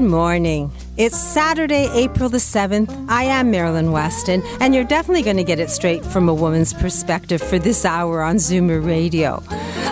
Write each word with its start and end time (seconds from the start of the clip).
Good 0.00 0.08
morning. 0.08 0.72
It's 0.96 1.18
Saturday, 1.18 1.86
April 1.92 2.30
the 2.30 2.38
7th. 2.38 2.88
I 3.10 3.24
am 3.24 3.50
Marilyn 3.50 3.92
Weston, 3.92 4.42
and 4.58 4.74
you're 4.74 4.82
definitely 4.82 5.20
going 5.20 5.36
to 5.36 5.44
get 5.44 5.60
it 5.60 5.68
straight 5.68 6.02
from 6.02 6.26
a 6.26 6.32
woman's 6.32 6.72
perspective 6.72 7.42
for 7.42 7.58
this 7.58 7.84
hour 7.84 8.22
on 8.22 8.36
Zoomer 8.36 8.82
Radio. 8.82 9.42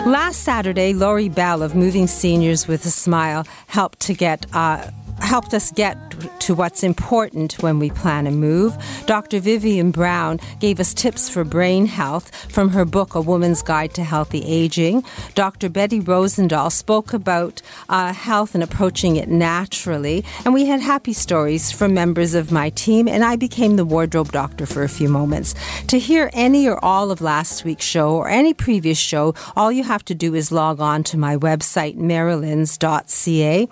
Last 0.09 0.41
Saturday, 0.41 0.93
Laurie 0.93 1.29
Bell 1.29 1.61
of 1.61 1.75
Moving 1.75 2.07
Seniors 2.07 2.67
with 2.67 2.83
a 2.87 2.89
Smile 2.89 3.45
helped 3.67 3.99
to 3.99 4.15
get 4.15 4.47
uh, 4.51 4.89
helped 5.19 5.53
us 5.53 5.69
get 5.71 6.08
to 6.19 6.55
what's 6.55 6.83
important 6.83 7.61
when 7.61 7.79
we 7.79 7.89
plan 7.89 8.27
a 8.27 8.31
move. 8.31 8.77
Dr. 9.05 9.39
Vivian 9.39 9.91
Brown 9.91 10.39
gave 10.59 10.79
us 10.79 10.93
tips 10.93 11.29
for 11.29 11.43
brain 11.43 11.85
health 11.85 12.33
from 12.51 12.69
her 12.69 12.85
book, 12.85 13.15
A 13.15 13.21
Woman's 13.21 13.61
Guide 13.61 13.93
to 13.95 14.03
Healthy 14.03 14.43
Aging. 14.45 15.03
Dr. 15.35 15.69
Betty 15.69 15.99
Rosendahl 15.99 16.71
spoke 16.71 17.13
about 17.13 17.61
uh, 17.89 18.13
health 18.13 18.53
and 18.55 18.63
approaching 18.63 19.15
it 19.15 19.29
naturally. 19.29 20.23
And 20.45 20.53
we 20.53 20.65
had 20.65 20.81
happy 20.81 21.13
stories 21.13 21.71
from 21.71 21.93
members 21.93 22.33
of 22.33 22.51
my 22.51 22.69
team, 22.71 23.07
and 23.07 23.23
I 23.23 23.35
became 23.35 23.75
the 23.75 23.85
wardrobe 23.85 24.31
doctor 24.31 24.65
for 24.65 24.83
a 24.83 24.89
few 24.89 25.09
moments. 25.09 25.55
To 25.87 25.99
hear 25.99 26.29
any 26.33 26.67
or 26.67 26.83
all 26.83 27.11
of 27.11 27.21
last 27.21 27.65
week's 27.65 27.85
show 27.85 28.15
or 28.15 28.29
any 28.29 28.53
previous 28.53 28.97
show, 28.97 29.35
all 29.55 29.71
you 29.71 29.83
have 29.83 30.03
to 30.05 30.15
do 30.15 30.35
is 30.35 30.51
log 30.51 30.79
on 30.79 31.03
to 31.05 31.17
my 31.17 31.37
website, 31.37 31.97
marilyns.ca. 31.97 33.67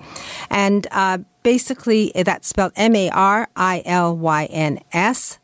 And 0.50 0.88
uh, 0.92 1.20
basically 1.48 2.12
that's 2.14 2.50
spelled 2.50 2.73
M-A-R-I-L-Y-N-S 2.76 3.40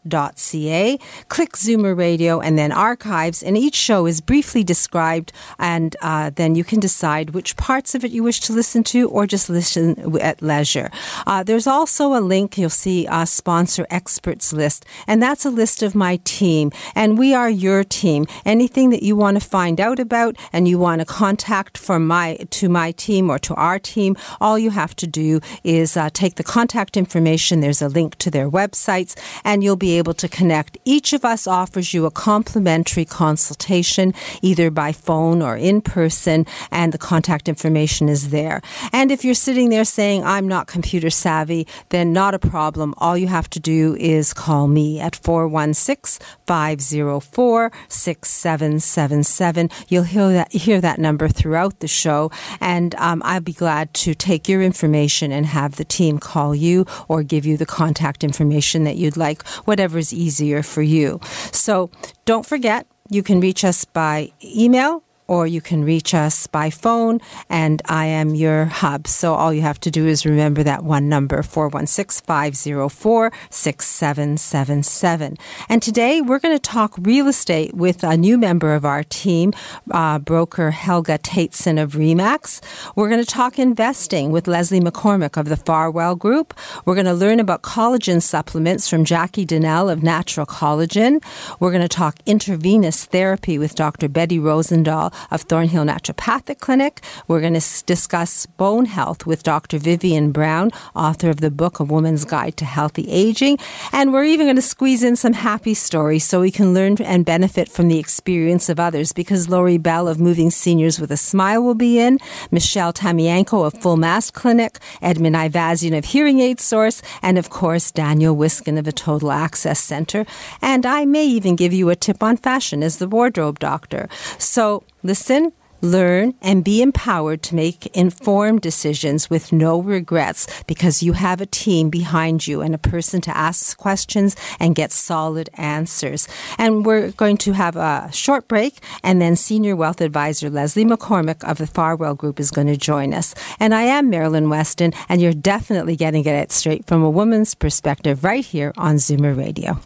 dot 0.05 0.37
C-A. 0.37 0.99
Click 1.29 1.53
Zoomer 1.53 1.97
Radio 1.97 2.41
and 2.41 2.59
then 2.59 2.73
archives 2.73 3.41
and 3.41 3.57
each 3.57 3.75
show 3.75 4.05
is 4.05 4.19
briefly 4.19 4.65
described 4.65 5.31
and 5.57 5.95
uh, 6.01 6.29
then 6.35 6.55
you 6.55 6.65
can 6.65 6.81
decide 6.81 7.29
which 7.29 7.55
parts 7.55 7.95
of 7.95 8.03
it 8.03 8.11
you 8.11 8.21
wish 8.21 8.41
to 8.41 8.51
listen 8.51 8.83
to 8.83 9.07
or 9.11 9.25
just 9.25 9.49
listen 9.49 10.17
at 10.19 10.41
leisure. 10.41 10.91
Uh, 11.25 11.41
there's 11.41 11.67
also 11.67 12.13
a 12.13 12.19
link 12.19 12.57
you'll 12.57 12.69
see 12.69 13.07
a 13.09 13.25
sponsor 13.25 13.87
experts 13.89 14.51
list 14.51 14.85
and 15.07 15.23
that's 15.23 15.45
a 15.45 15.49
list 15.49 15.81
of 15.81 15.95
my 15.95 16.19
team 16.25 16.69
and 16.95 17.17
we 17.17 17.33
are 17.33 17.49
your 17.49 17.81
team. 17.85 18.25
Anything 18.45 18.89
that 18.89 19.03
you 19.03 19.15
want 19.15 19.41
to 19.41 19.47
find 19.57 19.79
out 19.79 19.99
about 19.99 20.35
and 20.51 20.67
you 20.67 20.77
want 20.77 20.99
to 20.99 21.05
contact 21.05 21.77
from 21.77 22.05
my 22.05 22.35
to 22.49 22.67
my 22.67 22.91
team 22.91 23.29
or 23.29 23.39
to 23.39 23.55
our 23.55 23.79
team, 23.79 24.17
all 24.41 24.59
you 24.59 24.71
have 24.71 24.93
to 24.97 25.07
do 25.07 25.39
is 25.63 25.92
uh, 25.97 26.09
take 26.13 26.35
the 26.35 26.43
contact 26.43 26.97
information. 26.97 27.59
There's 27.59 27.81
a 27.81 27.89
link 27.89 28.15
to 28.17 28.31
their 28.31 28.49
websites, 28.49 29.15
and 29.43 29.63
you'll 29.63 29.75
be 29.75 29.97
able 29.97 30.13
to 30.15 30.27
connect. 30.27 30.77
Each 30.85 31.13
of 31.13 31.25
us 31.25 31.47
offers 31.47 31.93
you 31.93 32.05
a 32.05 32.11
complimentary 32.11 33.05
consultation, 33.05 34.13
either 34.41 34.71
by 34.71 34.91
phone 34.91 35.41
or 35.41 35.55
in 35.55 35.81
person, 35.81 36.45
and 36.71 36.91
the 36.91 36.97
contact 36.97 37.47
information 37.47 38.09
is 38.09 38.29
there. 38.29 38.61
And 38.91 39.11
if 39.11 39.23
you're 39.23 39.33
sitting 39.33 39.69
there 39.69 39.85
saying, 39.85 40.23
I'm 40.23 40.47
not 40.47 40.67
computer 40.67 41.09
savvy, 41.09 41.67
then 41.89 42.13
not 42.13 42.33
a 42.33 42.39
problem. 42.39 42.93
All 42.97 43.17
you 43.17 43.27
have 43.27 43.49
to 43.51 43.59
do 43.59 43.95
is 43.99 44.33
call 44.33 44.67
me 44.67 44.99
at 44.99 45.15
416 45.15 46.25
504 46.47 47.71
6777. 47.87 49.69
You'll 49.87 50.03
hear 50.03 50.31
that, 50.33 50.51
hear 50.51 50.81
that 50.81 50.99
number 50.99 51.27
throughout 51.27 51.79
the 51.79 51.87
show, 51.87 52.31
and 52.59 52.95
um, 52.95 53.21
I'll 53.25 53.41
be 53.41 53.53
glad 53.53 53.93
to 53.95 54.13
take 54.13 54.47
your 54.49 54.61
information 54.61 55.31
and 55.31 55.45
have 55.45 55.75
the 55.75 55.82
team 55.83 56.19
call 56.19 56.55
you 56.55 56.85
or 57.07 57.23
give 57.23 57.45
you 57.45 57.57
the 57.57 57.65
contact 57.65 58.23
information 58.23 58.83
that 58.83 58.97
you'd 58.97 59.17
like, 59.17 59.45
whatever 59.65 59.97
is 59.97 60.13
easier 60.13 60.63
for 60.63 60.81
you. 60.81 61.19
So 61.51 61.89
don't 62.25 62.45
forget, 62.45 62.87
you 63.09 63.23
can 63.23 63.39
reach 63.39 63.63
us 63.63 63.85
by 63.85 64.31
email 64.43 65.03
or 65.33 65.47
you 65.47 65.61
can 65.61 65.83
reach 65.83 66.13
us 66.13 66.45
by 66.45 66.69
phone, 66.69 67.19
and 67.49 67.81
I 67.85 68.05
am 68.05 68.35
your 68.35 68.65
hub. 68.65 69.07
So 69.07 69.33
all 69.33 69.51
you 69.51 69.63
have 69.63 69.79
to 69.79 69.89
do 69.89 70.05
is 70.05 70.27
remember 70.27 70.61
that 70.61 70.83
one 70.83 71.09
number, 71.09 71.41
416 71.41 72.23
504 72.23 73.31
6777. 73.49 75.35
And 75.69 75.81
today 75.81 76.21
we're 76.21 76.37
going 76.37 76.55
to 76.55 76.61
talk 76.61 76.93
real 76.99 77.27
estate 77.27 77.73
with 77.73 78.03
a 78.03 78.15
new 78.15 78.37
member 78.37 78.75
of 78.75 78.85
our 78.85 79.03
team, 79.03 79.53
uh, 79.89 80.19
broker 80.19 80.69
Helga 80.69 81.17
Tateson 81.17 81.81
of 81.81 81.93
REMAX. 81.93 82.61
We're 82.95 83.09
going 83.09 83.25
to 83.25 83.25
talk 83.25 83.57
investing 83.57 84.31
with 84.31 84.47
Leslie 84.47 84.81
McCormick 84.81 85.35
of 85.35 85.49
the 85.49 85.57
Farwell 85.57 86.15
Group. 86.15 86.53
We're 86.85 86.93
going 86.93 87.07
to 87.07 87.13
learn 87.13 87.39
about 87.39 87.63
collagen 87.63 88.21
supplements 88.21 88.87
from 88.87 89.03
Jackie 89.03 89.45
Donnell 89.45 89.89
of 89.89 90.03
Naturel 90.03 90.45
Collagen. 90.45 91.23
We're 91.59 91.71
going 91.71 91.81
to 91.81 91.87
talk 91.87 92.19
intravenous 92.27 93.05
therapy 93.05 93.57
with 93.57 93.73
Dr. 93.73 94.07
Betty 94.07 94.37
Rosendahl 94.37 95.11
of 95.31 95.41
Thornhill 95.41 95.85
Naturopathic 95.85 96.59
Clinic. 96.59 97.01
We're 97.27 97.41
going 97.41 97.59
to 97.59 97.83
discuss 97.85 98.45
bone 98.45 98.85
health 98.85 99.25
with 99.25 99.43
Dr. 99.43 99.77
Vivian 99.77 100.31
Brown, 100.31 100.71
author 100.95 101.29
of 101.29 101.41
the 101.41 101.51
book 101.51 101.79
A 101.79 101.83
Woman's 101.83 102.25
Guide 102.25 102.57
to 102.57 102.65
Healthy 102.65 103.09
Aging. 103.09 103.57
And 103.91 104.13
we're 104.13 104.23
even 104.25 104.45
going 104.45 104.55
to 104.55 104.61
squeeze 104.61 105.03
in 105.03 105.15
some 105.15 105.33
happy 105.33 105.73
stories 105.73 106.23
so 106.23 106.41
we 106.41 106.51
can 106.51 106.73
learn 106.73 106.97
and 107.01 107.25
benefit 107.25 107.69
from 107.69 107.87
the 107.87 107.99
experience 107.99 108.69
of 108.69 108.79
others 108.79 109.13
because 109.13 109.49
Laurie 109.49 109.77
Bell 109.77 110.07
of 110.07 110.19
Moving 110.19 110.51
Seniors 110.51 110.99
with 110.99 111.11
a 111.11 111.17
Smile 111.17 111.63
will 111.63 111.75
be 111.75 111.99
in, 111.99 112.19
Michelle 112.51 112.93
Tamianko 112.93 113.65
of 113.65 113.73
Full 113.81 113.97
Mast 113.97 114.33
Clinic, 114.33 114.79
Edmund 115.01 115.35
Ivazian 115.35 115.97
of 115.97 116.05
Hearing 116.05 116.39
Aid 116.39 116.59
Source, 116.59 117.01
and 117.21 117.37
of 117.37 117.49
course, 117.49 117.91
Daniel 117.91 118.35
Wiskin 118.35 118.77
of 118.77 118.87
a 118.87 118.91
Total 118.91 119.31
Access 119.31 119.79
Center. 119.79 120.25
And 120.61 120.85
I 120.85 121.05
may 121.05 121.25
even 121.25 121.55
give 121.55 121.73
you 121.73 121.89
a 121.89 121.95
tip 121.95 122.21
on 122.21 122.37
fashion 122.37 122.83
as 122.83 122.97
the 122.97 123.07
wardrobe 123.07 123.59
doctor. 123.59 124.07
So 124.37 124.83
listen, 125.03 125.51
learn, 125.83 126.33
and 126.41 126.63
be 126.63 126.81
empowered 126.81 127.43
to 127.43 127.55
make 127.55 127.87
informed 127.87 128.61
decisions 128.61 129.29
with 129.29 129.51
no 129.51 129.81
regrets 129.81 130.47
because 130.63 131.03
you 131.03 131.13
have 131.13 131.41
a 131.41 131.45
team 131.45 131.89
behind 131.89 132.47
you 132.47 132.61
and 132.61 132.73
a 132.73 132.77
person 132.77 133.19
to 133.21 133.37
ask 133.37 133.77
questions 133.77 134.35
and 134.59 134.75
get 134.75 134.91
solid 134.91 135.49
answers. 135.55 136.27
And 136.57 136.85
we're 136.85 137.11
going 137.11 137.37
to 137.37 137.51
have 137.51 137.75
a 137.75 138.09
short 138.13 138.47
break, 138.47 138.79
and 139.03 139.21
then 139.21 139.35
Senior 139.35 139.75
Wealth 139.75 140.01
Advisor 140.01 140.49
Leslie 140.49 140.85
McCormick 140.85 141.43
of 141.43 141.57
the 141.57 141.67
Farwell 141.67 142.15
Group 142.15 142.39
is 142.39 142.49
going 142.49 142.67
to 142.67 142.77
join 142.77 143.13
us. 143.13 143.35
And 143.59 143.75
I 143.75 143.83
am 143.83 144.09
Marilyn 144.09 144.49
Weston, 144.49 144.93
and 145.09 145.21
you're 145.21 145.33
definitely 145.33 145.97
getting 145.97 146.25
it 146.25 146.51
straight 146.51 146.85
from 146.87 147.03
a 147.03 147.09
woman's 147.09 147.53
perspective 147.53 148.23
right 148.23 148.45
here 148.45 148.71
on 148.77 148.95
Zoomer 148.95 149.37
Radio. 149.37 149.79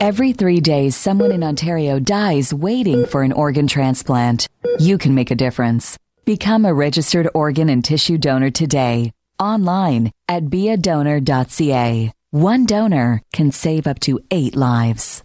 Every 0.00 0.32
three 0.32 0.60
days, 0.60 0.96
someone 0.96 1.32
in 1.32 1.42
Ontario 1.42 1.98
dies 1.98 2.54
waiting 2.54 3.04
for 3.06 3.22
an 3.22 3.32
organ 3.32 3.66
transplant. 3.66 4.46
You 4.78 4.96
can 4.98 5.14
make 5.14 5.30
a 5.30 5.34
difference. 5.34 5.98
Become 6.24 6.64
a 6.64 6.74
registered 6.74 7.28
organ 7.34 7.68
and 7.68 7.84
tissue 7.84 8.18
donor 8.18 8.50
today, 8.50 9.12
online 9.40 10.12
at 10.28 10.44
beadonor.ca. 10.44 12.12
One 12.30 12.66
donor 12.66 13.22
can 13.32 13.50
save 13.50 13.86
up 13.86 13.98
to 14.00 14.20
eight 14.30 14.54
lives. 14.54 15.22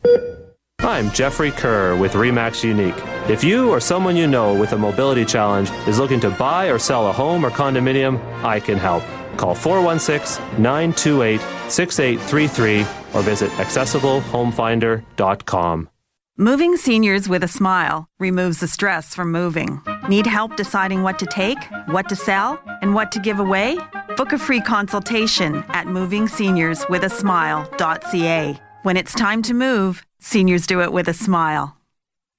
I'm 0.80 1.12
Jeffrey 1.12 1.52
Kerr 1.52 1.96
with 1.96 2.13
REMAX 2.13 2.63
Unique. 2.63 2.96
If 3.30 3.44
you 3.44 3.69
or 3.69 3.80
someone 3.80 4.16
you 4.16 4.28
know 4.28 4.54
with 4.54 4.74
a 4.74 4.78
mobility 4.78 5.24
challenge 5.24 5.69
is 5.88 6.00
looking 6.00 6.19
to 6.22 6.30
buy 6.31 6.68
or 6.68 6.80
sell 6.80 7.07
a 7.07 7.13
home 7.13 7.46
or 7.46 7.52
condominium, 7.52 8.22
I 8.44 8.60
can 8.60 8.78
help. 8.78 9.04
Call 9.38 9.56
416 9.56 10.62
928 10.62 11.39
6833 11.69 12.81
or 13.13 13.21
visit 13.24 13.50
accessiblehomefinder.com. 13.51 15.89
Moving 16.35 16.77
seniors 16.77 17.30
with 17.30 17.44
a 17.44 17.47
smile 17.47 18.07
removes 18.18 18.59
the 18.59 18.68
stress 18.68 19.13
from 19.13 19.31
moving. 19.31 19.80
Need 20.09 20.25
help 20.25 20.56
deciding 20.56 21.03
what 21.03 21.19
to 21.19 21.27
take, 21.27 21.59
what 21.85 22.09
to 22.09 22.15
sell, 22.15 22.59
and 22.81 22.95
what 22.95 23.12
to 23.12 23.19
give 23.19 23.38
away? 23.38 23.77
Book 24.18 24.33
a 24.33 24.39
free 24.39 24.62
consultation 24.62 25.57
at 25.69 25.85
movingseniorswithasmile.ca. 25.85 28.62
When 28.81 28.97
it's 28.97 29.13
time 29.13 29.44
to 29.44 29.53
move, 29.53 30.01
seniors 30.19 30.65
do 30.65 30.81
it 30.81 30.91
with 30.91 31.07
a 31.07 31.13
smile. 31.13 31.77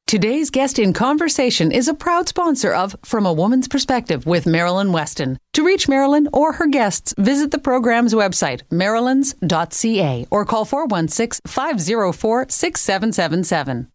Today's 0.06 0.50
guest 0.50 0.78
in 0.78 0.92
conversation 0.92 1.72
is 1.72 1.88
a 1.88 1.94
proud 1.94 2.28
sponsor 2.28 2.70
of 2.74 2.94
From 3.02 3.24
a 3.24 3.32
Woman's 3.32 3.68
Perspective 3.68 4.26
with 4.26 4.44
Marilyn 4.44 4.92
Weston. 4.92 5.38
To 5.54 5.64
reach 5.64 5.88
Marilyn 5.88 6.28
or 6.30 6.52
her 6.52 6.66
guests, 6.66 7.14
visit 7.16 7.52
the 7.52 7.58
program's 7.58 8.12
website, 8.12 8.60
marilyns.ca, 8.70 10.26
or 10.30 10.44
call 10.44 10.66
416 10.66 11.40
504 11.46 12.46
6777. 12.50 13.88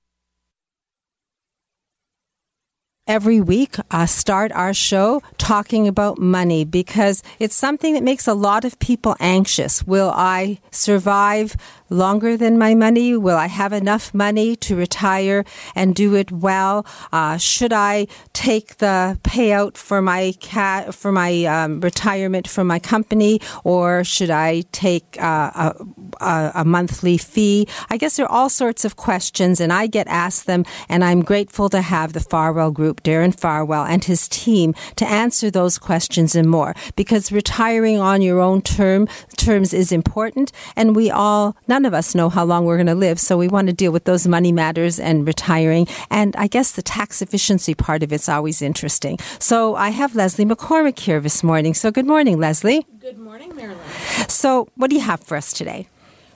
every 3.10 3.42
week 3.42 3.76
I 3.90 4.06
start 4.06 4.52
our 4.52 4.74
show 4.74 5.24
talking 5.40 5.88
about 5.88 6.20
money 6.20 6.64
because 6.64 7.24
it's 7.40 7.56
something 7.56 7.96
that 7.96 8.04
makes 8.04 8.28
a 8.28 8.36
lot 8.36 8.64
of 8.64 8.78
people 8.78 9.16
anxious. 9.20 9.84
Will 9.86 10.12
I 10.16 10.60
survive 10.70 11.58
longer 11.90 12.38
than 12.38 12.58
my 12.58 12.76
money? 12.76 13.16
Will 13.16 13.38
I 13.38 13.48
have 13.48 13.74
enough 13.74 14.14
money 14.14 14.56
to 14.58 14.76
retire 14.76 15.44
and 15.76 15.96
do 15.96 16.16
it 16.16 16.32
well? 16.32 16.86
Uh, 17.12 17.38
should 17.38 17.74
I 17.74 18.08
take 18.34 18.78
the 18.78 19.20
payout 19.24 19.78
for 19.78 20.02
my 20.02 20.34
cat 20.40 20.94
for 20.94 21.12
my 21.12 21.46
um, 21.46 21.80
retirement 21.82 22.48
from 22.48 22.68
my 22.68 22.80
company, 22.80 23.42
or 23.64 24.04
should 24.04 24.30
I 24.30 24.62
take 24.72 25.22
uh, 25.22 25.52
a, 25.56 25.86
a, 26.22 26.52
a 26.56 26.66
monthly 26.66 27.18
fee? 27.18 27.68
I 27.90 27.98
guess 27.98 28.18
there 28.18 28.26
are 28.26 28.32
all 28.32 28.50
sorts 28.50 28.86
of 28.86 28.96
questions, 28.96 29.60
and 29.60 29.74
I 29.74 29.88
get 29.88 30.08
asked 30.08 30.46
them, 30.46 30.66
and 30.88 31.04
I'm 31.04 31.22
grateful 31.22 31.70
to 31.70 31.82
have 31.82 32.14
the 32.14 32.20
Farwell 32.20 32.72
Group, 32.72 33.04
Darren 33.04 33.38
Farwell, 33.38 33.86
and 33.86 34.04
his 34.04 34.28
team 34.28 34.74
to 34.96 35.06
answer 35.08 35.50
those 35.50 35.78
questions 35.78 36.36
and 36.36 36.50
more. 36.50 36.76
Because 36.96 37.32
retiring 37.32 38.00
on 38.00 38.22
your 38.22 38.40
own 38.40 38.62
term 38.62 39.08
terms 39.38 39.74
is 39.74 39.92
important, 39.92 40.52
and 40.76 40.96
we 40.96 41.10
all 41.10 41.56
not 41.68 41.79
none 41.80 41.86
of 41.86 41.94
us 41.94 42.14
know 42.14 42.28
how 42.28 42.44
long 42.44 42.66
we're 42.66 42.76
going 42.76 42.88
to 42.88 42.94
live. 42.94 43.18
So 43.22 43.38
we 43.38 43.48
want 43.48 43.68
to 43.68 43.74
deal 43.74 43.94
with 43.94 44.04
those 44.04 44.28
money 44.28 44.52
matters 44.52 45.00
and 45.00 45.26
retiring. 45.26 45.88
And 46.10 46.36
I 46.36 46.48
guess 46.48 46.74
the 46.74 46.82
tax 46.82 47.22
efficiency 47.22 47.74
part 47.74 48.04
of 48.04 48.12
it's 48.12 48.28
always 48.28 48.62
interesting. 48.62 49.18
So 49.40 49.76
I 49.76 49.92
have 49.92 50.14
Leslie 50.14 50.44
McCormick 50.44 51.00
here 51.00 51.22
this 51.22 51.42
morning. 51.42 51.74
So 51.74 51.90
good 51.90 52.06
morning, 52.06 52.38
Leslie. 52.38 52.86
Good 53.00 53.18
morning, 53.18 53.56
Marilyn. 53.56 53.80
So 54.28 54.68
what 54.76 54.90
do 54.90 54.98
you 54.98 55.04
have 55.04 55.22
for 55.22 55.38
us 55.38 55.54
today? 55.54 55.88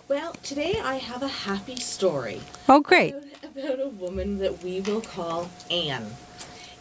Well, 0.07 0.31
today 0.43 0.79
I 0.81 0.95
have 0.95 1.21
a 1.21 1.27
happy 1.27 1.75
story. 1.75 2.39
Oh, 2.69 2.79
great. 2.79 3.13
About, 3.13 3.57
about 3.57 3.79
a 3.81 3.89
woman 3.89 4.37
that 4.37 4.63
we 4.63 4.79
will 4.79 5.01
call 5.01 5.49
Anne. 5.69 6.05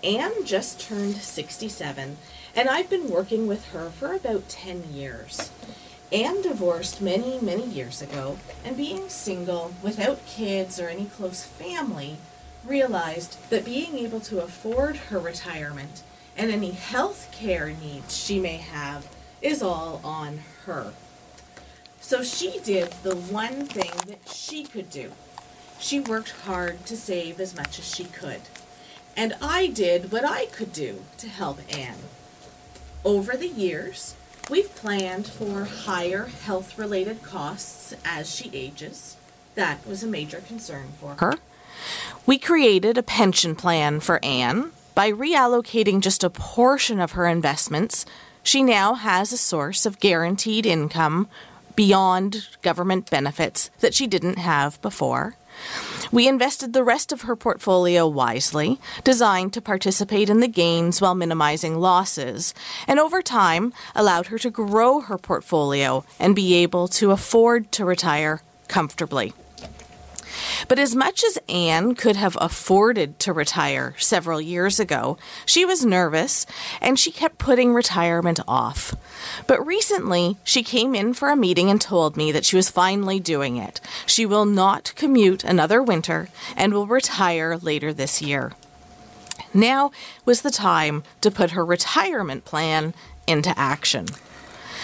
Anne 0.04 0.44
just 0.44 0.80
turned 0.80 1.16
67, 1.16 2.16
and 2.54 2.68
I've 2.68 2.88
been 2.88 3.10
working 3.10 3.48
with 3.48 3.72
her 3.72 3.90
for 3.90 4.14
about 4.14 4.48
10 4.48 4.92
years. 4.92 5.50
Anne 6.12 6.42
divorced 6.42 7.00
many, 7.00 7.40
many 7.40 7.64
years 7.64 8.02
ago, 8.02 8.38
and 8.64 8.76
being 8.76 9.08
single, 9.08 9.72
without 9.82 10.26
kids 10.26 10.78
or 10.78 10.88
any 10.88 11.06
close 11.06 11.42
family, 11.42 12.18
realized 12.66 13.38
that 13.48 13.64
being 13.64 13.98
able 13.98 14.20
to 14.20 14.40
afford 14.40 14.96
her 14.96 15.18
retirement 15.18 16.02
and 16.36 16.50
any 16.50 16.72
health 16.72 17.28
care 17.32 17.70
needs 17.70 18.16
she 18.16 18.38
may 18.38 18.58
have 18.58 19.08
is 19.40 19.62
all 19.62 20.00
on 20.04 20.40
her. 20.66 20.92
So 22.00 22.22
she 22.22 22.60
did 22.60 22.92
the 23.02 23.16
one 23.16 23.66
thing 23.66 23.92
that 24.06 24.28
she 24.28 24.64
could 24.64 24.90
do. 24.90 25.12
She 25.78 25.98
worked 25.98 26.32
hard 26.42 26.84
to 26.86 26.96
save 26.96 27.40
as 27.40 27.56
much 27.56 27.78
as 27.78 27.88
she 27.88 28.04
could. 28.04 28.42
And 29.16 29.34
I 29.40 29.66
did 29.66 30.12
what 30.12 30.24
I 30.24 30.46
could 30.46 30.72
do 30.72 31.04
to 31.18 31.28
help 31.28 31.58
Anne. 31.74 31.98
Over 33.04 33.36
the 33.36 33.48
years, 33.48 34.14
We've 34.50 34.74
planned 34.74 35.26
for 35.26 35.64
higher 35.64 36.26
health 36.26 36.78
related 36.78 37.22
costs 37.22 37.94
as 38.04 38.34
she 38.34 38.50
ages. 38.52 39.16
That 39.54 39.86
was 39.86 40.02
a 40.02 40.08
major 40.08 40.40
concern 40.40 40.88
for 41.00 41.14
her. 41.18 41.38
We 42.26 42.38
created 42.38 42.98
a 42.98 43.02
pension 43.02 43.54
plan 43.54 44.00
for 44.00 44.22
Anne. 44.24 44.72
By 44.94 45.10
reallocating 45.10 46.00
just 46.00 46.22
a 46.22 46.30
portion 46.30 47.00
of 47.00 47.12
her 47.12 47.26
investments, 47.26 48.04
she 48.42 48.62
now 48.62 48.94
has 48.94 49.32
a 49.32 49.38
source 49.38 49.86
of 49.86 50.00
guaranteed 50.00 50.66
income 50.66 51.28
beyond 51.74 52.48
government 52.60 53.08
benefits 53.08 53.70
that 53.80 53.94
she 53.94 54.06
didn't 54.06 54.38
have 54.38 54.80
before. 54.82 55.36
We 56.10 56.28
invested 56.28 56.72
the 56.72 56.84
rest 56.84 57.12
of 57.12 57.22
her 57.22 57.36
portfolio 57.36 58.06
wisely, 58.06 58.78
designed 59.04 59.52
to 59.54 59.60
participate 59.60 60.28
in 60.28 60.40
the 60.40 60.48
gains 60.48 61.00
while 61.00 61.14
minimizing 61.14 61.78
losses, 61.78 62.54
and 62.86 63.00
over 63.00 63.22
time 63.22 63.72
allowed 63.94 64.26
her 64.26 64.38
to 64.38 64.50
grow 64.50 65.00
her 65.00 65.18
portfolio 65.18 66.04
and 66.18 66.36
be 66.36 66.54
able 66.54 66.88
to 66.88 67.10
afford 67.10 67.72
to 67.72 67.84
retire 67.84 68.42
comfortably. 68.68 69.32
But 70.68 70.78
as 70.78 70.94
much 70.94 71.24
as 71.24 71.38
Anne 71.48 71.94
could 71.94 72.16
have 72.16 72.36
afforded 72.40 73.18
to 73.20 73.32
retire 73.32 73.94
several 73.98 74.40
years 74.40 74.80
ago, 74.80 75.18
she 75.46 75.64
was 75.64 75.84
nervous 75.84 76.46
and 76.80 76.98
she 76.98 77.10
kept 77.10 77.38
putting 77.38 77.74
retirement 77.74 78.40
off. 78.46 78.94
But 79.46 79.64
recently, 79.66 80.36
she 80.44 80.62
came 80.62 80.94
in 80.94 81.14
for 81.14 81.30
a 81.30 81.36
meeting 81.36 81.70
and 81.70 81.80
told 81.80 82.16
me 82.16 82.32
that 82.32 82.44
she 82.44 82.56
was 82.56 82.70
finally 82.70 83.20
doing 83.20 83.56
it. 83.56 83.80
She 84.06 84.26
will 84.26 84.46
not 84.46 84.92
commute 84.96 85.44
another 85.44 85.82
winter 85.82 86.28
and 86.56 86.72
will 86.72 86.86
retire 86.86 87.56
later 87.56 87.92
this 87.92 88.22
year. 88.22 88.52
Now 89.54 89.90
was 90.24 90.42
the 90.42 90.50
time 90.50 91.02
to 91.20 91.30
put 91.30 91.50
her 91.50 91.64
retirement 91.64 92.44
plan 92.44 92.94
into 93.26 93.56
action. 93.58 94.06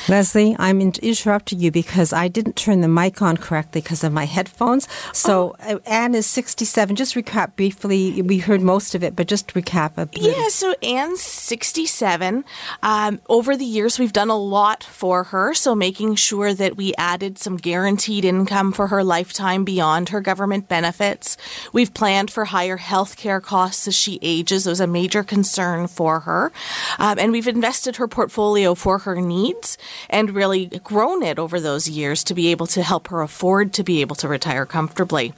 Leslie, 0.09 0.57
I'm 0.59 0.81
in- 0.81 0.95
interrupting 1.03 1.61
you 1.61 1.71
because 1.71 2.13
I 2.13 2.29
didn't 2.29 2.57
turn 2.57 2.81
the 2.81 2.89
mic 2.89 3.21
on 3.21 3.37
correctly 3.37 3.83
because 3.83 4.03
of 4.03 4.13
my 4.13 4.25
headphones. 4.25 4.89
So 5.13 5.55
oh. 5.61 5.81
Anne 5.87 6.15
is 6.15 6.27
67. 6.27 6.97
Just 6.97 7.15
recap 7.15 7.57
briefly. 7.57 8.23
We 8.23 8.39
heard 8.39 8.63
most 8.63 8.95
of 8.95 9.05
it, 9.05 9.15
but 9.15 9.27
just 9.27 9.49
recap 9.49 9.93
a 9.99 10.07
bit. 10.07 10.23
Yeah, 10.23 10.49
so 10.49 10.75
Anne's 10.83 11.21
67. 11.21 12.45
Um, 12.83 13.21
over 13.29 13.57
the 13.57 13.65
years, 13.65 13.99
we've 13.99 14.13
done 14.13 14.31
a 14.31 14.37
lot 14.37 14.83
for 14.83 15.25
her. 15.25 15.53
So 15.53 15.75
making 15.75 16.15
sure 16.15 16.55
that 16.55 16.77
we 16.77 16.95
added 16.97 17.39
some 17.39 17.57
guaranteed 17.57 18.25
income 18.25 18.73
for 18.73 18.87
her 18.87 19.05
lifetime 19.05 19.65
beyond 19.65 20.09
her 20.09 20.21
government 20.21 20.69
benefits. 20.69 21.37
We've 21.73 21.93
planned 21.93 22.31
for 22.31 22.47
higher 22.47 22.79
health 22.79 23.17
care 23.17 23.41
costs 23.41 23.87
as 23.87 23.95
she 23.95 24.19
ages. 24.23 24.67
It 24.67 24.71
was 24.71 24.81
a 24.81 24.87
major 24.87 25.23
concern 25.23 25.87
for 25.87 26.21
her. 26.21 26.51
Um, 26.99 27.19
and 27.19 27.33
we've 27.33 27.49
invested 27.49 27.97
her 27.97 28.09
portfolio 28.09 28.75
for 28.75 28.99
her 28.99 29.21
needs 29.21 29.77
and 30.09 30.35
really 30.35 30.67
grown 30.67 31.23
it 31.23 31.39
over 31.39 31.61
those 31.61 31.89
years 31.89 32.25
to 32.25 32.35
be 32.35 32.49
able 32.49 32.67
to 32.69 32.83
help 32.83 33.09
her 33.09 33.23
afford 33.23 33.73
to 33.75 33.83
be 33.83 34.01
able 34.01 34.17
to 34.17 34.29
retire 34.29 34.67
comfortably. 34.67 35.33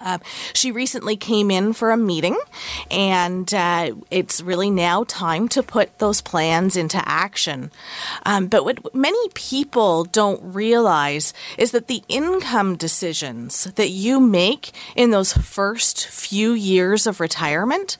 Uh, 0.00 0.18
she 0.52 0.70
recently 0.70 1.16
came 1.16 1.50
in 1.50 1.72
for 1.72 1.90
a 1.90 1.96
meeting, 1.96 2.38
and 2.90 3.52
uh, 3.52 3.90
it's 4.10 4.40
really 4.40 4.70
now 4.70 5.04
time 5.04 5.48
to 5.48 5.62
put 5.62 5.98
those 5.98 6.20
plans 6.20 6.76
into 6.76 7.00
action. 7.08 7.70
Um, 8.24 8.46
but 8.46 8.64
what 8.64 8.94
many 8.94 9.28
people 9.30 10.04
don't 10.04 10.40
realize 10.42 11.32
is 11.56 11.72
that 11.72 11.88
the 11.88 12.02
income 12.08 12.76
decisions 12.76 13.64
that 13.64 13.90
you 13.90 14.20
make 14.20 14.72
in 14.94 15.10
those 15.10 15.32
first 15.32 16.06
few 16.06 16.52
years 16.52 17.06
of 17.06 17.20
retirement 17.20 17.96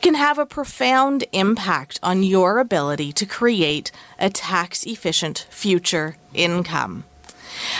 can 0.00 0.14
have 0.14 0.38
a 0.38 0.46
profound 0.46 1.24
impact 1.32 1.98
on 2.02 2.22
your 2.22 2.58
ability 2.58 3.12
to 3.12 3.26
create 3.26 3.90
a 4.18 4.30
tax 4.30 4.84
efficient 4.84 5.46
future 5.50 6.16
income. 6.34 7.04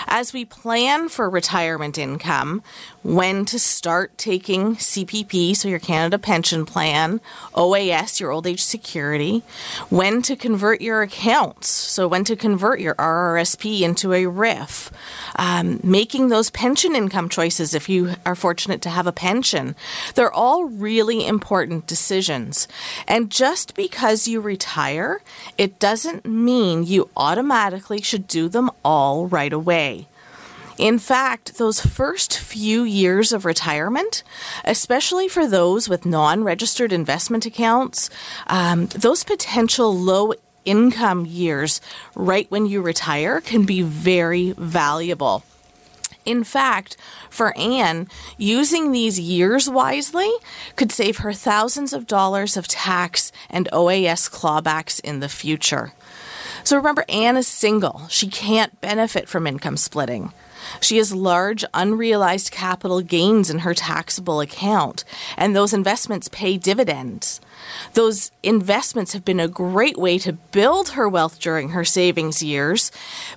As 0.06 0.32
we 0.32 0.44
plan 0.44 1.08
for 1.08 1.28
retirement 1.28 1.98
income, 1.98 2.62
when 3.02 3.44
to 3.46 3.58
start 3.58 4.16
taking 4.16 4.76
CPP, 4.76 5.56
so 5.56 5.68
your 5.68 5.78
Canada 5.78 6.18
Pension 6.18 6.64
Plan, 6.64 7.20
OAS, 7.54 8.20
your 8.20 8.30
old 8.30 8.46
age 8.46 8.62
security, 8.62 9.42
when 9.90 10.22
to 10.22 10.36
convert 10.36 10.80
your 10.80 11.02
accounts, 11.02 11.68
so 11.68 12.06
when 12.06 12.24
to 12.24 12.36
convert 12.36 12.80
your 12.80 12.94
RRSP 12.94 13.80
into 13.80 14.12
a 14.12 14.24
RRIF, 14.24 14.90
um, 15.36 15.80
making 15.82 16.28
those 16.28 16.50
pension 16.50 16.94
income 16.94 17.28
choices 17.28 17.74
if 17.74 17.88
you 17.88 18.14
are 18.24 18.34
fortunate 18.34 18.82
to 18.82 18.90
have 18.90 19.06
a 19.06 19.12
pension. 19.12 19.74
They're 20.14 20.32
all 20.32 20.64
really 20.64 21.26
important 21.26 21.86
decisions. 21.86 22.68
And 23.08 23.30
just 23.30 23.74
because 23.74 24.28
you 24.28 24.40
retire, 24.40 25.22
it 25.58 25.78
doesn't 25.78 26.24
mean 26.24 26.84
you 26.84 27.10
automatically 27.16 28.00
should 28.02 28.28
do 28.28 28.48
them 28.48 28.70
all 28.84 29.26
right 29.26 29.52
away. 29.52 29.71
In 30.78 30.98
fact, 30.98 31.58
those 31.58 31.80
first 31.80 32.38
few 32.38 32.82
years 32.82 33.32
of 33.32 33.44
retirement, 33.44 34.22
especially 34.64 35.28
for 35.28 35.46
those 35.46 35.88
with 35.88 36.06
non 36.06 36.44
registered 36.44 36.92
investment 36.92 37.46
accounts, 37.46 38.10
um, 38.48 38.86
those 38.86 39.22
potential 39.22 39.96
low 39.96 40.32
income 40.64 41.26
years 41.26 41.80
right 42.14 42.50
when 42.50 42.66
you 42.66 42.82
retire 42.82 43.40
can 43.40 43.64
be 43.64 43.82
very 43.82 44.52
valuable. 44.52 45.44
In 46.24 46.44
fact, 46.44 46.96
for 47.30 47.56
Anne, 47.58 48.08
using 48.38 48.92
these 48.92 49.18
years 49.18 49.68
wisely 49.68 50.30
could 50.76 50.92
save 50.92 51.18
her 51.18 51.32
thousands 51.32 51.92
of 51.92 52.06
dollars 52.06 52.56
of 52.56 52.68
tax 52.68 53.32
and 53.50 53.68
OAS 53.72 54.30
clawbacks 54.30 55.00
in 55.00 55.20
the 55.20 55.28
future. 55.28 55.92
So 56.64 56.76
remember, 56.76 57.04
Anne 57.08 57.36
is 57.36 57.48
single. 57.48 58.02
She 58.08 58.28
can't 58.28 58.80
benefit 58.80 59.28
from 59.28 59.46
income 59.46 59.76
splitting. 59.76 60.32
She 60.80 60.98
has 60.98 61.12
large 61.12 61.64
unrealized 61.74 62.50
capital 62.50 63.00
gains 63.00 63.50
in 63.50 63.60
her 63.60 63.74
taxable 63.74 64.40
account, 64.40 65.04
and 65.36 65.54
those 65.54 65.72
investments 65.72 66.28
pay 66.28 66.56
dividends. 66.56 67.40
Those 67.94 68.30
investments 68.42 69.12
have 69.12 69.24
been 69.24 69.40
a 69.40 69.48
great 69.48 69.96
way 69.96 70.18
to 70.18 70.32
build 70.32 70.90
her 70.90 71.08
wealth 71.08 71.40
during 71.40 71.70
her 71.70 71.84
savings 71.84 72.42
years, 72.42 72.90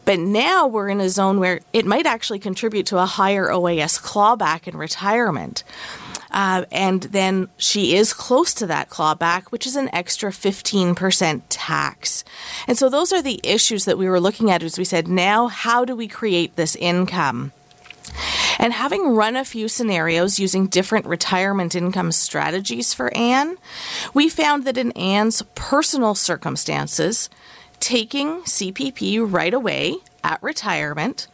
but 0.04 0.20
now 0.20 0.68
we're 0.68 0.90
in 0.90 1.02
a 1.02 1.10
zone 1.10 1.40
where 1.40 1.62
it 1.74 1.86
might 1.86 2.06
actually 2.06 2.40
contribute 2.40 2.86
to 2.88 3.00
a 3.00 3.06
higher 3.06 3.48
OAS 3.48 4.02
clawback 4.02 4.68
in 4.68 4.78
retirement. 4.78 5.64
Uh, 6.36 6.66
and 6.70 7.04
then 7.04 7.48
she 7.56 7.96
is 7.96 8.12
close 8.12 8.54
to 8.54 8.68
that 8.68 8.90
clawback, 8.90 9.44
which 9.46 9.66
is 9.66 9.78
an 9.78 9.90
extra 9.96 10.32
15% 10.32 11.42
tax. 11.48 12.26
And 12.68 12.78
so 12.78 12.90
those 12.90 13.14
are 13.14 13.22
the 13.22 13.40
issues 13.42 13.86
that 13.86 13.98
we 13.98 14.10
were 14.10 14.20
looking 14.20 14.52
at 14.52 14.62
as 14.62 14.78
we 14.78 14.84
said, 14.84 15.08
now 15.08 15.48
how 15.48 15.86
do 15.86 15.96
we 15.96 16.10
create 16.10 16.58
this 16.58 16.76
income? 16.76 17.54
And 18.60 18.74
having 18.74 19.16
run 19.16 19.38
a 19.38 19.46
few 19.46 19.70
scenarios 19.70 20.38
using 20.38 20.68
different 20.68 21.06
retirement 21.06 21.74
income 21.74 22.12
strategies 22.12 22.94
for 22.94 23.16
Anne, 23.16 23.58
we 24.14 24.28
found 24.28 24.66
that 24.66 24.78
in 24.78 24.92
Anne's 24.92 25.42
personal 25.56 26.16
circumstances, 26.16 27.30
taking 27.80 28.42
CPP 28.42 29.26
right 29.26 29.54
away 29.54 29.98
at 30.26 30.42
retirement, 30.42 31.28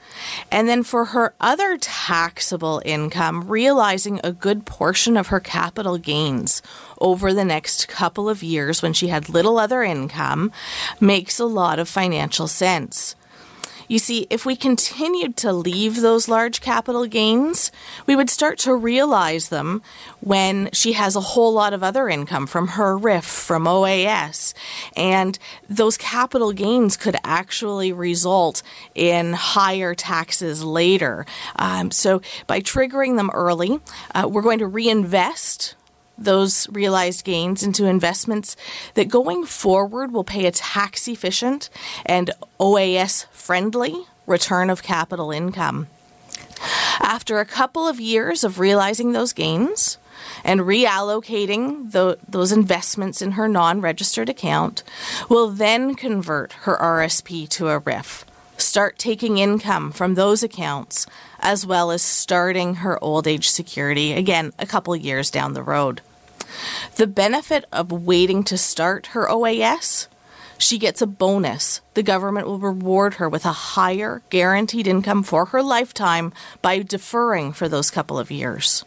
and 0.51 0.67
then 0.67 0.83
for 0.83 1.05
her 1.05 1.33
other 1.39 1.77
taxable 1.77 2.81
income, 2.83 3.47
realizing 3.47 4.19
a 4.21 4.33
good 4.33 4.65
portion 4.65 5.15
of 5.15 5.27
her 5.27 5.39
capital 5.39 5.97
gains 5.97 6.61
over 6.99 7.33
the 7.33 7.45
next 7.45 7.87
couple 7.87 8.27
of 8.27 8.43
years 8.43 8.81
when 8.81 8.91
she 8.91 9.07
had 9.07 9.29
little 9.29 9.57
other 9.57 9.81
income 9.81 10.51
makes 10.99 11.39
a 11.39 11.45
lot 11.45 11.79
of 11.79 11.87
financial 11.87 12.49
sense. 12.49 13.15
You 13.91 13.99
see, 13.99 14.25
if 14.29 14.45
we 14.45 14.55
continued 14.55 15.35
to 15.43 15.51
leave 15.51 15.99
those 15.99 16.29
large 16.29 16.61
capital 16.61 17.05
gains, 17.07 17.73
we 18.05 18.15
would 18.15 18.29
start 18.29 18.57
to 18.59 18.73
realize 18.73 19.49
them 19.49 19.81
when 20.21 20.69
she 20.71 20.93
has 20.93 21.17
a 21.17 21.19
whole 21.19 21.51
lot 21.51 21.73
of 21.73 21.83
other 21.83 22.07
income 22.07 22.47
from 22.47 22.69
her 22.69 22.97
RRIF, 22.97 23.25
from 23.25 23.65
OAS. 23.65 24.53
And 24.95 25.37
those 25.67 25.97
capital 25.97 26.53
gains 26.53 26.95
could 26.95 27.17
actually 27.25 27.91
result 27.91 28.63
in 28.95 29.33
higher 29.33 29.93
taxes 29.93 30.63
later. 30.63 31.25
Um, 31.57 31.91
so 31.91 32.21
by 32.47 32.61
triggering 32.61 33.17
them 33.17 33.29
early, 33.33 33.81
uh, 34.15 34.25
we're 34.31 34.41
going 34.41 34.59
to 34.59 34.67
reinvest 34.67 35.75
those 36.17 36.69
realized 36.69 37.23
gains 37.23 37.63
into 37.63 37.85
investments 37.85 38.55
that 38.93 39.09
going 39.09 39.45
forward 39.45 40.11
will 40.11 40.23
pay 40.23 40.45
a 40.45 40.51
tax 40.51 41.07
efficient 41.07 41.69
and 42.05 42.31
OAS 42.59 43.25
friendly 43.31 44.05
return 44.27 44.69
of 44.69 44.83
capital 44.83 45.31
income. 45.31 45.87
After 46.99 47.39
a 47.39 47.45
couple 47.45 47.87
of 47.87 47.99
years 47.99 48.43
of 48.43 48.59
realizing 48.59 49.11
those 49.11 49.33
gains 49.33 49.97
and 50.43 50.61
reallocating 50.61 51.91
the, 51.91 52.17
those 52.27 52.51
investments 52.51 53.21
in 53.21 53.31
her 53.31 53.47
non 53.47 53.81
registered 53.81 54.29
account, 54.29 54.83
will 55.29 55.49
then 55.49 55.95
convert 55.95 56.53
her 56.53 56.77
RSP 56.77 57.49
to 57.49 57.69
a 57.69 57.79
RRIF. 57.79 58.23
Start 58.61 58.97
taking 58.97 59.39
income 59.39 59.91
from 59.91 60.13
those 60.13 60.43
accounts, 60.43 61.07
as 61.39 61.65
well 61.65 61.91
as 61.91 62.01
starting 62.01 62.75
her 62.75 63.03
old 63.03 63.27
age 63.27 63.49
security 63.49 64.13
again 64.13 64.53
a 64.59 64.65
couple 64.65 64.95
years 64.95 65.31
down 65.31 65.53
the 65.53 65.63
road. 65.63 66.01
The 66.95 67.07
benefit 67.07 67.65
of 67.71 67.91
waiting 67.91 68.43
to 68.43 68.57
start 68.57 69.07
her 69.07 69.27
OAS 69.27 70.07
she 70.61 70.77
gets 70.77 71.01
a 71.01 71.07
bonus. 71.07 71.81
The 71.95 72.03
government 72.03 72.45
will 72.45 72.59
reward 72.59 73.15
her 73.15 73.27
with 73.27 73.45
a 73.45 73.51
higher 73.51 74.21
guaranteed 74.29 74.85
income 74.85 75.23
for 75.23 75.45
her 75.45 75.63
lifetime 75.63 76.33
by 76.61 76.79
deferring 76.83 77.51
for 77.53 77.67
those 77.67 77.89
couple 77.89 78.19
of 78.19 78.29
years. 78.29 78.85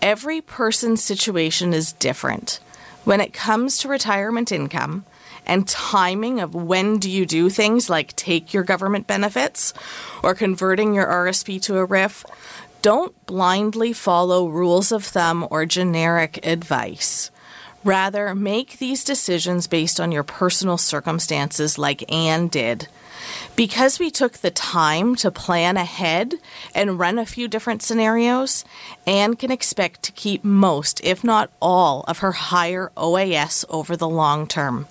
Every 0.00 0.40
person's 0.40 1.02
situation 1.02 1.74
is 1.74 1.92
different. 1.92 2.60
When 3.04 3.20
it 3.20 3.34
comes 3.34 3.76
to 3.78 3.88
retirement 3.88 4.50
income 4.50 5.04
and 5.46 5.68
timing 5.68 6.40
of 6.40 6.54
when 6.54 6.98
do 6.98 7.10
you 7.10 7.24
do 7.24 7.48
things 7.48 7.88
like 7.88 8.16
take 8.16 8.52
your 8.52 8.62
government 8.62 9.06
benefits 9.06 9.72
or 10.22 10.34
converting 10.34 10.94
your 10.94 11.06
RSP 11.06 11.62
to 11.62 11.78
a 11.78 11.86
RRIF, 11.86 12.24
don't 12.82 13.26
blindly 13.26 13.92
follow 13.92 14.48
rules 14.48 14.92
of 14.92 15.04
thumb 15.04 15.46
or 15.50 15.66
generic 15.66 16.44
advice. 16.46 17.30
Rather, 17.84 18.34
make 18.34 18.78
these 18.78 19.04
decisions 19.04 19.66
based 19.66 20.00
on 20.00 20.10
your 20.10 20.24
personal 20.24 20.76
circumstances, 20.76 21.78
like 21.78 22.10
Anne 22.12 22.48
did. 22.48 22.88
Because 23.54 23.98
we 23.98 24.10
took 24.10 24.34
the 24.34 24.50
time 24.50 25.14
to 25.16 25.30
plan 25.30 25.76
ahead 25.76 26.34
and 26.74 26.98
run 26.98 27.18
a 27.18 27.26
few 27.26 27.48
different 27.48 27.82
scenarios, 27.82 28.64
Anne 29.06 29.36
can 29.36 29.50
expect 29.50 30.02
to 30.02 30.12
keep 30.12 30.44
most, 30.44 31.00
if 31.02 31.24
not 31.24 31.50
all, 31.60 32.04
of 32.08 32.18
her 32.18 32.32
higher 32.32 32.92
OAS 32.96 33.64
over 33.68 33.96
the 33.96 34.08
long 34.08 34.46
term, 34.46 34.86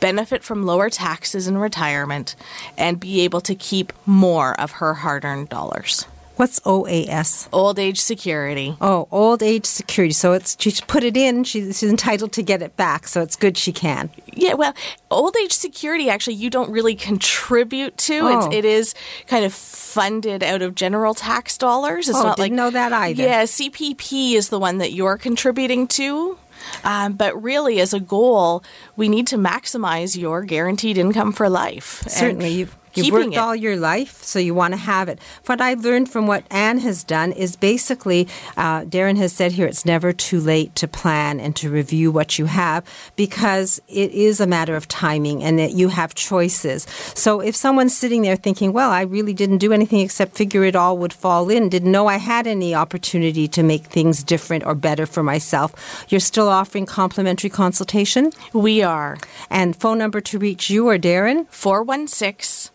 benefit 0.00 0.42
from 0.42 0.64
lower 0.64 0.90
taxes 0.90 1.46
in 1.46 1.58
retirement, 1.58 2.34
and 2.76 3.00
be 3.00 3.20
able 3.20 3.40
to 3.42 3.54
keep 3.54 3.92
more 4.06 4.58
of 4.60 4.72
her 4.72 4.94
hard 4.94 5.24
earned 5.24 5.48
dollars. 5.48 6.06
What's 6.38 6.60
OAS? 6.60 7.48
Old 7.52 7.80
age 7.80 8.00
security. 8.00 8.76
Oh, 8.80 9.08
old 9.10 9.42
age 9.42 9.66
security. 9.66 10.12
So 10.12 10.34
it's 10.34 10.56
she's 10.60 10.80
put 10.80 11.02
it 11.02 11.16
in. 11.16 11.42
She's, 11.42 11.80
she's 11.80 11.90
entitled 11.90 12.30
to 12.34 12.44
get 12.44 12.62
it 12.62 12.76
back. 12.76 13.08
So 13.08 13.22
it's 13.22 13.34
good 13.34 13.58
she 13.58 13.72
can. 13.72 14.10
Yeah. 14.32 14.54
Well, 14.54 14.72
old 15.10 15.36
age 15.36 15.50
security 15.50 16.08
actually 16.08 16.34
you 16.34 16.48
don't 16.48 16.70
really 16.70 16.94
contribute 16.94 17.96
to. 17.98 18.20
Oh. 18.20 18.38
It's, 18.38 18.54
it 18.54 18.64
is 18.64 18.94
kind 19.26 19.44
of 19.44 19.52
funded 19.52 20.44
out 20.44 20.62
of 20.62 20.76
general 20.76 21.12
tax 21.12 21.58
dollars. 21.58 22.08
It's 22.08 22.16
oh, 22.16 22.22
not 22.22 22.36
didn't 22.36 22.50
like 22.50 22.52
know 22.52 22.70
that 22.70 22.92
either. 22.92 23.20
Yeah, 23.20 23.42
CPP 23.42 24.34
is 24.34 24.48
the 24.48 24.60
one 24.60 24.78
that 24.78 24.92
you're 24.92 25.18
contributing 25.18 25.88
to. 25.88 26.38
Um, 26.84 27.14
but 27.14 27.40
really, 27.42 27.80
as 27.80 27.92
a 27.92 28.00
goal, 28.00 28.62
we 28.96 29.08
need 29.08 29.26
to 29.28 29.36
maximize 29.36 30.16
your 30.16 30.44
guaranteed 30.44 30.98
income 30.98 31.32
for 31.32 31.48
life. 31.48 32.04
Certainly, 32.06 32.50
you've 32.50 32.77
You've 33.06 33.12
worked 33.12 33.34
it. 33.34 33.38
all 33.38 33.54
your 33.54 33.76
life, 33.76 34.22
so 34.22 34.38
you 34.38 34.54
want 34.54 34.72
to 34.72 34.78
have 34.78 35.08
it. 35.08 35.18
What 35.46 35.60
I've 35.60 35.84
learned 35.84 36.10
from 36.10 36.26
what 36.26 36.44
Anne 36.50 36.78
has 36.78 37.04
done 37.04 37.32
is 37.32 37.56
basically, 37.56 38.28
uh, 38.56 38.82
Darren 38.82 39.16
has 39.16 39.32
said 39.32 39.52
here, 39.52 39.66
it's 39.66 39.84
never 39.84 40.12
too 40.12 40.40
late 40.40 40.74
to 40.76 40.88
plan 40.88 41.40
and 41.40 41.54
to 41.56 41.70
review 41.70 42.10
what 42.10 42.38
you 42.38 42.46
have 42.46 42.84
because 43.16 43.80
it 43.88 44.10
is 44.12 44.40
a 44.40 44.46
matter 44.46 44.76
of 44.76 44.88
timing 44.88 45.42
and 45.42 45.58
that 45.58 45.72
you 45.72 45.88
have 45.88 46.14
choices. 46.14 46.86
So 47.14 47.40
if 47.40 47.54
someone's 47.54 47.96
sitting 47.96 48.22
there 48.22 48.36
thinking, 48.36 48.72
well, 48.72 48.90
I 48.90 49.02
really 49.02 49.34
didn't 49.34 49.58
do 49.58 49.72
anything 49.72 50.00
except 50.00 50.36
figure 50.36 50.64
it 50.64 50.76
all 50.76 50.98
would 50.98 51.12
fall 51.12 51.50
in, 51.50 51.68
didn't 51.68 51.92
know 51.92 52.06
I 52.06 52.16
had 52.16 52.46
any 52.46 52.74
opportunity 52.74 53.48
to 53.48 53.62
make 53.62 53.84
things 53.84 54.22
different 54.22 54.64
or 54.64 54.74
better 54.74 55.06
for 55.06 55.22
myself, 55.22 56.06
you're 56.08 56.20
still 56.20 56.48
offering 56.48 56.86
complimentary 56.86 57.50
consultation? 57.50 58.30
We 58.52 58.82
are. 58.82 59.18
And 59.50 59.76
phone 59.76 59.98
number 59.98 60.20
to 60.22 60.38
reach 60.38 60.70
you 60.70 60.88
or 60.88 60.98
Darren? 60.98 61.46
416- 61.50 62.70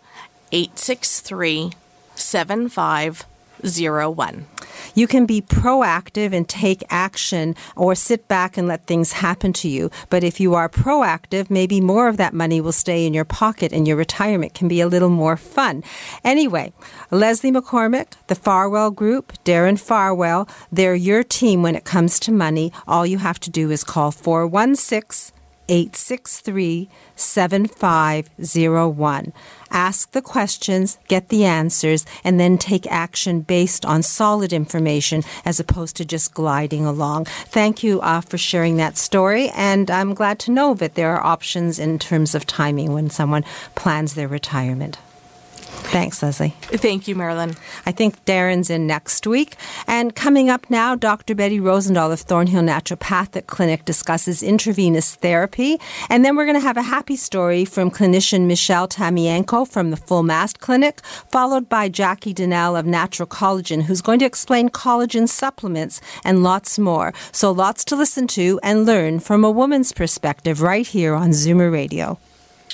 863 0.53 1.71
7501. 2.15 4.45
You 4.93 5.07
can 5.07 5.25
be 5.25 5.41
proactive 5.41 6.31
and 6.31 6.47
take 6.47 6.83
action 6.91 7.55
or 7.75 7.95
sit 7.95 8.27
back 8.27 8.55
and 8.55 8.67
let 8.67 8.85
things 8.85 9.13
happen 9.13 9.51
to 9.53 9.67
you. 9.67 9.89
But 10.11 10.23
if 10.23 10.39
you 10.39 10.53
are 10.53 10.69
proactive, 10.69 11.49
maybe 11.49 11.81
more 11.81 12.07
of 12.07 12.17
that 12.17 12.35
money 12.35 12.61
will 12.61 12.71
stay 12.71 13.07
in 13.07 13.15
your 13.15 13.25
pocket 13.25 13.73
and 13.73 13.87
your 13.87 13.97
retirement 13.97 14.53
can 14.53 14.67
be 14.67 14.79
a 14.79 14.87
little 14.87 15.09
more 15.09 15.37
fun. 15.37 15.83
Anyway, 16.23 16.71
Leslie 17.09 17.51
McCormick, 17.51 18.13
the 18.27 18.35
Farwell 18.35 18.91
Group, 18.91 19.33
Darren 19.43 19.79
Farwell, 19.79 20.47
they're 20.71 20.93
your 20.93 21.23
team 21.23 21.63
when 21.63 21.75
it 21.75 21.83
comes 21.83 22.19
to 22.19 22.31
money. 22.31 22.71
All 22.87 23.07
you 23.07 23.17
have 23.17 23.39
to 23.39 23.49
do 23.49 23.71
is 23.71 23.83
call 23.83 24.11
416 24.11 25.33
863 25.69 26.89
7501. 27.15 29.33
Ask 29.71 30.11
the 30.11 30.21
questions, 30.21 30.97
get 31.07 31.29
the 31.29 31.45
answers, 31.45 32.05
and 32.23 32.39
then 32.39 32.57
take 32.57 32.87
action 32.87 33.41
based 33.41 33.85
on 33.85 34.03
solid 34.03 34.53
information 34.53 35.23
as 35.45 35.59
opposed 35.59 35.95
to 35.97 36.05
just 36.05 36.33
gliding 36.33 36.85
along. 36.85 37.25
Thank 37.25 37.83
you 37.83 37.99
uh, 38.01 38.21
for 38.21 38.37
sharing 38.37 38.77
that 38.77 38.97
story, 38.97 39.49
and 39.49 39.89
I'm 39.89 40.13
glad 40.13 40.39
to 40.39 40.51
know 40.51 40.73
that 40.75 40.95
there 40.95 41.15
are 41.15 41.25
options 41.25 41.79
in 41.79 41.99
terms 41.99 42.35
of 42.35 42.45
timing 42.45 42.93
when 42.93 43.09
someone 43.09 43.43
plans 43.75 44.13
their 44.13 44.27
retirement. 44.27 44.97
Thanks, 45.83 46.23
Leslie. 46.23 46.55
Thank 46.61 47.07
you, 47.07 47.15
Marilyn. 47.15 47.55
I 47.85 47.91
think 47.91 48.23
Darren's 48.25 48.69
in 48.69 48.87
next 48.87 49.27
week. 49.27 49.55
And 49.85 50.15
coming 50.15 50.49
up 50.49 50.69
now, 50.69 50.95
Dr. 50.95 51.35
Betty 51.35 51.59
Rosendahl 51.59 52.11
of 52.11 52.21
Thornhill 52.21 52.63
Naturopathic 52.63 53.47
Clinic 53.47 53.85
discusses 53.85 54.41
intravenous 54.41 55.15
therapy. 55.15 55.79
And 56.09 56.25
then 56.25 56.35
we're 56.35 56.45
going 56.45 56.59
to 56.59 56.65
have 56.65 56.77
a 56.77 56.81
happy 56.81 57.15
story 57.15 57.65
from 57.65 57.91
clinician 57.91 58.47
Michelle 58.47 58.87
Tamienko 58.87 59.67
from 59.67 59.91
the 59.91 59.97
Full 59.97 60.23
Mast 60.23 60.59
Clinic, 60.59 61.01
followed 61.29 61.69
by 61.69 61.89
Jackie 61.89 62.33
Donnell 62.33 62.75
of 62.75 62.85
Naturel 62.85 63.27
Collagen, 63.27 63.83
who's 63.83 64.01
going 64.01 64.19
to 64.19 64.25
explain 64.25 64.69
collagen 64.69 65.29
supplements 65.29 66.01
and 66.23 66.43
lots 66.43 66.79
more. 66.79 67.13
So 67.31 67.51
lots 67.51 67.85
to 67.85 67.95
listen 67.95 68.25
to 68.29 68.59
and 68.63 68.85
learn 68.85 69.19
from 69.19 69.43
a 69.43 69.51
woman's 69.51 69.91
perspective 69.91 70.61
right 70.61 70.87
here 70.87 71.13
on 71.13 71.29
Zoomer 71.29 71.71
Radio. 71.71 72.17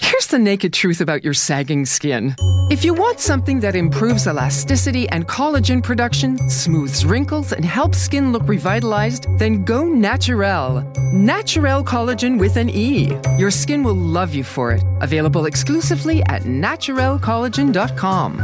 Here's 0.01 0.27
the 0.27 0.39
naked 0.39 0.71
truth 0.71 1.01
about 1.01 1.25
your 1.25 1.33
sagging 1.33 1.85
skin. 1.85 2.33
If 2.71 2.85
you 2.85 2.93
want 2.93 3.19
something 3.19 3.59
that 3.59 3.75
improves 3.75 4.27
elasticity 4.27 5.09
and 5.09 5.27
collagen 5.27 5.83
production, 5.83 6.37
smooths 6.49 7.03
wrinkles, 7.03 7.51
and 7.51 7.65
helps 7.65 7.97
skin 7.97 8.31
look 8.31 8.47
revitalized, 8.47 9.25
then 9.37 9.65
go 9.65 9.83
Naturel. 9.83 10.83
Naturel 11.11 11.83
Collagen 11.83 12.39
with 12.39 12.55
an 12.55 12.69
E. 12.69 13.11
Your 13.37 13.51
skin 13.51 13.83
will 13.83 13.93
love 13.93 14.33
you 14.33 14.45
for 14.45 14.71
it. 14.71 14.81
Available 15.01 15.47
exclusively 15.47 16.23
at 16.23 16.43
naturelcollagen.com. 16.43 18.41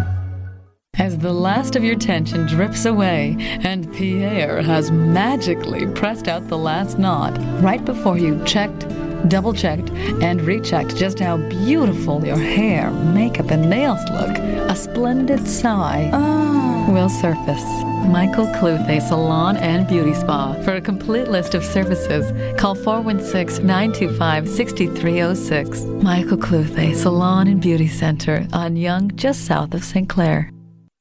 As 0.98 1.18
the 1.18 1.34
last 1.34 1.78
of 1.78 1.84
your 1.86 1.98
tension 1.98 2.48
drips 2.48 2.86
away 2.86 3.36
and 3.40 3.94
Pierre 3.94 4.62
has 4.62 4.92
magically 4.92 5.88
pressed 5.88 6.28
out 6.28 6.48
the 6.50 6.58
last 6.58 7.00
knot 7.00 7.38
right 7.62 7.84
before 7.84 8.18
you 8.18 8.44
checked 8.46 8.86
double 9.28 9.54
checked, 9.54 9.90
and 10.22 10.42
rechecked 10.42 10.96
just 10.96 11.20
how 11.20 11.38
beautiful 11.38 12.26
your 12.26 12.38
hair, 12.38 12.92
makeup, 12.92 13.52
and 13.52 13.70
nails 13.70 14.04
look, 14.12 14.38
a 14.38 14.76
splendid 14.76 15.48
sigh 15.48 16.10
oh. 16.14 16.92
will 16.92 17.10
surface. 17.10 17.64
Michael 18.08 18.48
Cluthe 18.54 19.02
Salon 19.02 19.58
and 19.58 19.88
Beauty 19.88 20.14
Spa. 20.14 20.54
For 20.64 20.76
a 20.76 20.82
complete 20.82 21.28
list 21.28 21.56
of 21.56 21.64
services, 21.64 22.32
call 22.60 22.76
416 22.76 23.66
925 23.66 24.48
6306. 24.48 25.82
Michael 26.04 26.38
Cluthe 26.38 26.96
Salon 26.96 27.48
and 27.48 27.62
Beauty 27.62 27.88
Center 27.88 28.48
on 28.54 28.76
Yonge, 28.76 29.16
just 29.16 29.46
south 29.46 29.74
of 29.74 29.84
St. 29.84 30.08
Clair. 30.08 30.52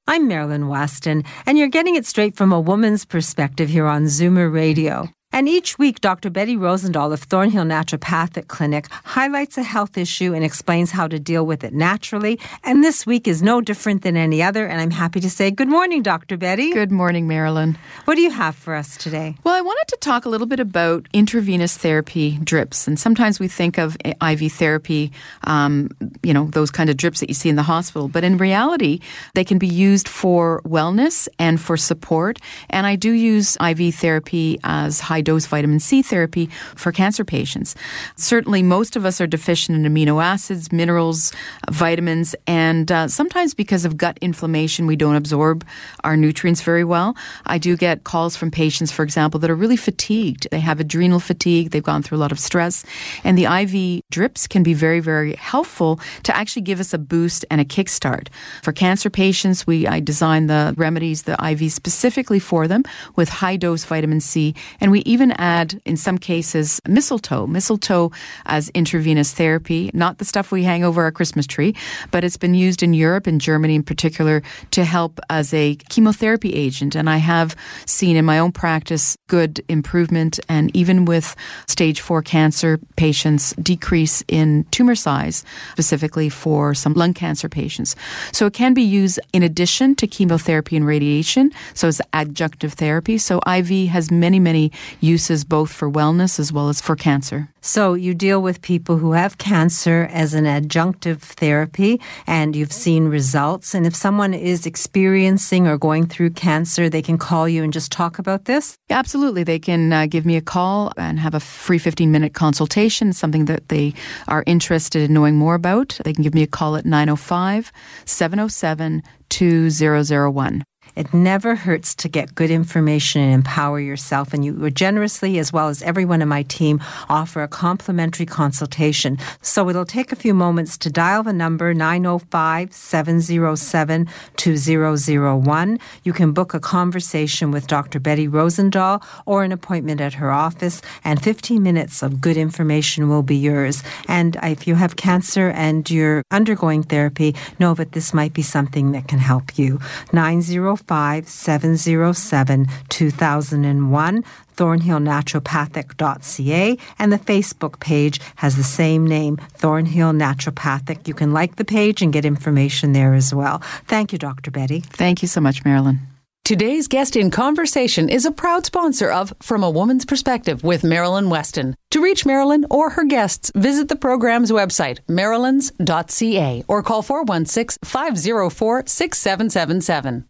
I'm 0.06 0.28
Marilyn 0.28 0.68
Weston, 0.68 1.24
and 1.46 1.56
you're 1.56 1.68
getting 1.68 1.94
it 1.94 2.04
straight 2.04 2.36
from 2.36 2.52
a 2.52 2.60
woman's 2.60 3.04
perspective 3.04 3.70
here 3.70 3.86
on 3.86 4.04
Zoomer 4.04 4.52
Radio. 4.52 5.13
And 5.34 5.48
each 5.48 5.80
week, 5.80 6.00
Dr. 6.00 6.30
Betty 6.30 6.56
Rosendahl 6.56 7.12
of 7.12 7.20
Thornhill 7.20 7.64
Naturopathic 7.64 8.46
Clinic 8.46 8.86
highlights 9.02 9.58
a 9.58 9.64
health 9.64 9.98
issue 9.98 10.32
and 10.32 10.44
explains 10.44 10.92
how 10.92 11.08
to 11.08 11.18
deal 11.18 11.44
with 11.44 11.64
it 11.64 11.72
naturally. 11.74 12.38
And 12.62 12.84
this 12.84 13.04
week 13.04 13.26
is 13.26 13.42
no 13.42 13.60
different 13.60 14.02
than 14.02 14.16
any 14.16 14.44
other. 14.44 14.64
And 14.64 14.80
I'm 14.80 14.92
happy 14.92 15.18
to 15.18 15.28
say 15.28 15.50
good 15.50 15.66
morning, 15.66 16.04
Dr. 16.04 16.36
Betty. 16.36 16.72
Good 16.72 16.92
morning, 16.92 17.26
Marilyn. 17.26 17.76
What 18.04 18.14
do 18.14 18.20
you 18.20 18.30
have 18.30 18.54
for 18.54 18.76
us 18.76 18.96
today? 18.96 19.34
Well, 19.42 19.56
I 19.56 19.60
wanted 19.60 19.88
to 19.88 19.96
talk 19.96 20.24
a 20.24 20.28
little 20.28 20.46
bit 20.46 20.60
about 20.60 21.08
intravenous 21.12 21.76
therapy 21.76 22.38
drips. 22.38 22.86
And 22.86 22.96
sometimes 22.96 23.40
we 23.40 23.48
think 23.48 23.76
of 23.76 23.96
IV 24.04 24.52
therapy, 24.52 25.10
um, 25.42 25.90
you 26.22 26.32
know, 26.32 26.44
those 26.44 26.70
kind 26.70 26.88
of 26.88 26.96
drips 26.96 27.18
that 27.18 27.28
you 27.28 27.34
see 27.34 27.48
in 27.48 27.56
the 27.56 27.64
hospital. 27.64 28.06
But 28.06 28.22
in 28.22 28.36
reality, 28.36 29.00
they 29.34 29.42
can 29.42 29.58
be 29.58 29.66
used 29.66 30.06
for 30.06 30.62
wellness 30.62 31.26
and 31.40 31.60
for 31.60 31.76
support. 31.76 32.38
And 32.70 32.86
I 32.86 32.94
do 32.94 33.10
use 33.10 33.56
IV 33.56 33.96
therapy 33.96 34.60
as 34.62 35.00
high 35.00 35.23
dose 35.24 35.46
vitamin 35.46 35.80
C 35.80 36.02
therapy 36.02 36.46
for 36.76 36.92
cancer 36.92 37.24
patients. 37.24 37.74
Certainly, 38.16 38.62
most 38.62 38.96
of 38.96 39.04
us 39.04 39.20
are 39.20 39.26
deficient 39.26 39.84
in 39.84 39.92
amino 39.92 40.22
acids, 40.22 40.70
minerals, 40.70 41.32
vitamins, 41.70 42.36
and 42.46 42.92
uh, 42.92 43.08
sometimes 43.08 43.54
because 43.54 43.84
of 43.84 43.96
gut 43.96 44.18
inflammation, 44.20 44.86
we 44.86 44.96
don't 44.96 45.16
absorb 45.16 45.66
our 46.04 46.16
nutrients 46.16 46.62
very 46.62 46.84
well. 46.84 47.16
I 47.46 47.58
do 47.58 47.76
get 47.76 48.04
calls 48.04 48.36
from 48.36 48.50
patients, 48.50 48.92
for 48.92 49.02
example, 49.02 49.40
that 49.40 49.50
are 49.50 49.54
really 49.54 49.76
fatigued. 49.76 50.48
They 50.50 50.60
have 50.60 50.80
adrenal 50.80 51.20
fatigue, 51.20 51.70
they've 51.70 51.82
gone 51.82 52.02
through 52.02 52.18
a 52.18 52.24
lot 52.24 52.32
of 52.32 52.38
stress, 52.38 52.84
and 53.24 53.36
the 53.38 53.46
IV 53.46 54.02
drips 54.10 54.46
can 54.46 54.62
be 54.62 54.74
very, 54.74 55.00
very 55.00 55.34
helpful 55.36 55.98
to 56.24 56.36
actually 56.36 56.62
give 56.62 56.80
us 56.80 56.92
a 56.92 56.98
boost 56.98 57.44
and 57.50 57.60
a 57.60 57.64
kickstart. 57.64 58.28
For 58.62 58.72
cancer 58.72 59.10
patients, 59.10 59.66
we 59.66 59.86
I 59.86 60.00
design 60.00 60.46
the 60.46 60.74
remedies, 60.76 61.22
the 61.22 61.36
IV 61.42 61.72
specifically 61.72 62.38
for 62.38 62.68
them 62.68 62.82
with 63.16 63.28
high 63.28 63.56
dose 63.56 63.84
vitamin 63.84 64.20
C, 64.20 64.54
and 64.80 64.90
we 64.90 65.00
even 65.14 65.30
add, 65.32 65.80
in 65.84 65.96
some 65.96 66.18
cases, 66.18 66.80
mistletoe. 66.88 67.46
Mistletoe 67.46 68.10
as 68.46 68.68
intravenous 68.70 69.32
therapy, 69.32 69.90
not 69.94 70.18
the 70.18 70.24
stuff 70.24 70.50
we 70.50 70.64
hang 70.64 70.82
over 70.84 71.02
our 71.04 71.12
Christmas 71.12 71.46
tree, 71.46 71.74
but 72.10 72.24
it's 72.24 72.36
been 72.36 72.54
used 72.54 72.82
in 72.82 72.92
Europe, 72.92 73.28
in 73.28 73.38
Germany 73.38 73.76
in 73.76 73.84
particular, 73.84 74.42
to 74.72 74.84
help 74.84 75.20
as 75.30 75.54
a 75.54 75.76
chemotherapy 75.88 76.52
agent. 76.52 76.96
And 76.96 77.08
I 77.08 77.18
have 77.18 77.54
seen 77.86 78.16
in 78.16 78.24
my 78.24 78.40
own 78.40 78.50
practice 78.50 79.16
good 79.28 79.62
improvement 79.68 80.40
and 80.48 80.74
even 80.76 81.04
with 81.04 81.36
stage 81.68 82.00
four 82.00 82.20
cancer 82.20 82.80
patients, 82.96 83.54
decrease 83.62 84.24
in 84.26 84.64
tumor 84.72 84.96
size, 84.96 85.44
specifically 85.70 86.28
for 86.28 86.74
some 86.74 86.94
lung 86.94 87.14
cancer 87.14 87.48
patients. 87.48 87.94
So 88.32 88.46
it 88.46 88.52
can 88.52 88.74
be 88.74 88.82
used 88.82 89.20
in 89.32 89.44
addition 89.44 89.94
to 89.96 90.08
chemotherapy 90.08 90.76
and 90.76 90.84
radiation. 90.84 91.52
So 91.74 91.86
it's 91.86 92.00
adjunctive 92.12 92.72
therapy. 92.72 93.16
So 93.18 93.38
IV 93.46 93.88
has 93.90 94.10
many, 94.10 94.40
many 94.40 94.72
uses 95.04 95.44
both 95.44 95.70
for 95.72 95.90
wellness 95.90 96.40
as 96.40 96.52
well 96.52 96.68
as 96.68 96.80
for 96.80 96.96
cancer. 96.96 97.48
So 97.60 97.94
you 97.94 98.14
deal 98.14 98.42
with 98.42 98.60
people 98.60 98.96
who 98.96 99.12
have 99.12 99.38
cancer 99.38 100.08
as 100.10 100.34
an 100.34 100.44
adjunctive 100.44 101.20
therapy 101.20 102.00
and 102.26 102.54
you've 102.56 102.72
seen 102.72 103.08
results. 103.08 103.74
And 103.74 103.86
if 103.86 103.94
someone 103.94 104.34
is 104.34 104.66
experiencing 104.66 105.66
or 105.66 105.78
going 105.78 106.06
through 106.06 106.30
cancer, 106.30 106.88
they 106.88 107.02
can 107.02 107.18
call 107.18 107.48
you 107.48 107.62
and 107.62 107.72
just 107.72 107.92
talk 107.92 108.18
about 108.18 108.44
this? 108.46 108.76
Absolutely. 108.90 109.44
They 109.44 109.58
can 109.58 109.92
uh, 109.92 110.06
give 110.06 110.26
me 110.26 110.36
a 110.36 110.42
call 110.42 110.92
and 110.96 111.18
have 111.18 111.34
a 111.34 111.40
free 111.40 111.78
15 111.78 112.10
minute 112.10 112.34
consultation, 112.34 113.12
something 113.12 113.46
that 113.46 113.68
they 113.68 113.94
are 114.28 114.44
interested 114.46 115.02
in 115.02 115.14
knowing 115.14 115.36
more 115.36 115.54
about. 115.54 115.98
They 116.04 116.12
can 116.12 116.22
give 116.22 116.34
me 116.34 116.42
a 116.42 116.46
call 116.46 116.76
at 116.76 116.84
905 116.84 117.72
707 118.04 119.02
2001. 119.30 120.64
It 120.96 121.12
never 121.12 121.56
hurts 121.56 121.94
to 121.96 122.08
get 122.08 122.34
good 122.34 122.50
information 122.50 123.20
and 123.20 123.32
empower 123.32 123.80
yourself. 123.80 124.32
And 124.32 124.44
you 124.44 124.70
generously, 124.70 125.38
as 125.38 125.52
well 125.52 125.68
as 125.68 125.82
everyone 125.82 126.22
in 126.22 126.28
my 126.28 126.42
team, 126.44 126.80
offer 127.08 127.42
a 127.42 127.48
complimentary 127.48 128.26
consultation. 128.26 129.18
So 129.42 129.68
it'll 129.68 129.84
take 129.84 130.12
a 130.12 130.16
few 130.16 130.34
moments 130.34 130.78
to 130.78 130.90
dial 130.90 131.24
the 131.24 131.32
number 131.32 131.74
905 131.74 132.72
707 132.72 134.08
2001. 134.36 135.78
You 136.04 136.12
can 136.12 136.32
book 136.32 136.54
a 136.54 136.60
conversation 136.60 137.50
with 137.50 137.66
Dr. 137.66 137.98
Betty 137.98 138.28
Rosendahl 138.28 139.02
or 139.26 139.42
an 139.42 139.52
appointment 139.52 140.00
at 140.00 140.14
her 140.14 140.30
office, 140.30 140.80
and 141.02 141.22
15 141.22 141.62
minutes 141.62 142.02
of 142.02 142.20
good 142.20 142.36
information 142.36 143.08
will 143.08 143.22
be 143.22 143.36
yours. 143.36 143.82
And 144.08 144.36
if 144.42 144.66
you 144.66 144.76
have 144.76 144.96
cancer 144.96 145.50
and 145.50 145.90
you're 145.90 146.22
undergoing 146.30 146.82
therapy, 146.82 147.34
know 147.58 147.74
that 147.74 147.92
this 147.92 148.14
might 148.14 148.32
be 148.32 148.42
something 148.42 148.92
that 148.92 149.08
can 149.08 149.18
help 149.18 149.58
you. 149.58 149.80
905 150.12 150.83
5 150.86 151.28
707 151.28 152.66
2001 152.88 154.24
thornhillnaturopathic.ca, 154.56 156.78
and 156.98 157.12
the 157.12 157.18
Facebook 157.18 157.78
page 157.80 158.20
has 158.36 158.56
the 158.56 158.62
same 158.62 159.04
name, 159.06 159.36
Thornhill 159.54 160.12
Naturopathic. 160.12 161.08
You 161.08 161.14
can 161.14 161.32
like 161.32 161.56
the 161.56 161.64
page 161.64 162.02
and 162.02 162.12
get 162.12 162.24
information 162.24 162.92
there 162.92 163.14
as 163.14 163.34
well. 163.34 163.58
Thank 163.86 164.12
you, 164.12 164.18
Dr. 164.18 164.52
Betty. 164.52 164.78
Thank 164.80 165.22
you 165.22 165.28
so 165.28 165.40
much, 165.40 165.64
Marilyn. 165.64 165.98
Today's 166.44 166.88
guest 166.88 167.16
in 167.16 167.30
conversation 167.30 168.10
is 168.10 168.26
a 168.26 168.30
proud 168.30 168.66
sponsor 168.66 169.10
of 169.10 169.32
From 169.40 169.64
a 169.64 169.70
Woman's 169.70 170.04
Perspective 170.04 170.62
with 170.62 170.84
Marilyn 170.84 171.30
Weston. 171.30 171.74
To 171.92 172.02
reach 172.02 172.26
Marilyn 172.26 172.66
or 172.70 172.90
her 172.90 173.04
guests, 173.04 173.50
visit 173.54 173.88
the 173.88 173.96
program's 173.96 174.52
website, 174.52 174.98
marilyns.ca, 175.08 176.64
or 176.68 176.82
call 176.82 177.00
416 177.00 177.78
504 177.82 178.82
6777. 178.86 180.28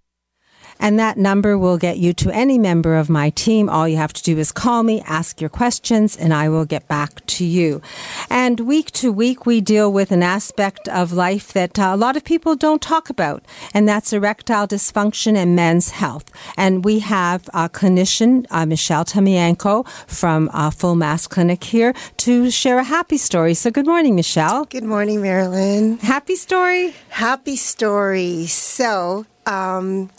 And 0.78 0.98
that 0.98 1.16
number 1.16 1.56
will 1.56 1.78
get 1.78 1.98
you 1.98 2.12
to 2.14 2.30
any 2.30 2.58
member 2.58 2.96
of 2.96 3.08
my 3.08 3.30
team. 3.30 3.68
All 3.68 3.88
you 3.88 3.96
have 3.96 4.12
to 4.12 4.22
do 4.22 4.38
is 4.38 4.52
call 4.52 4.82
me, 4.82 5.02
ask 5.06 5.40
your 5.40 5.50
questions, 5.50 6.16
and 6.16 6.34
I 6.34 6.48
will 6.48 6.64
get 6.64 6.88
back 6.88 7.24
to 7.26 7.44
you. 7.44 7.80
And 8.28 8.60
week 8.60 8.90
to 8.92 9.12
week, 9.12 9.46
we 9.46 9.60
deal 9.60 9.92
with 9.92 10.12
an 10.12 10.22
aspect 10.22 10.88
of 10.88 11.12
life 11.12 11.52
that 11.52 11.78
uh, 11.78 11.90
a 11.92 11.96
lot 11.96 12.16
of 12.16 12.24
people 12.24 12.56
don't 12.56 12.82
talk 12.82 13.10
about, 13.10 13.44
and 13.72 13.88
that's 13.88 14.12
erectile 14.12 14.66
dysfunction 14.66 15.36
and 15.36 15.56
men's 15.56 15.90
health. 15.90 16.30
And 16.56 16.84
we 16.84 17.00
have 17.00 17.48
a 17.54 17.68
clinician, 17.68 18.46
uh, 18.50 18.66
Michelle 18.66 19.04
Tamianko 19.04 19.86
from 20.06 20.50
uh, 20.52 20.70
Full 20.70 20.96
Mast 20.96 21.30
Clinic 21.30 21.64
here 21.64 21.94
to 22.18 22.50
share 22.50 22.78
a 22.78 22.84
happy 22.84 23.16
story. 23.16 23.54
So 23.54 23.70
good 23.70 23.86
morning, 23.86 24.14
Michelle. 24.14 24.64
Good 24.64 24.84
morning, 24.84 25.22
Marilyn. 25.22 25.98
Happy 25.98 26.36
story? 26.36 26.94
Happy 27.08 27.56
story. 27.56 28.46
So, 28.46 29.26
um, 29.46 30.10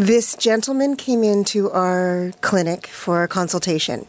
this 0.00 0.34
gentleman 0.34 0.96
came 0.96 1.22
into 1.22 1.70
our 1.72 2.32
clinic 2.40 2.86
for 2.86 3.22
a 3.22 3.28
consultation. 3.28 4.06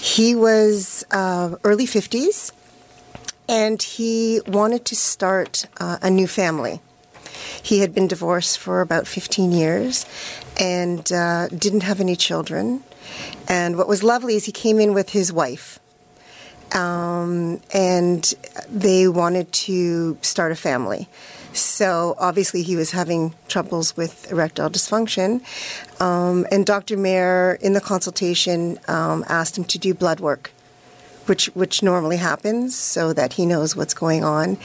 He 0.00 0.34
was 0.34 1.04
uh, 1.10 1.56
early 1.62 1.84
50s 1.84 2.52
and 3.46 3.82
he 3.82 4.40
wanted 4.46 4.86
to 4.86 4.96
start 4.96 5.66
uh, 5.78 5.98
a 6.00 6.08
new 6.08 6.26
family. 6.26 6.80
He 7.62 7.80
had 7.80 7.94
been 7.94 8.08
divorced 8.08 8.58
for 8.58 8.80
about 8.80 9.06
15 9.06 9.52
years 9.52 10.06
and 10.58 11.12
uh, 11.12 11.48
didn't 11.48 11.82
have 11.82 12.00
any 12.00 12.16
children. 12.16 12.82
And 13.46 13.76
what 13.76 13.88
was 13.88 14.02
lovely 14.02 14.36
is 14.36 14.46
he 14.46 14.52
came 14.52 14.80
in 14.80 14.94
with 14.94 15.10
his 15.10 15.34
wife. 15.34 15.78
Um, 16.74 17.60
and 17.74 18.32
they 18.70 19.06
wanted 19.06 19.52
to 19.52 20.16
start 20.22 20.50
a 20.50 20.56
family. 20.56 21.08
So 21.56 22.14
obviously 22.18 22.62
he 22.62 22.76
was 22.76 22.90
having 22.90 23.34
troubles 23.48 23.96
with 23.96 24.30
erectile 24.30 24.70
dysfunction. 24.70 25.40
Um, 26.00 26.46
and 26.50 26.66
Dr. 26.66 26.96
Mayer, 26.96 27.58
in 27.60 27.72
the 27.72 27.80
consultation, 27.80 28.78
um, 28.88 29.24
asked 29.28 29.56
him 29.56 29.64
to 29.64 29.78
do 29.78 29.94
blood 29.94 30.20
work 30.20 30.52
which 31.26 31.46
which 31.54 31.82
normally 31.82 32.16
happens, 32.16 32.76
so 32.76 33.12
that 33.12 33.34
he 33.34 33.46
knows 33.46 33.76
what's 33.76 33.94
going 33.94 34.24
on. 34.24 34.56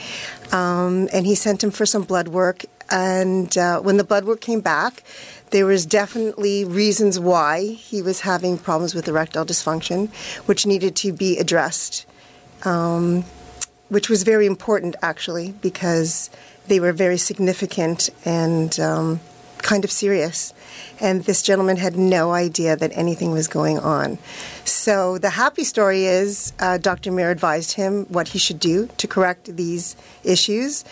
Um, 0.52 1.08
and 1.12 1.26
he 1.26 1.34
sent 1.34 1.62
him 1.62 1.70
for 1.70 1.84
some 1.84 2.02
blood 2.02 2.28
work. 2.28 2.64
And 2.90 3.56
uh, 3.56 3.80
when 3.80 3.96
the 3.96 4.04
blood 4.04 4.24
work 4.24 4.40
came 4.40 4.60
back, 4.60 5.02
there 5.50 5.66
was 5.66 5.86
definitely 5.86 6.64
reasons 6.64 7.18
why 7.18 7.64
he 7.64 8.02
was 8.02 8.20
having 8.20 8.58
problems 8.58 8.94
with 8.94 9.08
erectile 9.08 9.46
dysfunction, 9.46 10.10
which 10.46 10.66
needed 10.66 10.94
to 10.96 11.12
be 11.12 11.38
addressed. 11.38 12.06
Um, 12.64 13.24
which 13.88 14.08
was 14.08 14.22
very 14.22 14.46
important 14.46 14.96
actually 15.02 15.52
because 15.60 16.30
they 16.68 16.80
were 16.80 16.92
very 16.92 17.18
significant 17.18 18.10
and 18.24 18.78
um, 18.80 19.20
kind 19.62 19.84
of 19.84 19.90
serious. 19.90 20.52
And 21.00 21.24
this 21.24 21.42
gentleman 21.42 21.76
had 21.76 21.96
no 21.96 22.32
idea 22.32 22.76
that 22.76 22.90
anything 22.94 23.32
was 23.32 23.48
going 23.48 23.78
on. 23.78 24.18
So 24.64 25.18
the 25.18 25.30
happy 25.30 25.64
story 25.64 26.04
is 26.04 26.52
uh, 26.60 26.78
Dr. 26.78 27.10
Mayer 27.10 27.30
advised 27.30 27.72
him 27.72 28.04
what 28.06 28.28
he 28.28 28.38
should 28.38 28.60
do 28.60 28.88
to 28.98 29.06
correct 29.06 29.56
these 29.56 29.96
issues. 30.24 30.84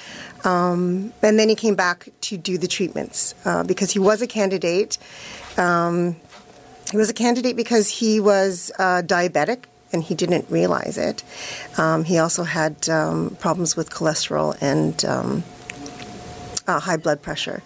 Um, 0.45 1.13
and 1.23 1.39
then 1.39 1.49
he 1.49 1.55
came 1.55 1.75
back 1.75 2.09
to 2.23 2.37
do 2.37 2.59
the 2.59 2.69
treatments 2.69 3.35
uh, 3.45 3.65
because 3.65 3.91
he 3.91 3.99
was 3.99 4.23
a 4.23 4.27
candidate. 4.27 4.99
Um, 5.57 6.17
he 6.91 6.97
was 6.97 7.11
a 7.11 7.15
candidate 7.15 7.57
because 7.57 7.89
he 7.89 8.19
was 8.19 8.73
uh, 8.79 9.03
diabetic 9.05 9.65
and 9.93 10.03
he 10.03 10.15
didn't 10.15 10.47
realize 10.51 10.99
it. 10.99 11.23
Um, 11.77 12.05
he 12.05 12.19
also 12.19 12.45
had 12.45 12.89
um, 12.89 13.37
problems 13.41 13.77
with 13.77 13.91
cholesterol 13.91 14.57
and 14.61 15.05
um, 15.05 15.45
uh, 16.77 16.81
high 16.81 16.97
blood 16.97 17.23
pressure. 17.23 17.63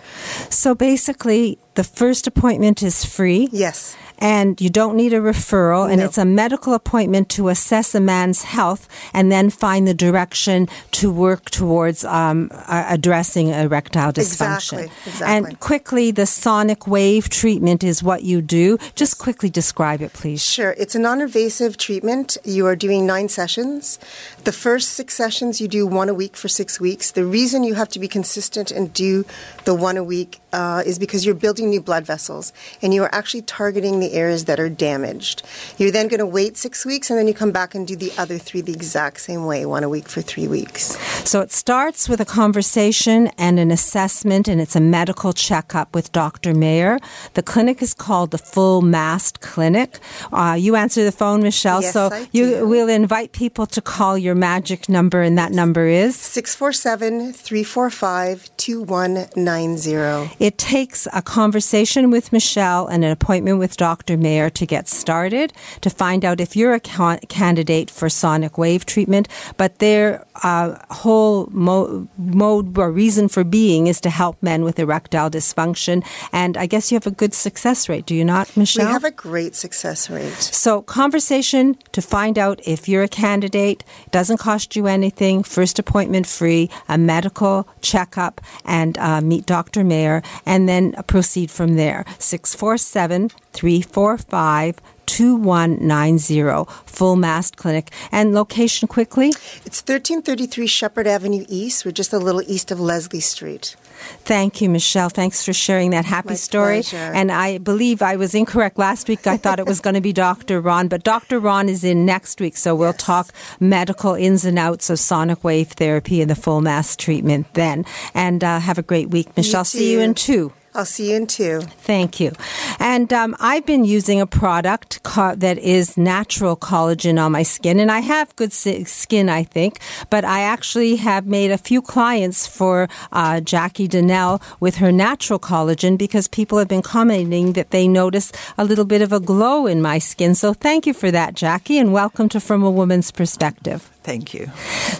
So 0.50 0.74
basically, 0.74 1.58
the 1.74 1.84
first 1.84 2.26
appointment 2.26 2.82
is 2.82 3.04
free. 3.04 3.48
Yes. 3.52 3.96
And 4.24 4.58
you 4.58 4.70
don't 4.70 4.96
need 4.96 5.12
a 5.12 5.20
referral, 5.20 5.84
and 5.92 6.00
it's 6.00 6.16
a 6.16 6.24
medical 6.24 6.72
appointment 6.72 7.28
to 7.36 7.50
assess 7.50 7.94
a 7.94 8.00
man's 8.00 8.42
health 8.42 8.88
and 9.12 9.30
then 9.30 9.50
find 9.50 9.86
the 9.86 9.92
direction 9.92 10.66
to 10.92 11.12
work 11.12 11.50
towards 11.50 12.06
um, 12.06 12.50
addressing 12.66 13.48
erectile 13.48 14.14
dysfunction. 14.14 14.84
Exactly, 14.84 14.84
exactly. 15.04 15.26
And 15.26 15.60
quickly, 15.60 16.10
the 16.10 16.24
sonic 16.24 16.86
wave 16.86 17.28
treatment 17.28 17.84
is 17.84 18.02
what 18.02 18.22
you 18.22 18.40
do. 18.40 18.78
Just 18.94 19.18
quickly 19.18 19.50
describe 19.50 20.00
it, 20.00 20.14
please. 20.14 20.42
Sure. 20.42 20.74
It's 20.78 20.94
a 20.94 20.98
non 20.98 21.20
invasive 21.20 21.76
treatment. 21.76 22.38
You 22.44 22.66
are 22.66 22.76
doing 22.76 23.04
nine 23.06 23.28
sessions. 23.28 23.98
The 24.44 24.52
first 24.52 24.88
six 24.92 25.12
sessions 25.12 25.60
you 25.60 25.68
do 25.68 25.86
one 25.86 26.08
a 26.08 26.14
week 26.14 26.34
for 26.34 26.48
six 26.48 26.80
weeks. 26.80 27.10
The 27.10 27.26
reason 27.26 27.62
you 27.62 27.74
have 27.74 27.90
to 27.90 27.98
be 27.98 28.08
consistent 28.08 28.70
and 28.70 28.90
do 28.94 29.26
the 29.66 29.74
one 29.74 29.98
a 29.98 30.04
week 30.04 30.40
uh, 30.54 30.82
is 30.86 30.98
because 30.98 31.26
you're 31.26 31.34
building 31.34 31.68
new 31.68 31.82
blood 31.82 32.06
vessels 32.06 32.52
and 32.80 32.94
you 32.94 33.02
are 33.02 33.14
actually 33.14 33.42
targeting 33.42 34.00
the 34.00 34.13
areas 34.14 34.44
that 34.46 34.58
are 34.60 34.68
damaged. 34.68 35.42
You're 35.78 35.90
then 35.90 36.08
going 36.08 36.20
to 36.20 36.26
wait 36.26 36.56
six 36.56 36.86
weeks 36.86 37.10
and 37.10 37.18
then 37.18 37.28
you 37.28 37.34
come 37.34 37.52
back 37.52 37.74
and 37.74 37.86
do 37.86 37.96
the 37.96 38.12
other 38.16 38.38
three 38.38 38.60
the 38.60 38.72
exact 38.72 39.20
same 39.20 39.44
way, 39.46 39.66
one 39.66 39.84
a 39.84 39.88
week 39.88 40.08
for 40.08 40.22
three 40.22 40.48
weeks. 40.48 40.96
So 41.28 41.40
it 41.40 41.52
starts 41.52 42.08
with 42.08 42.20
a 42.20 42.24
conversation 42.24 43.28
and 43.38 43.58
an 43.58 43.70
assessment, 43.70 44.48
and 44.48 44.60
it's 44.60 44.76
a 44.76 44.80
medical 44.80 45.32
checkup 45.32 45.94
with 45.94 46.12
Dr. 46.12 46.54
Mayer. 46.54 46.98
The 47.34 47.42
clinic 47.42 47.82
is 47.82 47.94
called 47.94 48.30
the 48.30 48.38
Full 48.38 48.82
Mast 48.82 49.40
Clinic. 49.40 49.98
Uh, 50.32 50.56
you 50.58 50.76
answer 50.76 51.04
the 51.04 51.12
phone, 51.12 51.42
Michelle. 51.42 51.82
Yes, 51.82 51.92
so 51.92 52.08
I 52.12 52.28
you 52.32 52.66
will 52.66 52.88
invite 52.88 53.32
people 53.32 53.66
to 53.66 53.80
call 53.80 54.18
your 54.18 54.34
magic 54.34 54.88
number, 54.88 55.22
and 55.22 55.38
that 55.38 55.52
number 55.52 55.86
is 55.86 56.16
647 56.16 57.32
345 57.32 58.50
2190. 58.56 60.36
It 60.38 60.58
takes 60.58 61.08
a 61.12 61.22
conversation 61.22 62.10
with 62.10 62.32
Michelle 62.32 62.86
and 62.86 63.04
an 63.04 63.10
appointment 63.10 63.58
with 63.58 63.76
Dr. 63.76 63.93
Mayer 64.16 64.50
to 64.50 64.66
get 64.66 64.88
started 64.88 65.52
to 65.80 65.90
find 65.90 66.24
out 66.24 66.40
if 66.40 66.56
you're 66.56 66.74
a 66.74 66.80
ca- 66.80 67.18
candidate 67.28 67.90
for 67.90 68.08
sonic 68.08 68.58
wave 68.58 68.84
treatment. 68.86 69.28
But 69.56 69.78
their 69.78 70.26
uh, 70.42 70.76
whole 70.90 71.48
mo- 71.50 72.08
mode 72.16 72.76
or 72.78 72.90
reason 72.90 73.28
for 73.28 73.44
being 73.44 73.86
is 73.86 74.00
to 74.02 74.10
help 74.10 74.42
men 74.42 74.64
with 74.64 74.78
erectile 74.78 75.30
dysfunction. 75.30 76.04
And 76.32 76.56
I 76.56 76.66
guess 76.66 76.90
you 76.90 76.96
have 76.96 77.06
a 77.06 77.10
good 77.10 77.34
success 77.34 77.88
rate, 77.88 78.06
do 78.06 78.14
you 78.14 78.24
not, 78.24 78.56
Michelle? 78.56 78.86
We 78.86 78.92
have 78.92 79.04
a 79.04 79.10
great 79.10 79.54
success 79.54 80.10
rate. 80.10 80.32
So, 80.32 80.82
conversation 80.82 81.76
to 81.92 82.02
find 82.02 82.38
out 82.38 82.60
if 82.66 82.88
you're 82.88 83.02
a 83.02 83.08
candidate. 83.08 83.84
It 84.06 84.12
doesn't 84.12 84.38
cost 84.38 84.76
you 84.76 84.86
anything. 84.86 85.42
First 85.42 85.78
appointment 85.78 86.26
free, 86.26 86.70
a 86.88 86.98
medical 86.98 87.68
checkup, 87.80 88.40
and 88.64 88.98
uh, 88.98 89.20
meet 89.20 89.46
Dr. 89.46 89.84
Mayer, 89.84 90.22
and 90.46 90.68
then 90.68 90.92
proceed 91.06 91.50
from 91.50 91.74
there. 91.74 92.04
647 92.18 93.30
345 93.54 94.80
2190, 95.06 96.64
Full 96.86 97.16
Mast 97.16 97.56
Clinic. 97.56 97.90
And 98.10 98.34
location 98.34 98.88
quickly? 98.88 99.28
It's 99.64 99.80
1333 99.80 100.66
Sheppard 100.66 101.06
Avenue 101.06 101.44
East. 101.48 101.84
We're 101.84 101.92
just 101.92 102.12
a 102.12 102.18
little 102.18 102.42
east 102.46 102.70
of 102.70 102.80
Leslie 102.80 103.20
Street. 103.20 103.76
Thank 104.24 104.60
you, 104.60 104.68
Michelle. 104.68 105.08
Thanks 105.08 105.44
for 105.44 105.52
sharing 105.52 105.90
that 105.90 106.04
happy 106.04 106.30
My 106.30 106.34
story. 106.34 106.82
pleasure. 106.82 106.96
And 106.96 107.30
I 107.30 107.58
believe 107.58 108.02
I 108.02 108.16
was 108.16 108.34
incorrect 108.34 108.78
last 108.78 109.08
week. 109.08 109.26
I 109.26 109.36
thought 109.36 109.60
it 109.60 109.66
was 109.66 109.80
going 109.80 109.94
to 109.94 110.00
be 110.00 110.12
Dr. 110.12 110.60
Ron, 110.60 110.88
but 110.88 111.04
Dr. 111.04 111.38
Ron 111.38 111.68
is 111.68 111.84
in 111.84 112.04
next 112.04 112.40
week, 112.40 112.56
so 112.56 112.74
we'll 112.74 112.92
talk 112.92 113.32
medical 113.60 114.14
ins 114.14 114.44
and 114.44 114.58
outs 114.58 114.90
of 114.90 114.98
sonic 114.98 115.44
wave 115.44 115.68
therapy 115.68 116.20
and 116.20 116.30
the 116.30 116.34
full 116.34 116.60
mast 116.60 116.98
treatment 116.98 117.46
then. 117.54 117.84
And 118.14 118.42
uh, 118.42 118.58
have 118.58 118.78
a 118.78 118.82
great 118.82 119.10
week, 119.10 119.34
Michelle. 119.36 119.64
See 119.64 119.92
you 119.92 120.00
in 120.00 120.14
two. 120.14 120.52
I'll 120.76 120.84
see 120.84 121.10
you 121.10 121.16
in 121.16 121.28
two. 121.28 121.60
Thank 121.60 122.18
you. 122.18 122.32
And 122.80 123.12
um, 123.12 123.36
I've 123.38 123.64
been 123.64 123.84
using 123.84 124.20
a 124.20 124.26
product 124.26 125.04
co- 125.04 125.36
that 125.36 125.56
is 125.58 125.96
natural 125.96 126.56
collagen 126.56 127.22
on 127.24 127.30
my 127.30 127.44
skin, 127.44 127.78
and 127.78 127.92
I 127.92 128.00
have 128.00 128.34
good 128.34 128.52
si- 128.52 128.82
skin, 128.82 129.28
I 129.28 129.44
think. 129.44 129.78
But 130.10 130.24
I 130.24 130.40
actually 130.40 130.96
have 130.96 131.26
made 131.26 131.52
a 131.52 131.58
few 131.58 131.80
clients 131.80 132.48
for 132.48 132.88
uh, 133.12 133.40
Jackie 133.40 133.86
Donnell 133.86 134.42
with 134.58 134.76
her 134.76 134.90
natural 134.90 135.38
collagen 135.38 135.96
because 135.96 136.26
people 136.26 136.58
have 136.58 136.68
been 136.68 136.82
commenting 136.82 137.52
that 137.52 137.70
they 137.70 137.86
notice 137.86 138.32
a 138.58 138.64
little 138.64 138.84
bit 138.84 139.00
of 139.00 139.12
a 139.12 139.20
glow 139.20 139.66
in 139.66 139.80
my 139.80 140.00
skin. 140.00 140.34
So 140.34 140.54
thank 140.54 140.86
you 140.86 140.94
for 140.94 141.12
that, 141.12 141.34
Jackie, 141.34 141.78
and 141.78 141.92
welcome 141.92 142.28
to 142.30 142.40
From 142.40 142.64
a 142.64 142.70
Woman's 142.70 143.12
Perspective. 143.12 143.93
Thank 144.04 144.34
you. 144.34 144.50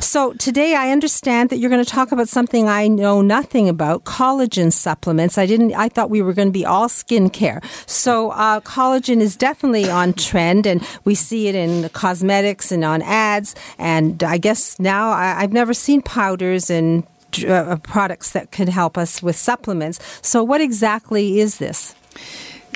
So 0.01 0.33
today 0.33 0.75
I 0.75 0.91
understand 0.91 1.51
that 1.51 1.59
you're 1.59 1.69
going 1.69 1.85
to 1.85 1.91
talk 1.91 2.11
about 2.11 2.27
something 2.27 2.71
I 2.71 2.89
know 2.89 3.21
nothing 3.21 3.69
about, 3.69 4.05
collagen 4.05 4.73
supplements. 4.73 5.37
I 5.37 5.45
didn't 5.45 5.75
I 5.75 5.91
thought 5.91 6.09
we 6.09 6.23
were 6.23 6.33
going 6.33 6.49
to 6.49 6.53
be 6.53 6.65
all 6.65 6.89
skincare. 6.89 7.63
So 7.87 8.31
uh, 8.31 8.61
collagen 8.61 9.21
is 9.21 9.37
definitely 9.37 9.91
on 9.91 10.15
trend 10.15 10.67
and 10.67 10.83
we 11.05 11.15
see 11.15 11.49
it 11.49 11.55
in 11.55 11.83
the 11.83 11.91
cosmetics 11.91 12.73
and 12.73 12.83
on 12.83 13.03
ads 13.03 13.55
and 13.79 14.23
I 14.23 14.39
guess 14.39 14.81
now 14.81 15.11
I, 15.11 15.43
I've 15.43 15.53
never 15.53 15.75
seen 15.75 16.01
powders 16.01 16.71
and 16.71 17.07
uh, 17.47 17.77
products 17.83 18.31
that 18.31 18.53
could 18.53 18.71
help 18.71 18.97
us 18.97 19.23
with 19.23 19.37
supplements. 19.37 20.01
So 20.23 20.43
what 20.43 20.63
exactly 20.63 21.41
is 21.41 21.59
this? 21.59 21.95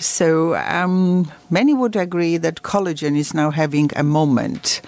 So, 0.01 0.55
um, 0.55 1.31
many 1.51 1.75
would 1.75 1.97
agree 1.97 2.37
that 2.37 2.63
collagen 2.63 3.17
is 3.17 3.35
now 3.35 3.51
having 3.51 3.91
a 3.97 4.03
moment, 4.03 4.81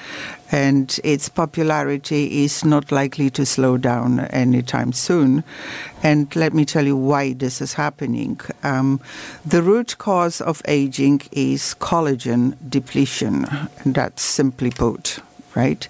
and 0.52 0.98
its 1.02 1.28
popularity 1.28 2.44
is 2.44 2.64
not 2.64 2.92
likely 2.92 3.30
to 3.30 3.44
slow 3.44 3.76
down 3.76 4.20
anytime 4.20 4.92
soon. 4.92 5.42
And 6.02 6.34
let 6.36 6.54
me 6.54 6.64
tell 6.64 6.86
you 6.86 6.96
why 6.96 7.32
this 7.32 7.60
is 7.60 7.74
happening. 7.74 8.40
Um, 8.62 9.00
the 9.44 9.62
root 9.62 9.98
cause 9.98 10.40
of 10.40 10.62
aging 10.66 11.22
is 11.32 11.74
collagen 11.80 12.56
depletion, 12.68 13.46
that's 13.84 14.22
simply 14.22 14.70
put 14.70 15.20
right? 15.56 15.88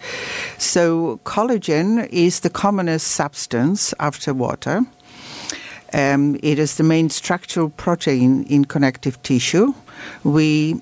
So, 0.56 1.20
collagen 1.24 2.08
is 2.08 2.40
the 2.40 2.48
commonest 2.48 3.08
substance 3.08 3.92
after 4.00 4.32
water. 4.32 4.86
Um, 5.92 6.36
it 6.42 6.58
is 6.58 6.76
the 6.76 6.84
main 6.84 7.10
structural 7.10 7.70
protein 7.70 8.44
in 8.44 8.64
connective 8.64 9.22
tissue. 9.22 9.74
We 10.22 10.80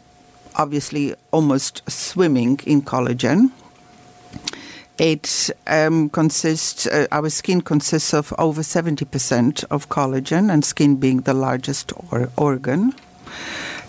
obviously 0.57 1.15
almost 1.31 1.83
swimming 1.91 2.61
in 2.67 2.83
collagen. 2.83 3.51
It 4.99 5.51
um, 5.69 6.11
consists, 6.11 6.87
uh, 6.87 7.07
our 7.13 7.31
skin 7.31 7.61
consists 7.61 8.13
of 8.13 8.35
over 8.37 8.63
70% 8.63 9.65
of 9.71 9.89
collagen, 9.89 10.53
and 10.53 10.65
skin 10.65 10.97
being 10.97 11.21
the 11.21 11.35
largest 11.35 11.93
or- 12.11 12.31
organ. 12.37 12.95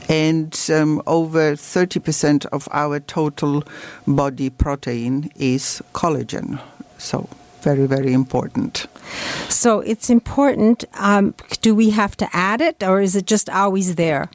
And 0.08 0.58
um, 0.72 1.02
over 1.08 1.54
30% 1.56 2.46
of 2.48 2.68
our 2.72 3.00
total 3.00 3.64
body 4.08 4.50
protein 4.52 5.32
is 5.36 5.82
collagen. 5.94 6.62
So, 7.00 7.28
very, 7.60 7.86
very 7.86 8.14
important. 8.14 8.88
So 9.50 9.80
it's 9.82 10.10
important. 10.10 10.86
Um, 10.94 11.34
do 11.62 11.76
we 11.76 11.92
have 11.92 12.16
to 12.18 12.28
add 12.34 12.62
it 12.62 12.84
or 12.84 13.02
is 13.02 13.16
it 13.16 13.26
just 13.26 13.50
always 13.50 13.96
there? 13.96 14.30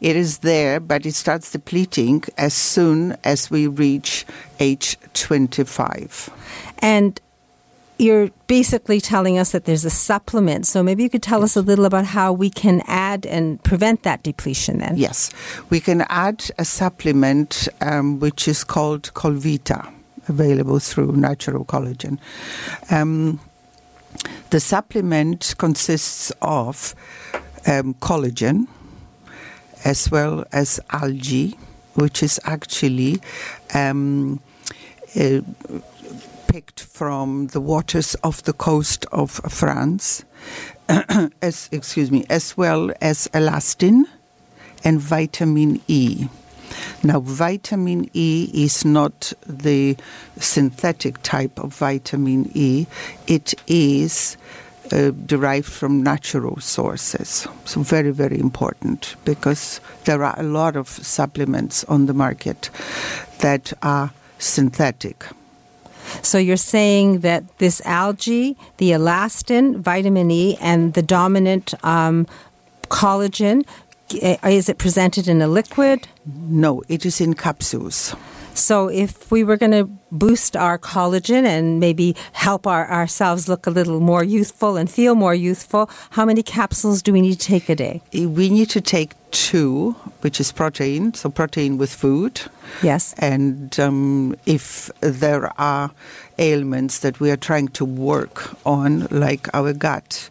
It 0.00 0.16
is 0.16 0.38
there, 0.38 0.80
but 0.80 1.06
it 1.06 1.14
starts 1.14 1.52
depleting 1.52 2.24
as 2.36 2.54
soon 2.54 3.16
as 3.24 3.50
we 3.50 3.66
reach 3.66 4.26
age 4.58 4.98
25. 5.14 6.30
And 6.78 7.20
you're 8.00 8.30
basically 8.46 9.00
telling 9.00 9.38
us 9.38 9.52
that 9.52 9.66
there's 9.66 9.84
a 9.84 9.90
supplement. 9.90 10.66
So 10.66 10.82
maybe 10.82 11.02
you 11.02 11.10
could 11.10 11.22
tell 11.22 11.42
us 11.44 11.54
a 11.54 11.60
little 11.60 11.84
about 11.84 12.06
how 12.06 12.32
we 12.32 12.48
can 12.48 12.82
add 12.86 13.26
and 13.26 13.62
prevent 13.62 14.02
that 14.04 14.22
depletion 14.22 14.78
then. 14.78 14.96
Yes, 14.96 15.30
we 15.68 15.80
can 15.80 16.02
add 16.08 16.50
a 16.58 16.64
supplement 16.64 17.68
um, 17.82 18.18
which 18.18 18.48
is 18.48 18.64
called 18.64 19.12
Colvita, 19.14 19.92
available 20.30 20.78
through 20.78 21.12
Naturel 21.12 21.64
Collagen. 21.66 22.18
Um, 22.90 23.40
the 24.50 24.60
supplement 24.60 25.54
consists 25.58 26.32
of 26.40 26.94
um, 27.66 27.94
collagen 27.94 28.66
as 29.84 30.10
well 30.10 30.44
as 30.52 30.80
algae, 30.90 31.56
which 31.94 32.22
is 32.22 32.40
actually 32.44 33.20
um, 33.74 34.40
uh, 35.18 35.40
picked 36.48 36.80
from 36.80 37.46
the 37.48 37.60
waters 37.60 38.14
of 38.16 38.42
the 38.42 38.52
coast 38.52 39.06
of 39.12 39.30
France, 39.30 40.24
as 41.42 41.68
excuse 41.72 42.10
me, 42.10 42.24
as 42.28 42.56
well 42.56 42.90
as 43.00 43.28
elastin 43.32 44.04
and 44.84 45.00
vitamin 45.00 45.80
E. 45.86 46.28
Now, 47.02 47.20
vitamin 47.20 48.10
E 48.14 48.50
is 48.52 48.84
not 48.84 49.32
the 49.46 49.96
synthetic 50.38 51.22
type 51.22 51.58
of 51.58 51.74
vitamin 51.74 52.50
E, 52.54 52.86
it 53.26 53.54
is 53.66 54.36
uh, 54.92 55.12
derived 55.26 55.68
from 55.68 56.02
natural 56.02 56.60
sources. 56.60 57.46
So, 57.64 57.82
very, 57.82 58.10
very 58.10 58.38
important 58.38 59.16
because 59.24 59.80
there 60.04 60.22
are 60.24 60.38
a 60.38 60.42
lot 60.42 60.76
of 60.76 60.88
supplements 60.88 61.84
on 61.84 62.06
the 62.06 62.14
market 62.14 62.70
that 63.40 63.72
are 63.82 64.12
synthetic. 64.38 65.24
So 66.22 66.38
you're 66.38 66.56
saying 66.56 67.20
that 67.20 67.58
this 67.58 67.80
algae, 67.84 68.56
the 68.78 68.90
elastin, 68.90 69.76
vitamin 69.76 70.30
E, 70.30 70.56
and 70.60 70.94
the 70.94 71.02
dominant 71.02 71.72
um, 71.84 72.26
collagen, 72.88 73.64
is 74.12 74.68
it 74.68 74.78
presented 74.78 75.28
in 75.28 75.42
a 75.42 75.48
liquid? 75.48 76.08
No, 76.26 76.82
it 76.88 77.04
is 77.06 77.20
in 77.20 77.34
capsules. 77.34 78.14
So 78.54 78.88
if 78.88 79.30
we 79.30 79.44
were 79.44 79.56
going 79.56 79.72
to 79.72 79.84
boost 80.10 80.56
our 80.56 80.78
collagen 80.78 81.44
and 81.44 81.80
maybe 81.80 82.16
help 82.32 82.66
our, 82.66 82.90
ourselves 82.90 83.48
look 83.48 83.66
a 83.66 83.70
little 83.70 84.00
more 84.00 84.24
youthful 84.24 84.76
and 84.76 84.90
feel 84.90 85.14
more 85.14 85.34
youthful, 85.34 85.88
how 86.10 86.24
many 86.24 86.42
capsules 86.42 87.02
do 87.02 87.12
we 87.12 87.20
need 87.20 87.38
to 87.38 87.46
take 87.46 87.68
a 87.68 87.76
day? 87.76 88.02
We 88.12 88.50
need 88.50 88.68
to 88.70 88.80
take 88.80 89.14
two, 89.30 89.92
which 90.20 90.40
is 90.40 90.52
protein, 90.52 91.14
so 91.14 91.30
protein 91.30 91.78
with 91.78 91.92
food. 91.92 92.42
Yes. 92.82 93.14
And 93.18 93.78
um, 93.78 94.36
if 94.46 94.90
there 95.00 95.52
are 95.58 95.90
ailments 96.38 96.98
that 97.00 97.20
we 97.20 97.30
are 97.30 97.36
trying 97.36 97.68
to 97.68 97.84
work 97.84 98.56
on, 98.66 99.06
like 99.10 99.48
our 99.54 99.72
gut, 99.72 100.28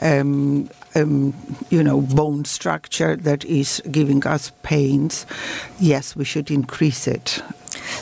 um, 0.00 0.70
um, 0.94 1.34
you 1.70 1.82
know, 1.82 2.00
bone 2.00 2.44
structure 2.44 3.16
that 3.16 3.44
is 3.44 3.82
giving 3.90 4.26
us 4.26 4.52
pains, 4.62 5.26
yes, 5.78 6.16
we 6.16 6.24
should 6.24 6.50
increase 6.50 7.06
it. 7.06 7.42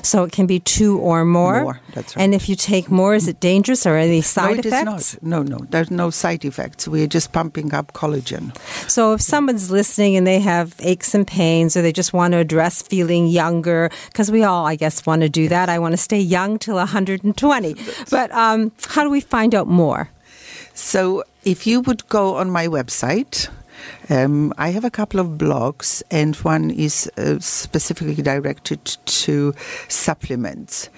So 0.03 0.25
it 0.25 0.33
can 0.33 0.47
be 0.47 0.61
two 0.61 0.99
or 0.99 1.25
more. 1.25 1.63
More, 1.63 1.81
that's 1.95 2.17
right. 2.17 2.23
And 2.23 2.35
if 2.35 2.49
you 2.49 2.57
take 2.57 2.91
more, 2.91 3.15
is 3.15 3.29
it 3.29 3.41
dangerous 3.41 3.87
or 3.87 3.97
any 3.97 4.21
side 4.21 4.55
no, 4.55 4.59
it 4.59 4.67
effects? 4.67 5.15
Is 5.15 5.23
not. 5.23 5.47
No, 5.49 5.57
no, 5.57 5.65
there's 5.71 5.91
no 5.91 6.11
side 6.11 6.45
effects. 6.45 6.89
We're 6.89 7.07
just 7.07 7.33
pumping 7.33 7.75
up 7.75 7.93
collagen. 7.93 8.57
So 8.91 9.15
if 9.15 9.21
someone's 9.21 9.71
listening 9.71 10.17
and 10.17 10.27
they 10.27 10.41
have 10.41 10.75
aches 10.81 11.15
and 11.15 11.27
pains 11.27 11.77
or 11.77 11.83
they 11.83 11.93
just 11.93 12.13
want 12.13 12.33
to 12.33 12.39
address 12.39 12.83
feeling 12.83 13.27
younger, 13.27 13.91
because 14.09 14.31
we 14.31 14.45
all, 14.45 14.67
I 14.67 14.77
guess, 14.77 15.05
want 15.07 15.23
to 15.23 15.29
do 15.29 15.49
that. 15.49 15.69
I 15.69 15.79
want 15.79 15.93
to 15.93 15.99
stay 15.99 16.21
young 16.21 16.59
till 16.59 16.77
120. 16.77 17.77
But 18.11 18.31
um, 18.33 18.73
how 18.89 19.05
do 19.05 19.11
we 19.11 19.21
find 19.21 19.55
out 19.55 19.69
more? 19.69 20.11
So 20.75 21.25
if 21.47 21.67
you 21.67 21.81
would 21.83 22.07
go 22.09 22.35
on 22.35 22.51
my 22.51 22.67
website, 22.67 23.49
um, 24.11 24.53
I 24.59 24.71
have 24.71 24.85
a 24.85 24.91
couple 24.91 25.21
of 25.21 25.39
blogs, 25.39 26.03
and 26.11 26.35
one 26.37 26.73
is 26.73 27.11
uh, 27.17 27.39
specifically 27.39 28.21
directed 28.21 28.85
to 28.85 29.55
supplements. 29.89 30.91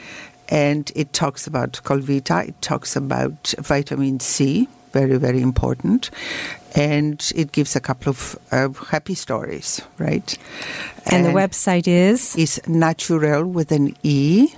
And 0.48 0.90
it 0.96 1.12
talks 1.12 1.46
about 1.46 1.72
Colvita, 1.84 2.48
it 2.48 2.62
talks 2.62 2.96
about 2.96 3.54
vitamin 3.58 4.20
C, 4.20 4.68
very, 4.92 5.18
very 5.18 5.42
important. 5.42 6.10
And 6.74 7.30
it 7.36 7.52
gives 7.52 7.76
a 7.76 7.80
couple 7.80 8.08
of 8.10 8.38
uh, 8.50 8.70
happy 8.70 9.14
stories, 9.14 9.82
right? 9.98 10.38
And, 11.04 11.26
and 11.26 11.26
the 11.26 11.38
website 11.38 11.86
is? 11.86 12.34
Is 12.36 12.58
natural 12.66 13.44
with 13.44 13.70
an 13.70 13.94
E, 14.02 14.48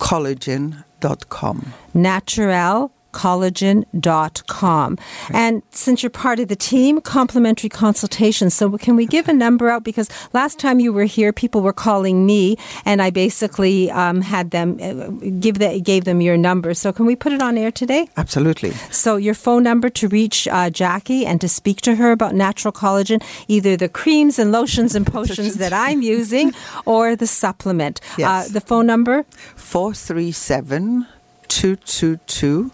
collagen.com. 0.00 1.72
Natural 1.94 2.90
collagen.com. 3.12 4.98
And 5.32 5.62
since 5.70 6.02
you're 6.02 6.10
part 6.10 6.40
of 6.40 6.48
the 6.48 6.56
team, 6.56 7.00
complimentary 7.00 7.68
consultation. 7.68 8.50
So 8.50 8.76
can 8.78 8.96
we 8.96 9.06
give 9.06 9.28
a 9.28 9.32
number 9.32 9.70
out? 9.70 9.84
Because 9.84 10.08
last 10.32 10.58
time 10.58 10.80
you 10.80 10.92
were 10.92 11.04
here, 11.04 11.32
people 11.32 11.60
were 11.60 11.72
calling 11.72 12.26
me, 12.26 12.56
and 12.84 13.02
I 13.02 13.10
basically 13.10 13.90
um, 13.90 14.20
had 14.20 14.50
them 14.50 14.78
uh, 14.80 15.08
give 15.38 15.58
the, 15.58 15.80
gave 15.80 16.04
them 16.04 16.20
your 16.20 16.36
number. 16.36 16.74
So 16.74 16.92
can 16.92 17.06
we 17.06 17.16
put 17.16 17.32
it 17.32 17.42
on 17.42 17.58
air 17.58 17.70
today? 17.70 18.08
Absolutely. 18.16 18.70
So 18.90 19.16
your 19.16 19.34
phone 19.34 19.62
number 19.62 19.88
to 19.90 20.08
reach 20.08 20.48
uh, 20.48 20.70
Jackie 20.70 21.26
and 21.26 21.40
to 21.40 21.48
speak 21.48 21.80
to 21.82 21.96
her 21.96 22.12
about 22.12 22.34
natural 22.34 22.72
collagen, 22.72 23.22
either 23.48 23.76
the 23.76 23.88
creams 23.88 24.38
and 24.38 24.52
lotions 24.52 24.94
and 24.94 25.06
potions 25.06 25.56
that 25.56 25.72
I'm 25.72 26.02
using, 26.02 26.52
or 26.84 27.16
the 27.16 27.26
supplement. 27.26 28.00
Yes. 28.18 28.50
Uh, 28.50 28.52
the 28.52 28.60
phone 28.60 28.86
number? 28.86 29.24
437 29.56 31.06
222 31.48 32.70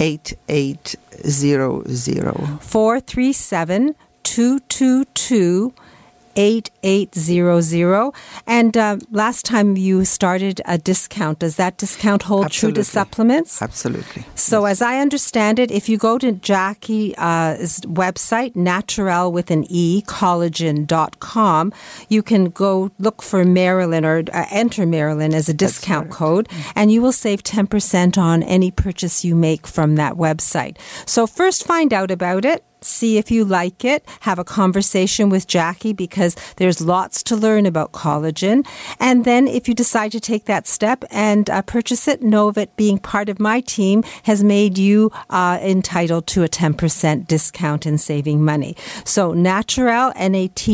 8800. 0.00 2.58
437 2.60 3.94
222 4.22 5.72
8800. 6.36 8.12
And 8.46 8.76
uh, 8.76 8.98
last 9.10 9.44
time 9.44 9.76
you 9.76 10.04
started 10.04 10.60
a 10.64 10.78
discount. 10.78 11.40
Does 11.40 11.56
that 11.56 11.78
discount 11.78 12.22
hold 12.24 12.46
Absolutely. 12.46 12.74
true 12.74 12.82
to 12.82 12.84
supplements? 12.84 13.62
Absolutely. 13.62 14.24
So, 14.34 14.66
yes. 14.66 14.72
as 14.72 14.82
I 14.82 14.98
understand 14.98 15.58
it, 15.58 15.70
if 15.70 15.88
you 15.88 15.98
go 15.98 16.18
to 16.18 16.32
Jackie's 16.32 17.14
uh, 17.18 17.56
website, 17.82 18.56
natural 18.56 19.32
with 19.32 19.50
an 19.50 19.64
E, 19.68 20.02
collagen.com, 20.02 21.72
you 22.08 22.22
can 22.22 22.50
go 22.50 22.90
look 22.98 23.22
for 23.22 23.44
Marilyn 23.44 24.04
or 24.04 24.24
uh, 24.32 24.46
enter 24.50 24.86
Marilyn 24.86 25.34
as 25.34 25.48
a 25.48 25.54
discount 25.54 26.10
code, 26.10 26.48
and 26.74 26.90
you 26.90 27.02
will 27.02 27.12
save 27.12 27.42
10% 27.42 28.18
on 28.18 28.42
any 28.42 28.70
purchase 28.70 29.24
you 29.24 29.34
make 29.34 29.66
from 29.66 29.96
that 29.96 30.14
website. 30.14 30.76
So, 31.06 31.26
first 31.26 31.64
find 31.64 31.92
out 31.92 32.10
about 32.10 32.44
it 32.44 32.64
see 32.84 33.18
if 33.18 33.30
you 33.30 33.44
like 33.44 33.84
it, 33.84 34.04
have 34.20 34.38
a 34.38 34.44
conversation 34.44 35.28
with 35.28 35.46
Jackie 35.46 35.92
because 35.92 36.34
there's 36.56 36.80
lots 36.80 37.22
to 37.24 37.36
learn 37.36 37.66
about 37.66 37.92
collagen. 37.92 38.66
And 38.98 39.24
then 39.24 39.46
if 39.48 39.68
you 39.68 39.74
decide 39.74 40.12
to 40.12 40.20
take 40.20 40.46
that 40.46 40.66
step 40.66 41.04
and 41.10 41.50
uh, 41.50 41.60
purchase 41.62 42.06
it, 42.08 42.22
know 42.22 42.50
that 42.52 42.76
being 42.76 42.98
part 42.98 43.28
of 43.28 43.40
my 43.40 43.60
team 43.60 44.02
has 44.24 44.44
made 44.44 44.78
you 44.78 45.10
uh, 45.30 45.58
entitled 45.60 46.26
to 46.28 46.42
a 46.42 46.48
10% 46.48 47.26
discount 47.26 47.86
in 47.86 47.98
saving 47.98 48.42
money. 48.44 48.76
So 49.04 49.32
natural, 49.32 50.12
N-A-T-U-R-E-L, 50.16 50.68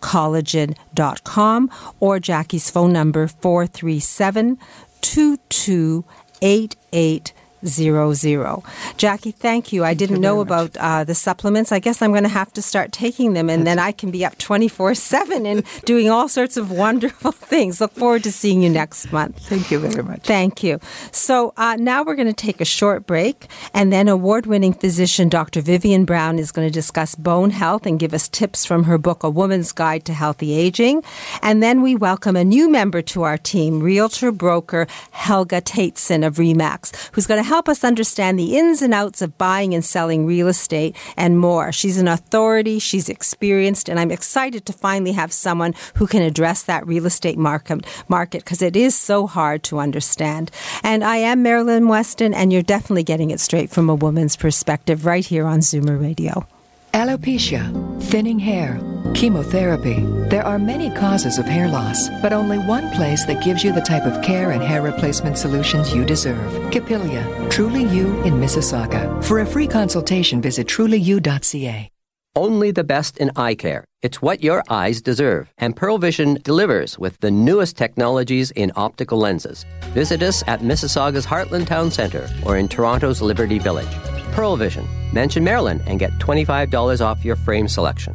collagen.com 0.00 1.70
or 2.00 2.20
Jackie's 2.20 2.70
phone 2.70 2.92
number 2.92 3.26
437 3.26 4.58
2288 5.00 7.32
zero 7.66 8.12
zero. 8.14 8.62
Jackie, 8.96 9.32
thank 9.32 9.72
you. 9.72 9.84
I 9.84 9.94
didn't 9.94 10.20
know 10.20 10.40
about 10.40 10.76
uh, 10.76 11.04
the 11.04 11.14
supplements. 11.14 11.72
I 11.72 11.78
guess 11.78 12.02
I'm 12.02 12.10
going 12.10 12.22
to 12.24 12.28
have 12.28 12.52
to 12.54 12.62
start 12.62 12.92
taking 12.92 13.34
them, 13.34 13.50
and 13.50 13.66
then 13.66 13.78
I 13.78 13.92
can 13.92 14.10
be 14.10 14.24
up 14.24 14.38
24 14.38 14.94
seven 14.94 15.46
and 15.46 15.64
doing 15.84 16.10
all 16.10 16.28
sorts 16.28 16.56
of 16.56 16.70
wonderful 16.70 17.32
things. 17.52 17.80
Look 17.80 17.92
forward 17.92 18.24
to 18.24 18.32
seeing 18.32 18.62
you 18.62 18.70
next 18.70 19.12
month. 19.12 19.38
Thank 19.38 19.70
you 19.70 19.78
very 19.78 20.02
much. 20.02 20.22
Thank 20.22 20.62
you. 20.62 20.80
So 21.12 21.52
uh, 21.56 21.76
now 21.78 22.02
we're 22.02 22.14
going 22.14 22.28
to 22.28 22.32
take 22.32 22.60
a 22.60 22.64
short 22.64 23.06
break, 23.06 23.46
and 23.74 23.92
then 23.92 24.08
award-winning 24.08 24.74
physician 24.74 25.28
Dr. 25.28 25.60
Vivian 25.60 26.04
Brown 26.04 26.38
is 26.38 26.52
going 26.52 26.66
to 26.66 26.72
discuss 26.72 27.14
bone 27.14 27.50
health 27.50 27.86
and 27.86 27.98
give 27.98 28.14
us 28.14 28.28
tips 28.28 28.64
from 28.64 28.84
her 28.84 28.98
book, 28.98 29.22
A 29.22 29.30
Woman's 29.30 29.72
Guide 29.72 30.04
to 30.06 30.12
Healthy 30.12 30.54
Aging. 30.54 31.02
And 31.42 31.62
then 31.62 31.82
we 31.82 31.96
welcome 31.96 32.36
a 32.36 32.44
new 32.44 32.68
member 32.70 33.02
to 33.02 33.22
our 33.22 33.38
team, 33.38 33.80
realtor 33.80 34.32
broker 34.32 34.86
Helga 35.10 35.60
Tateson 35.60 36.26
of 36.26 36.36
Remax, 36.36 37.10
who's 37.12 37.26
going 37.26 37.42
to 37.42 37.48
help 37.50 37.68
us 37.68 37.82
understand 37.82 38.38
the 38.38 38.56
ins 38.56 38.80
and 38.80 38.94
outs 38.94 39.20
of 39.20 39.36
buying 39.36 39.74
and 39.74 39.84
selling 39.84 40.24
real 40.24 40.46
estate 40.46 40.94
and 41.16 41.36
more. 41.36 41.72
She's 41.72 41.98
an 41.98 42.06
authority, 42.06 42.78
she's 42.78 43.08
experienced, 43.08 43.88
and 43.88 43.98
I'm 43.98 44.12
excited 44.12 44.64
to 44.66 44.72
finally 44.72 45.10
have 45.12 45.32
someone 45.32 45.74
who 45.96 46.06
can 46.06 46.22
address 46.22 46.62
that 46.62 46.86
real 46.86 47.06
estate 47.06 47.36
market 47.36 47.84
market 48.08 48.44
because 48.44 48.62
it 48.62 48.76
is 48.76 48.94
so 48.94 49.26
hard 49.26 49.64
to 49.64 49.80
understand. 49.80 50.52
And 50.84 51.02
I 51.02 51.16
am 51.16 51.42
Marilyn 51.42 51.88
Weston, 51.88 52.34
and 52.34 52.52
you're 52.52 52.62
definitely 52.62 53.02
getting 53.02 53.32
it 53.32 53.40
straight 53.40 53.70
from 53.70 53.90
a 53.90 53.96
woman's 53.96 54.36
perspective 54.36 55.04
right 55.04 55.26
here 55.26 55.46
on 55.46 55.58
Zoomer 55.58 56.00
Radio. 56.00 56.46
Alopecia, 56.92 57.70
thinning 58.02 58.38
hair, 58.38 58.80
chemotherapy. 59.14 60.00
There 60.28 60.44
are 60.44 60.58
many 60.58 60.90
causes 60.90 61.38
of 61.38 61.44
hair 61.44 61.68
loss, 61.68 62.08
but 62.20 62.32
only 62.32 62.58
one 62.58 62.90
place 62.90 63.24
that 63.26 63.44
gives 63.44 63.62
you 63.62 63.72
the 63.72 63.80
type 63.80 64.04
of 64.06 64.22
care 64.22 64.50
and 64.50 64.62
hair 64.62 64.82
replacement 64.82 65.38
solutions 65.38 65.94
you 65.94 66.04
deserve. 66.04 66.70
Capilia, 66.72 67.24
Truly 67.48 67.84
You 67.84 68.20
in 68.24 68.34
Mississauga. 68.34 69.22
For 69.22 69.40
a 69.40 69.46
free 69.46 69.68
consultation, 69.68 70.42
visit 70.42 70.66
trulyu.ca. 70.66 71.90
Only 72.36 72.70
the 72.70 72.84
best 72.84 73.18
in 73.18 73.30
eye 73.34 73.54
care. 73.56 73.84
It's 74.02 74.22
what 74.22 74.42
your 74.42 74.62
eyes 74.68 75.00
deserve. 75.02 75.52
And 75.58 75.76
Pearle 75.76 75.98
Vision 75.98 76.38
delivers 76.42 76.98
with 76.98 77.18
the 77.20 77.30
newest 77.30 77.76
technologies 77.76 78.50
in 78.52 78.72
optical 78.76 79.18
lenses. 79.18 79.64
Visit 79.94 80.22
us 80.22 80.42
at 80.46 80.60
Mississauga's 80.60 81.26
Heartland 81.26 81.66
Town 81.66 81.90
Centre 81.90 82.28
or 82.46 82.56
in 82.56 82.68
Toronto's 82.68 83.20
Liberty 83.20 83.58
Village. 83.58 83.88
Pearle 84.32 84.56
Vision. 84.56 84.88
Mention 85.12 85.44
Marilyn 85.44 85.80
and 85.86 85.98
get 85.98 86.12
$25 86.18 87.04
off 87.04 87.24
your 87.24 87.36
frame 87.36 87.68
selection. 87.68 88.14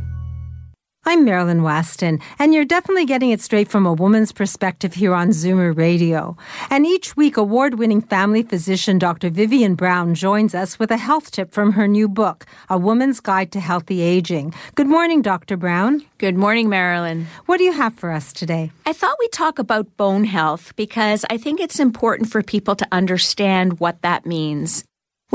I'm 1.07 1.23
Marilyn 1.23 1.61
Weston, 1.61 2.19
and 2.39 2.51
you're 2.51 2.65
definitely 2.65 3.05
getting 3.05 3.29
it 3.29 3.39
straight 3.39 3.67
from 3.67 3.85
a 3.85 3.93
woman's 3.93 4.31
perspective 4.31 4.95
here 4.95 5.13
on 5.13 5.29
Zoomer 5.29 5.77
Radio. 5.77 6.35
And 6.71 6.83
each 6.83 7.15
week, 7.15 7.37
award 7.37 7.77
winning 7.77 8.01
family 8.01 8.41
physician 8.41 8.97
Dr. 8.97 9.29
Vivian 9.29 9.75
Brown 9.75 10.15
joins 10.15 10.55
us 10.55 10.79
with 10.79 10.89
a 10.89 10.97
health 10.97 11.29
tip 11.29 11.53
from 11.53 11.73
her 11.73 11.87
new 11.87 12.09
book, 12.09 12.47
A 12.71 12.77
Woman's 12.79 13.19
Guide 13.19 13.51
to 13.51 13.59
Healthy 13.59 14.01
Aging. 14.01 14.51
Good 14.73 14.87
morning, 14.87 15.21
Dr. 15.21 15.57
Brown. 15.57 16.01
Good 16.17 16.37
morning, 16.37 16.69
Marilyn. 16.69 17.27
What 17.45 17.57
do 17.59 17.65
you 17.65 17.73
have 17.73 17.93
for 17.93 18.09
us 18.09 18.33
today? 18.33 18.71
I 18.87 18.93
thought 18.93 19.17
we'd 19.19 19.31
talk 19.31 19.59
about 19.59 19.97
bone 19.97 20.23
health 20.23 20.75
because 20.75 21.23
I 21.29 21.37
think 21.37 21.59
it's 21.59 21.79
important 21.79 22.31
for 22.31 22.41
people 22.41 22.75
to 22.77 22.87
understand 22.91 23.79
what 23.79 24.01
that 24.01 24.25
means. 24.25 24.83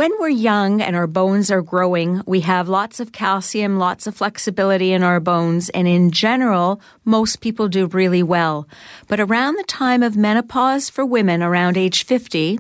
When 0.00 0.18
we're 0.18 0.30
young 0.30 0.80
and 0.80 0.96
our 0.96 1.06
bones 1.06 1.50
are 1.50 1.60
growing, 1.60 2.22
we 2.24 2.40
have 2.40 2.70
lots 2.70 3.00
of 3.00 3.12
calcium, 3.12 3.78
lots 3.78 4.06
of 4.06 4.16
flexibility 4.16 4.94
in 4.94 5.02
our 5.02 5.20
bones, 5.20 5.68
and 5.68 5.86
in 5.86 6.10
general, 6.10 6.80
most 7.04 7.42
people 7.42 7.68
do 7.68 7.86
really 7.86 8.22
well. 8.22 8.66
But 9.08 9.20
around 9.20 9.56
the 9.56 9.64
time 9.64 10.02
of 10.02 10.16
menopause 10.16 10.88
for 10.88 11.04
women, 11.04 11.42
around 11.42 11.76
age 11.76 12.04
50, 12.06 12.58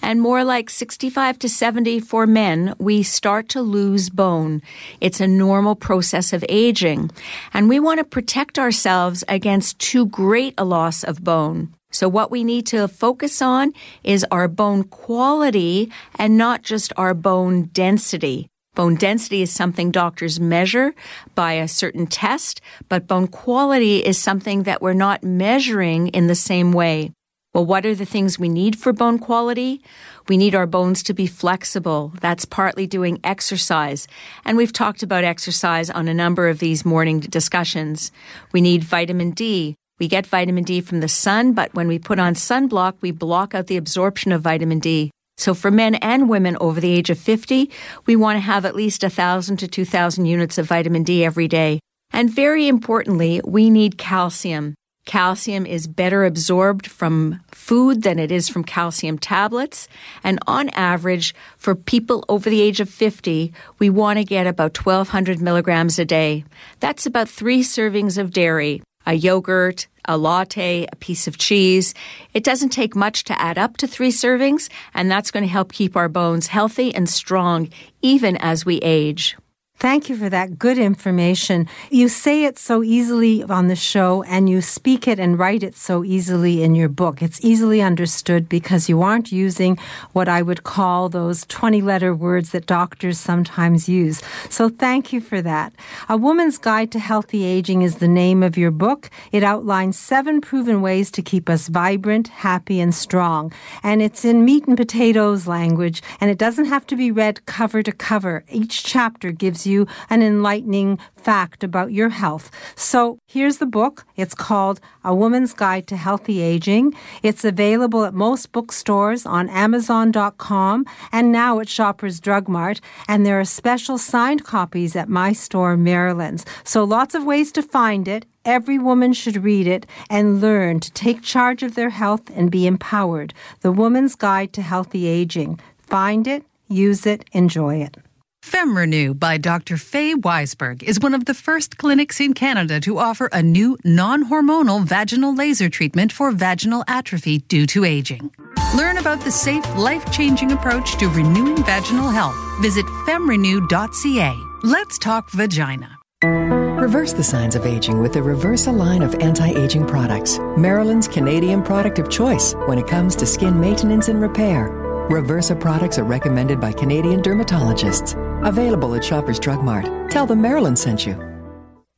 and 0.00 0.22
more 0.22 0.42
like 0.42 0.70
65 0.70 1.38
to 1.40 1.50
70 1.50 2.00
for 2.00 2.26
men, 2.26 2.74
we 2.78 3.02
start 3.02 3.50
to 3.50 3.60
lose 3.60 4.08
bone. 4.08 4.62
It's 5.02 5.20
a 5.20 5.28
normal 5.28 5.76
process 5.76 6.32
of 6.32 6.42
aging. 6.48 7.10
And 7.52 7.68
we 7.68 7.78
want 7.78 7.98
to 7.98 8.04
protect 8.04 8.58
ourselves 8.58 9.22
against 9.28 9.78
too 9.78 10.06
great 10.06 10.54
a 10.56 10.64
loss 10.64 11.04
of 11.04 11.22
bone. 11.22 11.74
So, 12.00 12.08
what 12.08 12.30
we 12.30 12.44
need 12.44 12.64
to 12.68 12.88
focus 12.88 13.42
on 13.42 13.74
is 14.02 14.24
our 14.30 14.48
bone 14.48 14.84
quality 14.84 15.92
and 16.18 16.38
not 16.38 16.62
just 16.62 16.94
our 16.96 17.12
bone 17.12 17.64
density. 17.74 18.48
Bone 18.74 18.94
density 18.94 19.42
is 19.42 19.52
something 19.52 19.90
doctors 19.90 20.40
measure 20.40 20.94
by 21.34 21.52
a 21.52 21.68
certain 21.68 22.06
test, 22.06 22.62
but 22.88 23.06
bone 23.06 23.26
quality 23.26 23.98
is 23.98 24.16
something 24.16 24.62
that 24.62 24.80
we're 24.80 24.94
not 24.94 25.22
measuring 25.22 26.08
in 26.08 26.26
the 26.26 26.34
same 26.34 26.72
way. 26.72 27.12
Well, 27.52 27.66
what 27.66 27.84
are 27.84 27.94
the 27.94 28.06
things 28.06 28.38
we 28.38 28.48
need 28.48 28.78
for 28.78 28.94
bone 28.94 29.18
quality? 29.18 29.82
We 30.26 30.38
need 30.38 30.54
our 30.54 30.66
bones 30.66 31.02
to 31.02 31.12
be 31.12 31.26
flexible. 31.26 32.14
That's 32.22 32.46
partly 32.46 32.86
doing 32.86 33.20
exercise. 33.22 34.08
And 34.46 34.56
we've 34.56 34.72
talked 34.72 35.02
about 35.02 35.24
exercise 35.24 35.90
on 35.90 36.08
a 36.08 36.14
number 36.14 36.48
of 36.48 36.60
these 36.60 36.82
morning 36.82 37.20
discussions. 37.20 38.10
We 38.52 38.62
need 38.62 38.84
vitamin 38.84 39.32
D. 39.32 39.76
We 40.00 40.08
get 40.08 40.26
vitamin 40.26 40.64
D 40.64 40.80
from 40.80 41.00
the 41.00 41.08
sun, 41.08 41.52
but 41.52 41.74
when 41.74 41.86
we 41.86 41.98
put 41.98 42.18
on 42.18 42.34
sunblock, 42.34 42.94
we 43.02 43.10
block 43.10 43.54
out 43.54 43.66
the 43.66 43.76
absorption 43.76 44.32
of 44.32 44.40
vitamin 44.40 44.78
D. 44.78 45.10
So 45.36 45.52
for 45.52 45.70
men 45.70 45.96
and 45.96 46.28
women 46.28 46.56
over 46.58 46.80
the 46.80 46.92
age 46.92 47.10
of 47.10 47.18
50, 47.18 47.70
we 48.06 48.16
want 48.16 48.36
to 48.36 48.40
have 48.40 48.64
at 48.64 48.74
least 48.74 49.02
1,000 49.02 49.58
to 49.58 49.68
2,000 49.68 50.24
units 50.24 50.56
of 50.56 50.66
vitamin 50.66 51.02
D 51.02 51.22
every 51.22 51.48
day. 51.48 51.80
And 52.12 52.30
very 52.30 52.66
importantly, 52.66 53.42
we 53.44 53.68
need 53.68 53.98
calcium. 53.98 54.74
Calcium 55.04 55.66
is 55.66 55.86
better 55.86 56.24
absorbed 56.24 56.86
from 56.86 57.40
food 57.52 58.02
than 58.02 58.18
it 58.18 58.32
is 58.32 58.48
from 58.48 58.64
calcium 58.64 59.18
tablets. 59.18 59.86
And 60.24 60.38
on 60.46 60.70
average, 60.70 61.34
for 61.58 61.74
people 61.74 62.24
over 62.28 62.48
the 62.48 62.62
age 62.62 62.80
of 62.80 62.88
50, 62.88 63.52
we 63.78 63.90
want 63.90 64.18
to 64.18 64.24
get 64.24 64.46
about 64.46 64.78
1,200 64.78 65.40
milligrams 65.40 65.98
a 65.98 66.06
day. 66.06 66.44
That's 66.80 67.06
about 67.06 67.28
three 67.28 67.62
servings 67.62 68.16
of 68.16 68.30
dairy 68.30 68.82
a 69.10 69.14
yogurt, 69.14 69.88
a 70.04 70.16
latte, 70.16 70.86
a 70.92 70.96
piece 70.96 71.26
of 71.26 71.36
cheese. 71.36 71.94
It 72.32 72.44
doesn't 72.44 72.68
take 72.68 72.94
much 72.94 73.24
to 73.24 73.42
add 73.42 73.58
up 73.58 73.76
to 73.78 73.88
three 73.88 74.12
servings, 74.12 74.70
and 74.94 75.10
that's 75.10 75.32
going 75.32 75.42
to 75.42 75.50
help 75.50 75.72
keep 75.72 75.96
our 75.96 76.08
bones 76.08 76.46
healthy 76.46 76.94
and 76.94 77.08
strong 77.08 77.68
even 78.02 78.36
as 78.36 78.64
we 78.64 78.76
age. 78.78 79.36
Thank 79.80 80.10
you 80.10 80.16
for 80.16 80.28
that 80.28 80.58
good 80.58 80.76
information. 80.76 81.66
You 81.88 82.10
say 82.10 82.44
it 82.44 82.58
so 82.58 82.82
easily 82.82 83.42
on 83.42 83.68
the 83.68 83.74
show 83.74 84.22
and 84.24 84.46
you 84.46 84.60
speak 84.60 85.08
it 85.08 85.18
and 85.18 85.38
write 85.38 85.62
it 85.62 85.74
so 85.74 86.04
easily 86.04 86.62
in 86.62 86.74
your 86.74 86.90
book. 86.90 87.22
It's 87.22 87.42
easily 87.42 87.80
understood 87.80 88.46
because 88.46 88.90
you 88.90 89.00
aren't 89.00 89.32
using 89.32 89.78
what 90.12 90.28
I 90.28 90.42
would 90.42 90.64
call 90.64 91.08
those 91.08 91.46
20 91.46 91.80
letter 91.80 92.14
words 92.14 92.50
that 92.50 92.66
doctors 92.66 93.18
sometimes 93.18 93.88
use. 93.88 94.20
So 94.50 94.68
thank 94.68 95.14
you 95.14 95.20
for 95.22 95.40
that. 95.40 95.72
A 96.10 96.16
Woman's 96.18 96.58
Guide 96.58 96.92
to 96.92 96.98
Healthy 96.98 97.42
Aging 97.44 97.80
is 97.80 97.96
the 97.96 98.06
name 98.06 98.42
of 98.42 98.58
your 98.58 98.70
book. 98.70 99.08
It 99.32 99.42
outlines 99.42 99.98
seven 99.98 100.42
proven 100.42 100.82
ways 100.82 101.10
to 101.12 101.22
keep 101.22 101.48
us 101.48 101.68
vibrant, 101.68 102.28
happy, 102.28 102.80
and 102.80 102.94
strong. 102.94 103.50
And 103.82 104.02
it's 104.02 104.26
in 104.26 104.44
meat 104.44 104.66
and 104.66 104.76
potatoes 104.76 105.46
language, 105.46 106.02
and 106.20 106.30
it 106.30 106.36
doesn't 106.36 106.66
have 106.66 106.86
to 106.88 106.96
be 106.96 107.10
read 107.10 107.46
cover 107.46 107.82
to 107.82 107.92
cover. 107.92 108.44
Each 108.50 108.84
chapter 108.84 109.32
gives 109.32 109.66
you 109.66 109.69
you 109.70 109.86
an 110.10 110.22
enlightening 110.22 110.98
fact 111.16 111.64
about 111.64 111.92
your 111.92 112.10
health. 112.10 112.50
So 112.76 113.18
here's 113.26 113.58
the 113.58 113.66
book. 113.66 114.04
It's 114.16 114.34
called 114.34 114.80
A 115.04 115.14
Woman's 115.14 115.54
Guide 115.54 115.86
to 115.86 115.96
Healthy 115.96 116.40
Aging. 116.42 116.94
It's 117.22 117.44
available 117.44 118.04
at 118.04 118.14
most 118.14 118.52
bookstores 118.52 119.24
on 119.24 119.48
Amazon.com 119.48 120.84
and 121.12 121.32
now 121.32 121.60
at 121.60 121.68
Shoppers 121.68 122.20
Drug 122.20 122.48
Mart. 122.48 122.80
And 123.08 123.24
there 123.24 123.40
are 123.40 123.44
special 123.44 123.96
signed 123.96 124.44
copies 124.44 124.96
at 124.96 125.08
my 125.08 125.32
store, 125.32 125.76
Marilyn's. 125.76 126.44
So 126.64 126.84
lots 126.84 127.14
of 127.14 127.24
ways 127.24 127.52
to 127.52 127.62
find 127.62 128.08
it. 128.08 128.26
Every 128.44 128.78
woman 128.78 129.12
should 129.12 129.44
read 129.44 129.66
it 129.66 129.86
and 130.08 130.40
learn 130.40 130.80
to 130.80 130.90
take 130.92 131.22
charge 131.22 131.62
of 131.62 131.74
their 131.74 131.90
health 131.90 132.30
and 132.34 132.50
be 132.50 132.66
empowered. 132.66 133.34
The 133.60 133.72
Woman's 133.72 134.14
Guide 134.14 134.52
to 134.54 134.62
Healthy 134.62 135.06
Aging. 135.06 135.60
Find 135.82 136.26
it, 136.26 136.44
use 136.68 137.04
it, 137.04 137.24
enjoy 137.32 137.76
it. 137.82 137.98
FemRenew 138.42 139.18
by 139.18 139.36
Dr. 139.36 139.76
Faye 139.76 140.14
Weisberg 140.14 140.82
is 140.82 140.98
one 140.98 141.14
of 141.14 141.26
the 141.26 141.34
first 141.34 141.76
clinics 141.76 142.20
in 142.20 142.32
Canada 142.32 142.80
to 142.80 142.98
offer 142.98 143.28
a 143.32 143.42
new 143.42 143.76
non 143.84 144.24
hormonal 144.30 144.84
vaginal 144.84 145.34
laser 145.34 145.68
treatment 145.68 146.10
for 146.10 146.32
vaginal 146.32 146.82
atrophy 146.88 147.38
due 147.38 147.66
to 147.66 147.84
aging. 147.84 148.32
Learn 148.74 148.96
about 148.96 149.20
the 149.20 149.30
safe, 149.30 149.64
life 149.76 150.10
changing 150.10 150.52
approach 150.52 150.96
to 150.98 151.08
renewing 151.08 151.62
vaginal 151.64 152.08
health. 152.08 152.36
Visit 152.62 152.86
femrenew.ca. 153.06 154.34
Let's 154.62 154.98
talk 154.98 155.30
vagina. 155.32 155.98
Reverse 156.22 157.12
the 157.12 157.24
signs 157.24 157.54
of 157.54 157.66
aging 157.66 158.00
with 158.00 158.14
the 158.14 158.20
Reversa 158.20 158.74
line 158.74 159.02
of 159.02 159.14
anti 159.16 159.50
aging 159.50 159.86
products, 159.86 160.38
Marilyn's 160.56 161.08
Canadian 161.08 161.62
product 161.62 161.98
of 161.98 162.08
choice 162.08 162.54
when 162.66 162.78
it 162.78 162.86
comes 162.86 163.14
to 163.16 163.26
skin 163.26 163.60
maintenance 163.60 164.08
and 164.08 164.20
repair. 164.20 164.70
Reversa 165.10 165.58
products 165.58 165.98
are 165.98 166.04
recommended 166.04 166.60
by 166.60 166.72
Canadian 166.72 167.20
dermatologists. 167.20 168.29
Available 168.44 168.94
at 168.94 169.04
Shoppers 169.04 169.38
Drug 169.38 169.62
Mart. 169.62 169.88
Tell 170.10 170.26
them 170.26 170.42
Marilyn 170.42 170.76
sent 170.76 171.06
you. 171.06 171.30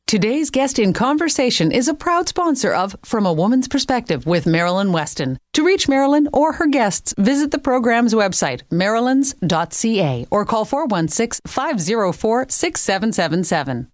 Today's 0.05 0.51
guest 0.51 0.77
in 0.77 0.93
conversation 0.93 1.71
is 1.71 1.87
a 1.87 1.93
proud 1.93 2.29
sponsor 2.29 2.71
of 2.71 2.95
From 3.03 3.25
a 3.25 3.33
Woman's 3.33 3.67
Perspective 3.67 4.27
with 4.27 4.45
Marilyn 4.45 4.91
Weston. 4.91 5.39
To 5.53 5.65
reach 5.65 5.87
Marilyn 5.87 6.29
or 6.31 6.53
her 6.53 6.67
guests, 6.67 7.15
visit 7.17 7.49
the 7.49 7.57
program's 7.57 8.13
website, 8.13 8.61
marilyns.ca, 8.69 10.27
or 10.29 10.45
call 10.45 10.65
416 10.65 11.41
504 11.47 12.45
6777. 12.49 13.87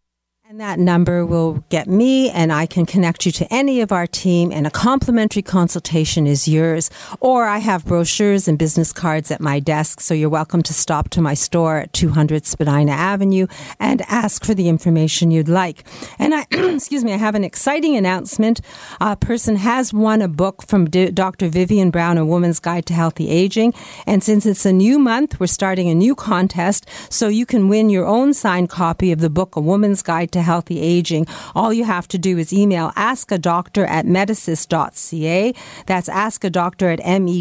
And 0.52 0.60
that 0.62 0.80
number 0.80 1.28
will 1.28 1.64
get 1.70 1.88
me, 1.88 2.32
and 2.32 2.52
I 2.52 2.66
can 2.66 2.88
connect 2.88 3.24
you 3.24 3.32
to 3.34 3.54
any 3.54 3.82
of 3.82 3.92
our 3.92 4.08
team, 4.08 4.52
and 4.52 4.66
a 4.66 4.72
complimentary 4.72 5.44
consultation 5.44 6.26
is 6.26 6.48
yours. 6.48 6.90
Or 7.20 7.46
I 7.46 7.60
have 7.60 7.86
brochures 7.86 8.48
and 8.48 8.58
business 8.58 8.92
cards 8.92 9.30
at 9.30 9.42
my 9.42 9.60
desk, 9.60 10.02
so 10.02 10.16
you're 10.16 10.28
welcome 10.28 10.64
to 10.64 10.74
stop 10.74 11.10
to 11.10 11.22
my 11.22 11.36
store 11.36 11.78
at 11.82 11.94
200 11.94 12.48
Spadina 12.48 12.94
Avenue 12.94 13.46
and 13.80 14.02
ask 14.08 14.44
for 14.44 14.56
the 14.56 14.70
information 14.70 15.30
you'd 15.30 15.48
like. 15.48 15.84
And 16.18 16.34
I, 16.34 16.48
excuse 16.52 17.04
me, 17.04 17.14
I 17.14 17.18
have 17.18 17.36
an 17.36 17.44
exciting 17.44 17.96
announcement. 17.96 18.60
A 19.00 19.16
person 19.16 19.56
has 19.58 19.94
won 19.94 20.24
a 20.24 20.28
book 20.28 20.66
from 20.66 20.90
Dr. 20.90 21.50
Vivian 21.50 21.92
Brown, 21.92 22.18
A 22.18 22.26
Woman's 22.26 22.60
Guide 22.60 22.88
to 22.88 22.96
Healthy 22.96 23.30
Aging. 23.30 23.76
And 24.08 24.24
since 24.24 24.48
it's 24.48 24.66
a 24.66 24.74
new 24.74 24.98
month, 24.98 25.40
we're 25.40 25.46
starting 25.46 25.90
a 25.90 25.94
new 25.94 26.16
contest, 26.16 26.90
so 27.12 27.28
you 27.28 27.46
can 27.46 27.70
win 27.70 27.92
your 27.92 28.08
own 28.08 28.34
signed 28.34 28.70
copy 28.72 29.12
of 29.12 29.20
the 29.20 29.30
book, 29.30 29.56
A 29.56 29.62
Woman's 29.62 30.02
Guide 30.02 30.32
to 30.32 30.39
to 30.40 30.44
healthy 30.44 30.80
aging, 30.80 31.28
all 31.54 31.72
you 31.74 31.84
have 31.84 32.08
to 32.10 32.18
do 32.18 32.38
is 32.38 32.52
email 32.54 32.92
ask 32.96 33.32
a 33.32 33.38
doctor 33.38 33.86
at 33.86 34.06
medisys.ca. 34.06 35.54
That's 35.86 36.10
ask 36.10 36.44
a 36.44 36.50
doctor 36.50 36.90
at 36.90 37.00
M-E-D-Y-S-I-S.ca. 37.04 37.36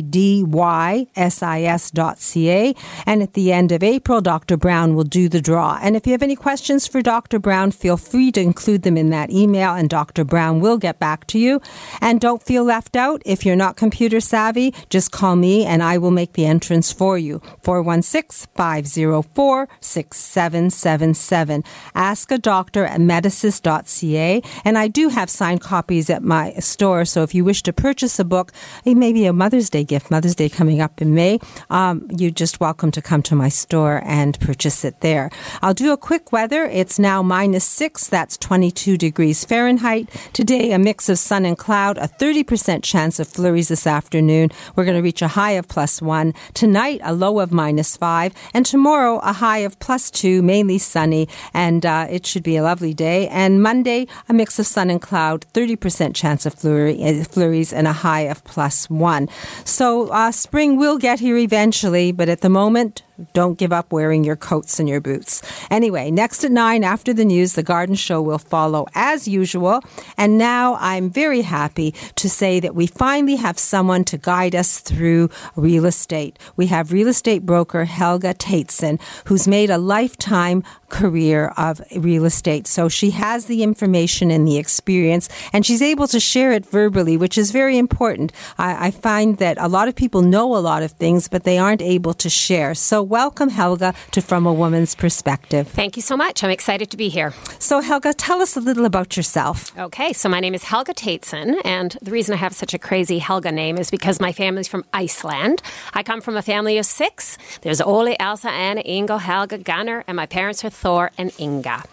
And 3.06 3.22
at 3.22 3.32
the 3.34 3.52
end 3.52 3.72
of 3.72 3.82
April, 3.82 4.20
Dr. 4.20 4.56
Brown 4.56 4.94
will 4.94 5.04
do 5.04 5.28
the 5.28 5.40
draw. 5.40 5.78
And 5.80 5.96
if 5.96 6.06
you 6.06 6.12
have 6.12 6.22
any 6.22 6.36
questions 6.36 6.86
for 6.86 7.00
Dr. 7.02 7.38
Brown, 7.38 7.70
feel 7.70 7.96
free 7.96 8.32
to 8.32 8.40
include 8.40 8.82
them 8.82 8.96
in 8.96 9.10
that 9.10 9.30
email 9.30 9.74
and 9.74 9.88
Dr. 9.88 10.24
Brown 10.24 10.60
will 10.60 10.78
get 10.78 10.98
back 10.98 11.26
to 11.28 11.38
you. 11.38 11.60
And 12.00 12.20
don't 12.20 12.42
feel 12.42 12.64
left 12.64 12.96
out. 12.96 13.22
If 13.24 13.46
you're 13.46 13.56
not 13.56 13.76
computer 13.76 14.20
savvy, 14.20 14.74
just 14.90 15.12
call 15.12 15.36
me 15.36 15.64
and 15.64 15.82
I 15.82 15.98
will 15.98 16.10
make 16.10 16.32
the 16.32 16.46
entrance 16.46 16.92
for 16.92 17.16
you. 17.16 17.40
416 17.62 18.48
504 18.54 19.68
6777. 19.80 21.64
Ask 21.94 22.30
a 22.30 22.38
doctor 22.38 22.84
at 22.88 23.00
medisys.ca. 23.00 24.42
And 24.64 24.78
I 24.78 24.88
do 24.88 25.08
have 25.08 25.30
signed 25.30 25.60
copies 25.60 26.10
at 26.10 26.22
my 26.22 26.52
store. 26.54 27.04
So 27.04 27.22
if 27.22 27.34
you 27.34 27.44
wish 27.44 27.62
to 27.64 27.72
purchase 27.72 28.18
a 28.18 28.24
book, 28.24 28.52
maybe 28.84 29.26
a 29.26 29.32
Mother's 29.32 29.70
Day 29.70 29.84
gift, 29.84 30.10
Mother's 30.10 30.34
Day 30.34 30.48
coming 30.48 30.80
up 30.80 31.00
in 31.00 31.14
May, 31.14 31.38
um, 31.70 32.06
you're 32.16 32.30
just 32.30 32.60
welcome 32.60 32.90
to 32.92 33.02
come 33.02 33.22
to 33.22 33.34
my 33.34 33.48
store 33.48 34.02
and 34.04 34.38
purchase 34.40 34.84
it 34.84 35.00
there. 35.00 35.30
I'll 35.62 35.74
do 35.74 35.92
a 35.92 35.96
quick 35.96 36.32
weather. 36.32 36.64
It's 36.64 36.98
now 36.98 37.22
minus 37.22 37.64
six. 37.64 38.08
That's 38.08 38.36
22 38.36 38.96
degrees 38.96 39.44
Fahrenheit. 39.44 40.08
Today, 40.32 40.72
a 40.72 40.78
mix 40.78 41.08
of 41.08 41.18
sun 41.18 41.44
and 41.44 41.56
cloud, 41.56 41.98
a 41.98 42.08
30% 42.08 42.82
chance 42.82 43.18
of 43.18 43.28
flurries 43.28 43.68
this 43.68 43.86
afternoon. 43.86 44.50
We're 44.74 44.84
going 44.84 44.96
to 44.96 45.02
reach 45.02 45.22
a 45.22 45.28
high 45.28 45.52
of 45.52 45.68
plus 45.68 46.00
one. 46.02 46.34
Tonight, 46.54 47.00
a 47.02 47.12
low 47.12 47.40
of 47.40 47.52
minus 47.52 47.96
five. 47.96 48.32
And 48.54 48.64
tomorrow, 48.64 49.18
a 49.18 49.32
high 49.32 49.58
of 49.58 49.78
plus 49.78 50.10
two, 50.10 50.42
mainly 50.42 50.78
sunny. 50.78 51.28
And 51.52 51.84
uh, 51.84 52.06
it 52.10 52.26
should 52.26 52.42
be 52.42 52.56
a 52.56 52.62
lovely 52.78 52.94
day. 52.94 53.26
And 53.28 53.60
Monday, 53.60 54.06
a 54.28 54.32
mix 54.32 54.60
of 54.60 54.66
sun 54.66 54.88
and 54.88 55.02
cloud, 55.02 55.44
30% 55.52 56.14
chance 56.14 56.46
of 56.46 56.54
uh, 56.64 57.24
flurries, 57.24 57.72
and 57.72 57.88
a 57.88 57.92
high 57.92 58.20
of 58.20 58.44
plus 58.44 58.88
one. 58.88 59.28
So 59.64 60.10
uh, 60.10 60.30
spring 60.30 60.78
will 60.78 60.96
get 60.96 61.18
here 61.18 61.36
eventually, 61.36 62.12
but 62.12 62.28
at 62.28 62.40
the 62.40 62.48
moment, 62.48 63.02
don't 63.32 63.58
give 63.58 63.72
up 63.72 63.92
wearing 63.92 64.24
your 64.24 64.36
coats 64.36 64.78
and 64.78 64.88
your 64.88 65.00
boots. 65.00 65.42
Anyway, 65.70 66.10
next 66.10 66.44
at 66.44 66.52
9 66.52 66.84
after 66.84 67.12
the 67.12 67.24
news, 67.24 67.54
the 67.54 67.62
garden 67.62 67.94
show 67.94 68.22
will 68.22 68.38
follow 68.38 68.86
as 68.94 69.26
usual. 69.26 69.80
And 70.16 70.38
now 70.38 70.76
I'm 70.80 71.10
very 71.10 71.42
happy 71.42 71.92
to 72.16 72.28
say 72.28 72.60
that 72.60 72.74
we 72.74 72.86
finally 72.86 73.36
have 73.36 73.58
someone 73.58 74.04
to 74.04 74.18
guide 74.18 74.54
us 74.54 74.78
through 74.80 75.30
real 75.56 75.84
estate. 75.86 76.38
We 76.56 76.66
have 76.66 76.92
real 76.92 77.08
estate 77.08 77.44
broker 77.44 77.84
Helga 77.84 78.34
Tateson, 78.34 79.00
who's 79.26 79.48
made 79.48 79.70
a 79.70 79.78
lifetime 79.78 80.62
career 80.88 81.52
of 81.56 81.80
real 81.96 82.24
estate. 82.24 82.66
So 82.66 82.88
she 82.88 83.10
has 83.10 83.46
the 83.46 83.62
information 83.62 84.30
and 84.30 84.46
the 84.46 84.58
experience, 84.58 85.28
and 85.52 85.64
she's 85.64 85.82
able 85.82 86.08
to 86.08 86.20
share 86.20 86.52
it 86.52 86.64
verbally, 86.64 87.16
which 87.16 87.36
is 87.36 87.50
very 87.50 87.78
important. 87.78 88.32
I, 88.56 88.88
I 88.88 88.90
find 88.90 89.38
that 89.38 89.58
a 89.60 89.68
lot 89.68 89.88
of 89.88 89.94
people 89.94 90.22
know 90.22 90.56
a 90.56 90.58
lot 90.58 90.82
of 90.82 90.92
things, 90.92 91.28
but 91.28 91.44
they 91.44 91.58
aren't 91.58 91.82
able 91.82 92.14
to 92.14 92.30
share. 92.30 92.74
So 92.74 93.02
welcome, 93.08 93.48
Helga, 93.48 93.94
to 94.12 94.20
From 94.20 94.46
a 94.46 94.52
Woman's 94.52 94.94
Perspective. 94.94 95.66
Thank 95.68 95.96
you 95.96 96.02
so 96.02 96.16
much. 96.16 96.44
I'm 96.44 96.50
excited 96.50 96.90
to 96.90 96.96
be 96.96 97.08
here. 97.08 97.32
So, 97.58 97.80
Helga, 97.80 98.12
tell 98.12 98.42
us 98.42 98.56
a 98.56 98.60
little 98.60 98.84
about 98.84 99.16
yourself. 99.16 99.76
Okay, 99.78 100.12
so 100.12 100.28
my 100.28 100.40
name 100.40 100.54
is 100.54 100.64
Helga 100.64 100.92
Tateson, 100.92 101.56
and 101.64 101.96
the 102.02 102.10
reason 102.10 102.34
I 102.34 102.38
have 102.38 102.54
such 102.54 102.74
a 102.74 102.78
crazy 102.78 103.18
Helga 103.18 103.50
name 103.50 103.78
is 103.78 103.90
because 103.90 104.20
my 104.20 104.32
family's 104.32 104.68
from 104.68 104.84
Iceland. 104.92 105.62
I 105.94 106.02
come 106.02 106.20
from 106.20 106.36
a 106.36 106.42
family 106.42 106.78
of 106.78 106.86
six. 106.86 107.38
There's 107.62 107.80
Ole, 107.80 108.14
Elsa, 108.20 108.50
Anna, 108.50 108.82
Ingo, 108.82 109.18
Helga, 109.18 109.58
Gunnar, 109.58 110.04
and 110.06 110.16
my 110.16 110.26
parents 110.26 110.64
are 110.64 110.70
Thor 110.70 111.10
and 111.16 111.32
Inga. 111.40 111.84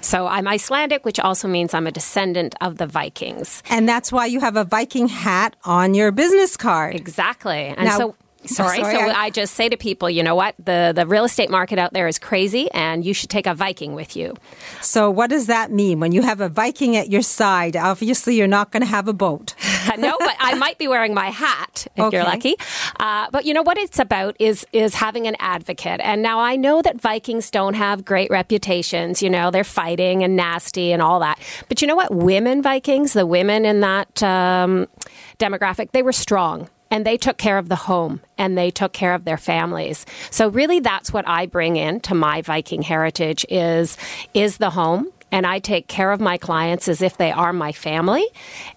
So 0.00 0.26
I'm 0.26 0.48
Icelandic, 0.48 1.04
which 1.04 1.20
also 1.20 1.46
means 1.48 1.74
I'm 1.74 1.86
a 1.86 1.92
descendant 1.92 2.54
of 2.60 2.78
the 2.78 2.86
Vikings. 2.86 3.62
And 3.68 3.88
that's 3.88 4.10
why 4.10 4.26
you 4.26 4.40
have 4.40 4.56
a 4.56 4.64
Viking 4.64 5.08
hat 5.08 5.56
on 5.64 5.94
your 5.94 6.12
business 6.12 6.56
card. 6.56 6.94
Exactly. 6.94 7.66
And 7.76 7.84
now, 7.84 7.98
so 7.98 8.14
Sorry. 8.46 8.78
Sorry, 8.78 8.94
so 8.94 9.00
I- 9.00 9.24
I, 9.24 9.30
just 9.30 9.54
say 9.54 9.68
to 9.68 9.76
people, 9.76 10.08
you 10.10 10.22
know 10.22 10.34
what? 10.34 10.54
The 10.62 10.92
the 10.94 11.06
real 11.06 11.24
estate 11.24 11.50
market 11.50 11.78
out 11.78 11.92
there 11.92 12.06
is 12.08 12.18
crazy 12.18 12.70
and 12.72 13.04
you 13.04 13.14
should 13.14 13.30
take 13.30 13.46
a 13.46 13.54
Viking 13.54 13.94
with 13.94 14.16
you. 14.16 14.34
So, 14.80 15.10
what 15.10 15.30
does 15.30 15.46
that 15.46 15.70
mean? 15.70 16.00
When 16.00 16.12
you 16.12 16.22
have 16.22 16.40
a 16.40 16.48
Viking 16.48 16.96
at 16.96 17.08
your 17.10 17.22
side, 17.22 17.76
obviously 17.76 18.36
you're 18.36 18.46
not 18.46 18.70
going 18.70 18.82
to 18.82 18.88
have 18.88 19.08
a 19.08 19.12
boat. 19.12 19.54
no, 19.98 20.16
but 20.18 20.36
I 20.38 20.54
might 20.54 20.78
be 20.78 20.88
wearing 20.88 21.14
my 21.14 21.30
hat 21.30 21.86
if 21.96 22.04
Okay. 22.04 22.16
you're 22.16 22.24
lucky. 22.26 22.54
Uh, 23.00 23.28
but 23.30 23.44
you 23.44 23.54
know 23.54 23.62
what 23.62 23.78
it's 23.78 23.98
about 23.98 24.36
is 24.38 24.66
is 24.72 24.94
having 24.94 25.26
an 25.26 25.36
advocate. 25.38 26.00
And 26.02 26.22
now 26.22 26.38
I 26.40 26.56
know 26.56 26.82
that 26.82 27.00
Vikings 27.00 27.50
don't 27.50 27.74
have 27.74 28.04
great 28.04 28.30
reputations. 28.30 29.22
You 29.22 29.30
know, 29.30 29.50
they're 29.50 29.64
fighting 29.64 30.22
and 30.22 30.36
nasty 30.36 30.92
and 30.92 31.00
all 31.00 31.20
that. 31.20 31.38
But 31.68 31.80
you 31.80 31.88
know 31.88 31.96
what? 31.96 32.14
Women 32.14 32.62
Vikings, 32.62 33.12
the 33.14 33.26
women 33.26 33.64
in 33.64 33.80
that 33.80 34.22
um, 34.22 34.86
demographic, 35.38 35.92
they 35.92 36.02
were 36.02 36.12
strong. 36.12 36.68
And 36.94 37.04
they 37.04 37.16
took 37.16 37.38
care 37.38 37.58
of 37.58 37.68
the 37.68 37.74
home 37.74 38.20
and 38.38 38.56
they 38.56 38.70
took 38.70 38.92
care 38.92 39.14
of 39.14 39.24
their 39.24 39.36
families. 39.36 40.06
So 40.30 40.46
really 40.46 40.78
that's 40.78 41.12
what 41.12 41.26
I 41.26 41.46
bring 41.46 41.74
in 41.74 41.98
to 42.02 42.14
my 42.14 42.40
Viking 42.40 42.82
heritage 42.82 43.44
is 43.48 43.96
is 44.32 44.58
the 44.58 44.70
home 44.70 45.10
and 45.34 45.48
I 45.48 45.58
take 45.58 45.88
care 45.88 46.12
of 46.12 46.20
my 46.20 46.38
clients 46.38 46.86
as 46.86 47.02
if 47.02 47.16
they 47.16 47.32
are 47.32 47.52
my 47.52 47.72
family 47.72 48.24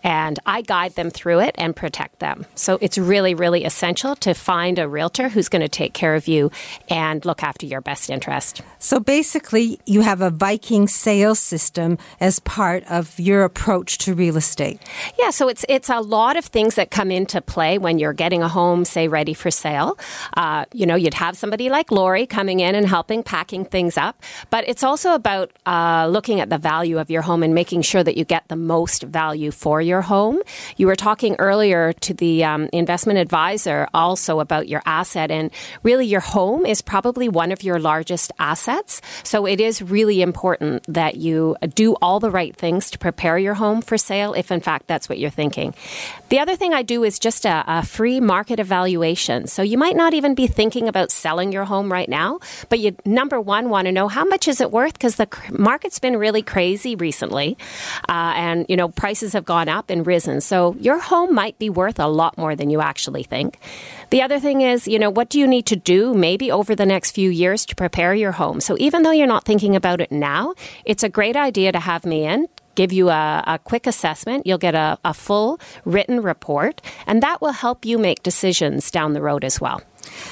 and 0.04 0.40
I 0.48 0.64
guide 0.64 0.96
them 0.96 1.12
through 1.12 1.42
it 1.42 1.54
and 1.56 1.76
protect 1.76 2.18
them. 2.18 2.48
So 2.56 2.80
it's 2.82 2.98
really, 2.98 3.36
really 3.36 3.64
essential 3.64 4.16
to 4.16 4.34
find 4.34 4.80
a 4.80 4.88
realtor 4.88 5.30
who's 5.30 5.50
going 5.50 5.62
to 5.62 5.70
take 5.70 5.94
care 5.94 6.16
of 6.16 6.28
you 6.28 6.50
and 6.90 7.24
look 7.26 7.44
after 7.44 7.68
your 7.68 7.80
best 7.80 8.10
interest. 8.10 8.64
So, 8.80 9.00
basically, 9.00 9.80
you 9.86 10.02
have 10.02 10.22
a 10.22 10.32
Viking 10.32 10.88
sales 10.88 11.38
system 11.40 12.00
as 12.20 12.40
part 12.40 12.84
of 12.90 13.20
your 13.20 13.44
approach 13.44 14.00
to 14.00 14.16
real 14.16 14.36
estate. 14.36 14.82
Yeah, 15.20 15.30
so 15.30 15.48
it's 15.50 15.64
it's 15.70 15.90
a 15.90 16.00
lot 16.00 16.38
of 16.38 16.46
things 16.46 16.74
that 16.76 16.90
come 16.90 17.12
into 17.12 17.40
play 17.40 17.78
when 17.78 18.00
you're 18.00 18.14
getting 18.14 18.42
a 18.42 18.48
home, 18.48 18.84
say, 18.86 19.08
ready 19.08 19.36
for 19.36 19.52
sale. 19.52 19.98
Uh, 20.36 20.66
you 20.74 20.88
know, 20.88 20.96
you'd 20.96 21.14
have 21.14 21.38
somebody 21.38 21.70
like 21.70 21.92
Lori 21.92 22.26
coming 22.26 22.62
in 22.62 22.74
and 22.74 22.88
helping 22.88 23.22
packing 23.22 23.64
things 23.64 23.98
up, 23.98 24.24
but 24.50 24.68
it's 24.68 24.84
also 24.84 25.14
about 25.14 25.52
uh, 25.68 26.08
looking 26.10 26.40
at 26.40 26.47
the 26.50 26.58
value 26.58 27.00
of 27.00 27.10
your 27.10 27.22
home 27.22 27.44
and 27.44 27.54
making 27.54 27.82
sure 27.82 28.04
that 28.04 28.18
you 28.18 28.26
get 28.26 28.48
the 28.48 28.56
most 28.56 29.04
value 29.04 29.52
for 29.52 29.82
your 29.82 30.02
home. 30.02 30.42
You 30.78 30.88
were 30.88 30.96
talking 30.96 31.36
earlier 31.40 31.94
to 31.94 32.14
the 32.14 32.44
um, 32.44 32.70
investment 32.74 33.20
advisor 33.20 33.88
also 33.94 34.40
about 34.40 34.68
your 34.68 34.82
asset, 34.86 35.32
and 35.32 35.52
really, 35.84 36.06
your 36.06 36.22
home 36.22 36.66
is 36.66 36.82
probably 36.82 37.30
one 37.30 37.52
of 37.52 37.64
your 37.64 37.80
largest 37.80 38.32
assets. 38.40 39.02
So 39.24 39.46
it 39.46 39.60
is 39.60 39.82
really 39.82 40.22
important 40.22 40.84
that 40.88 41.16
you 41.16 41.56
do 41.76 41.96
all 42.02 42.20
the 42.20 42.32
right 42.32 42.56
things 42.56 42.92
to 42.92 42.98
prepare 42.98 43.38
your 43.38 43.56
home 43.56 43.82
for 43.82 43.98
sale, 43.98 44.34
if 44.34 44.52
in 44.52 44.62
fact 44.62 44.88
that's 44.88 45.10
what 45.10 45.20
you're 45.20 45.30
thinking. 45.30 45.74
The 46.30 46.40
other 46.40 46.56
thing 46.56 46.74
I 46.74 46.84
do 46.84 47.04
is 47.04 47.20
just 47.20 47.46
a, 47.46 47.64
a 47.68 47.86
free 47.86 48.20
market 48.20 48.60
evaluation. 48.60 49.48
So 49.48 49.62
you 49.62 49.78
might 49.78 49.96
not 49.96 50.14
even 50.14 50.36
be 50.36 50.48
thinking 50.48 50.88
about 50.88 51.12
selling 51.12 51.52
your 51.52 51.66
home 51.66 51.92
right 51.92 52.10
now, 52.10 52.40
but 52.70 52.80
you 52.80 52.96
number 53.06 53.40
one 53.40 53.70
want 53.70 53.88
to 53.88 53.92
know 53.92 54.08
how 54.08 54.26
much 54.26 54.48
is 54.48 54.62
it 54.62 54.72
worth 54.72 54.94
because 54.94 55.16
the 55.16 55.28
market's 55.52 56.00
been 56.00 56.18
really 56.18 56.27
crazy 56.42 56.96
recently, 56.96 57.58
uh, 58.10 58.34
and 58.36 58.66
you 58.70 58.76
know 58.76 58.90
prices 58.90 59.34
have 59.34 59.46
gone 59.46 59.70
up 59.70 59.90
and 59.90 60.06
risen. 60.06 60.42
So 60.42 60.76
your 60.80 61.00
home 61.00 61.34
might 61.34 61.58
be 61.60 61.70
worth 61.70 62.00
a 62.00 62.08
lot 62.08 62.38
more 62.38 62.56
than 62.56 62.70
you 62.70 62.82
actually 62.82 63.24
think. 63.24 63.60
The 64.10 64.22
other 64.22 64.40
thing 64.40 64.62
is, 64.62 64.88
you 64.88 65.00
know, 65.00 65.10
what 65.10 65.30
do 65.30 65.40
you 65.40 65.48
need 65.48 65.66
to 65.68 65.76
do 65.76 66.14
maybe 66.14 66.52
over 66.52 66.76
the 66.76 66.86
next 66.86 67.12
few 67.12 67.30
years 67.30 67.66
to 67.66 67.76
prepare 67.76 68.14
your 68.14 68.32
home? 68.34 68.62
So 68.62 68.76
even 68.80 69.04
though 69.04 69.12
you're 69.12 69.28
not 69.28 69.46
thinking 69.46 69.76
about 69.76 70.02
it 70.02 70.12
now, 70.12 70.54
it's 70.86 71.04
a 71.04 71.10
great 71.10 71.36
idea 71.36 71.72
to 71.72 71.80
have 71.80 72.06
me 72.06 72.26
in. 72.26 72.48
Give 72.76 72.94
you 72.94 73.10
a, 73.10 73.44
a 73.48 73.60
quick 73.60 73.88
assessment. 73.88 74.46
You'll 74.46 74.60
get 74.60 74.76
a, 74.76 75.00
a 75.04 75.14
full 75.14 75.60
written 75.84 76.22
report, 76.22 76.80
and 77.08 77.24
that 77.24 77.42
will 77.42 77.52
help 77.52 77.86
you 77.86 77.98
make 77.98 78.22
decisions 78.22 78.92
down 78.92 79.14
the 79.14 79.22
road 79.22 79.44
as 79.44 79.60
well. 79.60 79.82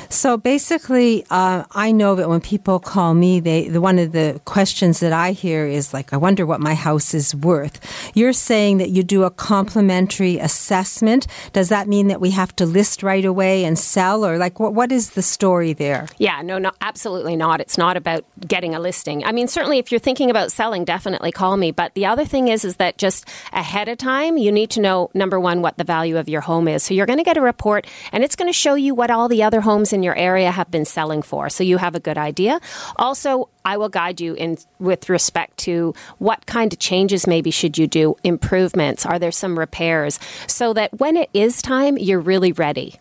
So 0.09 0.37
basically, 0.37 1.25
uh, 1.29 1.63
I 1.71 1.91
know 1.91 2.15
that 2.15 2.29
when 2.29 2.41
people 2.41 2.79
call 2.79 3.13
me, 3.13 3.39
they 3.39 3.67
the, 3.67 3.81
one 3.81 3.99
of 3.99 4.11
the 4.11 4.41
questions 4.45 4.99
that 4.99 5.13
I 5.13 5.31
hear 5.31 5.65
is 5.65 5.93
like, 5.93 6.13
"I 6.13 6.17
wonder 6.17 6.45
what 6.45 6.59
my 6.59 6.73
house 6.73 7.13
is 7.13 7.35
worth." 7.35 7.79
You're 8.13 8.33
saying 8.33 8.77
that 8.77 8.89
you 8.89 9.03
do 9.03 9.23
a 9.23 9.31
complimentary 9.31 10.37
assessment. 10.37 11.27
Does 11.53 11.69
that 11.69 11.87
mean 11.87 12.07
that 12.07 12.21
we 12.21 12.31
have 12.31 12.55
to 12.57 12.65
list 12.65 13.03
right 13.03 13.25
away 13.25 13.65
and 13.65 13.77
sell, 13.77 14.25
or 14.25 14.37
like 14.37 14.59
what? 14.59 14.73
What 14.73 14.91
is 14.91 15.11
the 15.11 15.21
story 15.21 15.73
there? 15.73 16.07
Yeah, 16.17 16.41
no, 16.41 16.57
no, 16.57 16.71
absolutely 16.81 17.35
not. 17.35 17.61
It's 17.61 17.77
not 17.77 17.97
about 17.97 18.25
getting 18.47 18.75
a 18.75 18.79
listing. 18.79 19.23
I 19.25 19.31
mean, 19.31 19.47
certainly 19.47 19.79
if 19.79 19.91
you're 19.91 19.99
thinking 19.99 20.29
about 20.29 20.51
selling, 20.51 20.85
definitely 20.85 21.31
call 21.31 21.57
me. 21.57 21.71
But 21.71 21.93
the 21.93 22.05
other 22.05 22.25
thing 22.25 22.47
is, 22.47 22.63
is 22.65 22.77
that 22.77 22.97
just 22.97 23.27
ahead 23.51 23.89
of 23.89 23.97
time, 23.97 24.37
you 24.37 24.51
need 24.51 24.69
to 24.71 24.81
know 24.81 25.09
number 25.13 25.39
one 25.39 25.61
what 25.61 25.77
the 25.77 25.83
value 25.83 26.17
of 26.17 26.29
your 26.29 26.41
home 26.41 26.67
is. 26.67 26.83
So 26.83 26.93
you're 26.93 27.05
going 27.05 27.19
to 27.19 27.23
get 27.23 27.37
a 27.37 27.41
report, 27.41 27.87
and 28.11 28.23
it's 28.23 28.35
going 28.35 28.49
to 28.49 28.53
show 28.53 28.75
you 28.75 28.95
what 28.95 29.11
all 29.11 29.27
the 29.27 29.43
other 29.43 29.61
homes 29.65 29.91
in 29.91 30.03
your 30.03 30.15
area 30.15 30.51
have 30.51 30.69
been 30.71 30.85
selling 30.85 31.21
for. 31.21 31.49
So 31.49 31.63
you 31.63 31.77
have 31.77 31.95
a 31.95 31.99
good 31.99 32.17
idea. 32.17 32.61
Also, 32.95 33.49
I 33.65 33.77
will 33.77 33.89
guide 33.89 34.21
you 34.21 34.33
in 34.35 34.57
with 34.79 35.09
respect 35.09 35.57
to 35.65 35.93
what 36.19 36.45
kind 36.45 36.71
of 36.71 36.79
changes 36.79 37.27
maybe 37.27 37.51
should 37.51 37.77
you 37.77 37.87
do, 37.87 38.15
improvements, 38.23 39.05
are 39.05 39.19
there 39.19 39.31
some 39.31 39.59
repairs, 39.59 40.19
so 40.47 40.73
that 40.73 40.97
when 40.99 41.17
it 41.17 41.29
is 41.33 41.61
time, 41.61 41.97
you're 41.97 42.21
really 42.21 42.53
ready. 42.53 42.95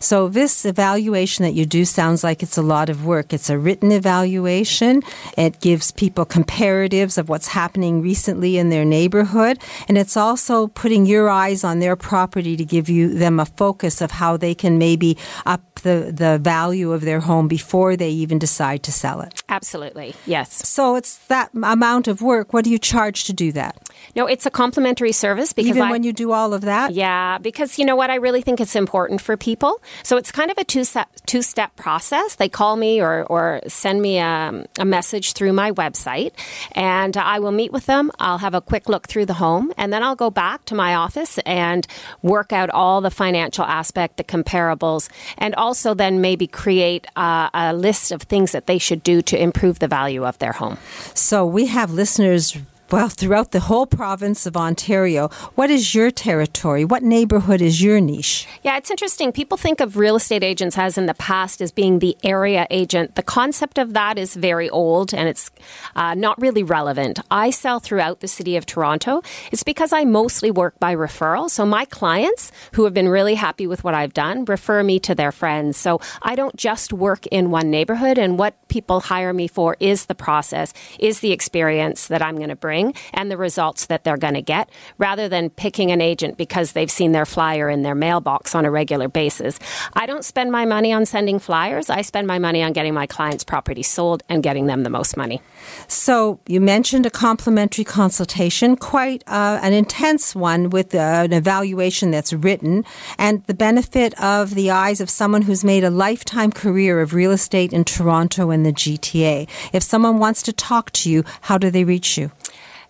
So 0.00 0.28
this 0.28 0.64
evaluation 0.64 1.44
that 1.44 1.52
you 1.52 1.66
do 1.66 1.84
sounds 1.84 2.22
like 2.24 2.42
it's 2.42 2.56
a 2.56 2.62
lot 2.62 2.88
of 2.88 3.04
work. 3.04 3.32
It's 3.32 3.50
a 3.50 3.58
written 3.58 3.92
evaluation. 3.92 5.02
It 5.36 5.60
gives 5.60 5.90
people 5.90 6.26
comparatives 6.26 7.18
of 7.18 7.28
what's 7.28 7.48
happening 7.48 8.02
recently 8.02 8.58
in 8.58 8.70
their 8.70 8.84
neighborhood, 8.84 9.58
and 9.88 9.98
it's 9.98 10.16
also 10.16 10.68
putting 10.68 11.06
your 11.06 11.28
eyes 11.28 11.64
on 11.64 11.78
their 11.78 11.96
property 11.96 12.56
to 12.56 12.64
give 12.64 12.88
you 12.88 13.12
them 13.12 13.40
a 13.40 13.46
focus 13.46 14.00
of 14.00 14.10
how 14.10 14.36
they 14.36 14.54
can 14.54 14.78
maybe 14.78 15.16
up 15.44 15.62
the 15.82 16.12
the 16.14 16.38
value 16.38 16.92
of 16.92 17.02
their 17.02 17.20
home 17.20 17.48
before 17.48 17.96
they 17.96 18.10
even 18.10 18.38
decide 18.38 18.82
to 18.82 18.92
sell 18.92 19.20
it. 19.20 19.42
Absolutely. 19.48 20.14
Yes. 20.26 20.68
So 20.68 20.96
it's 20.96 21.18
that 21.28 21.50
amount 21.54 22.08
of 22.08 22.22
work. 22.22 22.52
What 22.52 22.64
do 22.64 22.70
you 22.70 22.78
charge 22.78 23.24
to 23.24 23.32
do 23.32 23.52
that? 23.52 23.76
No, 24.14 24.26
it's 24.26 24.46
a 24.46 24.50
complimentary 24.50 25.12
service 25.12 25.52
because 25.52 25.70
even 25.70 25.82
I, 25.82 25.90
when 25.90 26.02
you 26.02 26.12
do 26.12 26.32
all 26.32 26.54
of 26.54 26.62
that. 26.62 26.92
Yeah, 26.92 27.38
because 27.38 27.78
you 27.78 27.84
know 27.84 27.96
what, 27.96 28.10
I 28.10 28.16
really 28.16 28.42
think 28.42 28.60
it's 28.60 28.76
important 28.76 29.20
for 29.20 29.36
people. 29.36 29.65
So 30.02 30.16
it's 30.16 30.32
kind 30.32 30.50
of 30.50 30.58
a 30.58 30.64
two 30.64 30.84
step 30.84 31.08
two 31.26 31.42
step 31.42 31.70
process. 31.76 32.36
They 32.36 32.48
call 32.48 32.76
me 32.76 33.00
or 33.00 33.24
or 33.24 33.60
send 33.68 34.00
me 34.00 34.18
a, 34.18 34.66
a 34.78 34.84
message 34.84 35.32
through 35.36 35.52
my 35.52 35.72
website, 35.72 36.32
and 36.72 37.16
I 37.16 37.38
will 37.38 37.52
meet 37.52 37.72
with 37.72 37.86
them. 37.86 38.10
I'll 38.18 38.42
have 38.46 38.54
a 38.54 38.60
quick 38.60 38.88
look 38.88 39.06
through 39.08 39.26
the 39.26 39.38
home, 39.46 39.72
and 39.76 39.92
then 39.92 40.02
I'll 40.02 40.16
go 40.26 40.30
back 40.30 40.64
to 40.66 40.74
my 40.74 40.94
office 40.94 41.38
and 41.44 41.86
work 42.22 42.52
out 42.52 42.70
all 42.70 43.00
the 43.00 43.10
financial 43.10 43.64
aspect, 43.64 44.16
the 44.16 44.24
comparables, 44.24 45.08
and 45.38 45.54
also 45.54 45.94
then 45.94 46.20
maybe 46.20 46.46
create 46.46 47.06
uh, 47.16 47.48
a 47.52 47.72
list 47.72 48.12
of 48.12 48.22
things 48.22 48.52
that 48.52 48.66
they 48.66 48.78
should 48.78 49.02
do 49.02 49.22
to 49.22 49.36
improve 49.40 49.78
the 49.78 49.88
value 49.88 50.24
of 50.24 50.38
their 50.38 50.52
home. 50.52 50.76
So 51.14 51.46
we 51.46 51.66
have 51.66 51.90
listeners 51.92 52.56
well, 52.90 53.08
throughout 53.08 53.50
the 53.50 53.60
whole 53.60 53.86
province 53.86 54.46
of 54.46 54.56
Ontario, 54.56 55.28
what 55.56 55.70
is 55.70 55.92
your 55.92 56.12
territory? 56.12 56.84
What 56.84 57.02
neighborhood 57.02 57.60
is 57.60 57.82
your 57.82 58.00
niche? 58.00 58.46
Yeah, 58.62 58.76
it's 58.76 58.92
interesting. 58.92 59.32
People 59.32 59.58
think 59.58 59.80
of 59.80 59.96
real 59.96 60.14
estate 60.14 60.44
agents 60.44 60.78
as 60.78 60.96
in 60.96 61.06
the 61.06 61.14
past 61.14 61.60
as 61.60 61.72
being 61.72 61.98
the 61.98 62.16
area 62.22 62.64
agent. 62.70 63.16
The 63.16 63.24
concept 63.24 63.78
of 63.78 63.92
that 63.94 64.18
is 64.18 64.36
very 64.36 64.70
old 64.70 65.12
and 65.12 65.28
it's 65.28 65.50
uh, 65.96 66.14
not 66.14 66.40
really 66.40 66.62
relevant. 66.62 67.18
I 67.28 67.50
sell 67.50 67.80
throughout 67.80 68.20
the 68.20 68.28
city 68.28 68.56
of 68.56 68.66
Toronto. 68.66 69.20
It's 69.50 69.64
because 69.64 69.92
I 69.92 70.04
mostly 70.04 70.52
work 70.52 70.78
by 70.78 70.94
referral. 70.94 71.50
So 71.50 71.66
my 71.66 71.86
clients 71.86 72.52
who 72.72 72.84
have 72.84 72.94
been 72.94 73.08
really 73.08 73.34
happy 73.34 73.66
with 73.66 73.82
what 73.82 73.94
I've 73.94 74.14
done 74.14 74.44
refer 74.44 74.84
me 74.84 75.00
to 75.00 75.14
their 75.14 75.32
friends. 75.32 75.76
So 75.76 76.00
I 76.22 76.36
don't 76.36 76.54
just 76.54 76.92
work 76.92 77.26
in 77.28 77.50
one 77.50 77.68
neighborhood 77.68 78.16
and 78.16 78.38
what 78.38 78.54
people 78.68 79.00
hire 79.00 79.32
me 79.32 79.48
for 79.48 79.76
is 79.80 80.06
the 80.06 80.14
process, 80.14 80.72
is 81.00 81.18
the 81.18 81.32
experience 81.32 82.06
that 82.06 82.22
I'm 82.22 82.36
going 82.36 82.50
to 82.50 82.54
bring 82.56 82.75
and 83.14 83.30
the 83.30 83.36
results 83.36 83.86
that 83.86 84.04
they're 84.04 84.16
going 84.16 84.34
to 84.34 84.42
get 84.42 84.68
rather 84.98 85.28
than 85.28 85.50
picking 85.50 85.90
an 85.90 86.00
agent 86.00 86.36
because 86.36 86.72
they've 86.72 86.90
seen 86.90 87.12
their 87.12 87.26
flyer 87.26 87.68
in 87.68 87.82
their 87.82 87.94
mailbox 87.94 88.54
on 88.54 88.64
a 88.64 88.70
regular 88.70 89.08
basis. 89.08 89.58
I 89.94 90.06
don't 90.06 90.24
spend 90.24 90.52
my 90.52 90.64
money 90.64 90.92
on 90.92 91.06
sending 91.06 91.38
flyers. 91.38 91.90
I 91.90 92.02
spend 92.02 92.26
my 92.26 92.38
money 92.38 92.62
on 92.62 92.72
getting 92.72 92.94
my 92.94 93.06
clients' 93.06 93.44
property 93.44 93.82
sold 93.82 94.22
and 94.28 94.42
getting 94.42 94.66
them 94.66 94.82
the 94.82 94.90
most 94.90 95.16
money. 95.16 95.40
So 95.88 96.40
you 96.46 96.60
mentioned 96.60 97.06
a 97.06 97.10
complimentary 97.10 97.84
consultation, 97.84 98.76
quite 98.76 99.22
uh, 99.26 99.58
an 99.62 99.72
intense 99.72 100.34
one 100.34 100.70
with 100.70 100.94
uh, 100.94 100.98
an 100.98 101.32
evaluation 101.32 102.10
that's 102.10 102.32
written, 102.32 102.84
and 103.18 103.44
the 103.44 103.54
benefit 103.54 104.18
of 104.20 104.54
the 104.54 104.70
eyes 104.70 105.00
of 105.00 105.10
someone 105.10 105.42
who's 105.42 105.64
made 105.64 105.84
a 105.84 105.90
lifetime 105.90 106.52
career 106.52 107.00
of 107.00 107.14
real 107.14 107.32
estate 107.32 107.72
in 107.72 107.84
Toronto 107.84 108.50
and 108.50 108.64
the 108.64 108.72
GTA. 108.72 109.48
If 109.72 109.82
someone 109.82 110.18
wants 110.18 110.42
to 110.42 110.52
talk 110.52 110.90
to 110.92 111.10
you, 111.10 111.24
how 111.42 111.58
do 111.58 111.70
they 111.70 111.84
reach 111.84 112.18
you? 112.18 112.30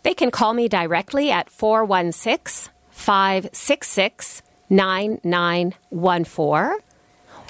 They 0.07 0.15
can 0.15 0.31
call 0.31 0.55
me 0.55 0.69
directly 0.69 1.33
at 1.33 1.51
416 1.51 2.73
566 2.91 4.43
9914 4.71 6.79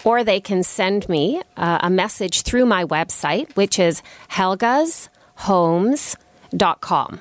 or 0.05 0.25
they 0.25 0.41
can 0.41 0.63
send 0.63 1.07
me 1.07 1.43
uh, 1.59 1.81
a 1.83 1.91
message 1.91 2.41
through 2.43 2.65
my 2.65 2.85
website, 2.85 3.55
which 3.57 3.79
is 3.79 4.03
helgashomes.com. 4.31 7.21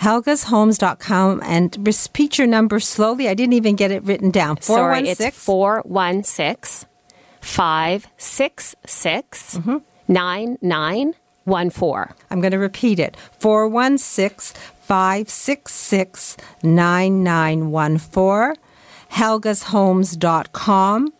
Helgashomes.com 0.00 1.42
and 1.42 1.86
repeat 1.86 2.36
your 2.36 2.46
number 2.46 2.78
slowly. 2.78 3.26
I 3.26 3.32
didn't 3.32 3.54
even 3.54 3.76
get 3.76 3.90
it 3.90 4.02
written 4.02 4.30
down. 4.30 4.56
416 4.56 5.16
Sorry, 5.16 5.28
it's 5.28 5.44
416 5.44 6.90
566 7.40 9.60
9914. 10.08 12.14
I'm 12.30 12.40
going 12.40 12.52
to 12.52 12.58
repeat 12.58 12.98
it 12.98 13.16
416 13.38 14.60
566 14.86 16.36
9914, 16.62 18.54
helgashomes.com. 19.10 21.12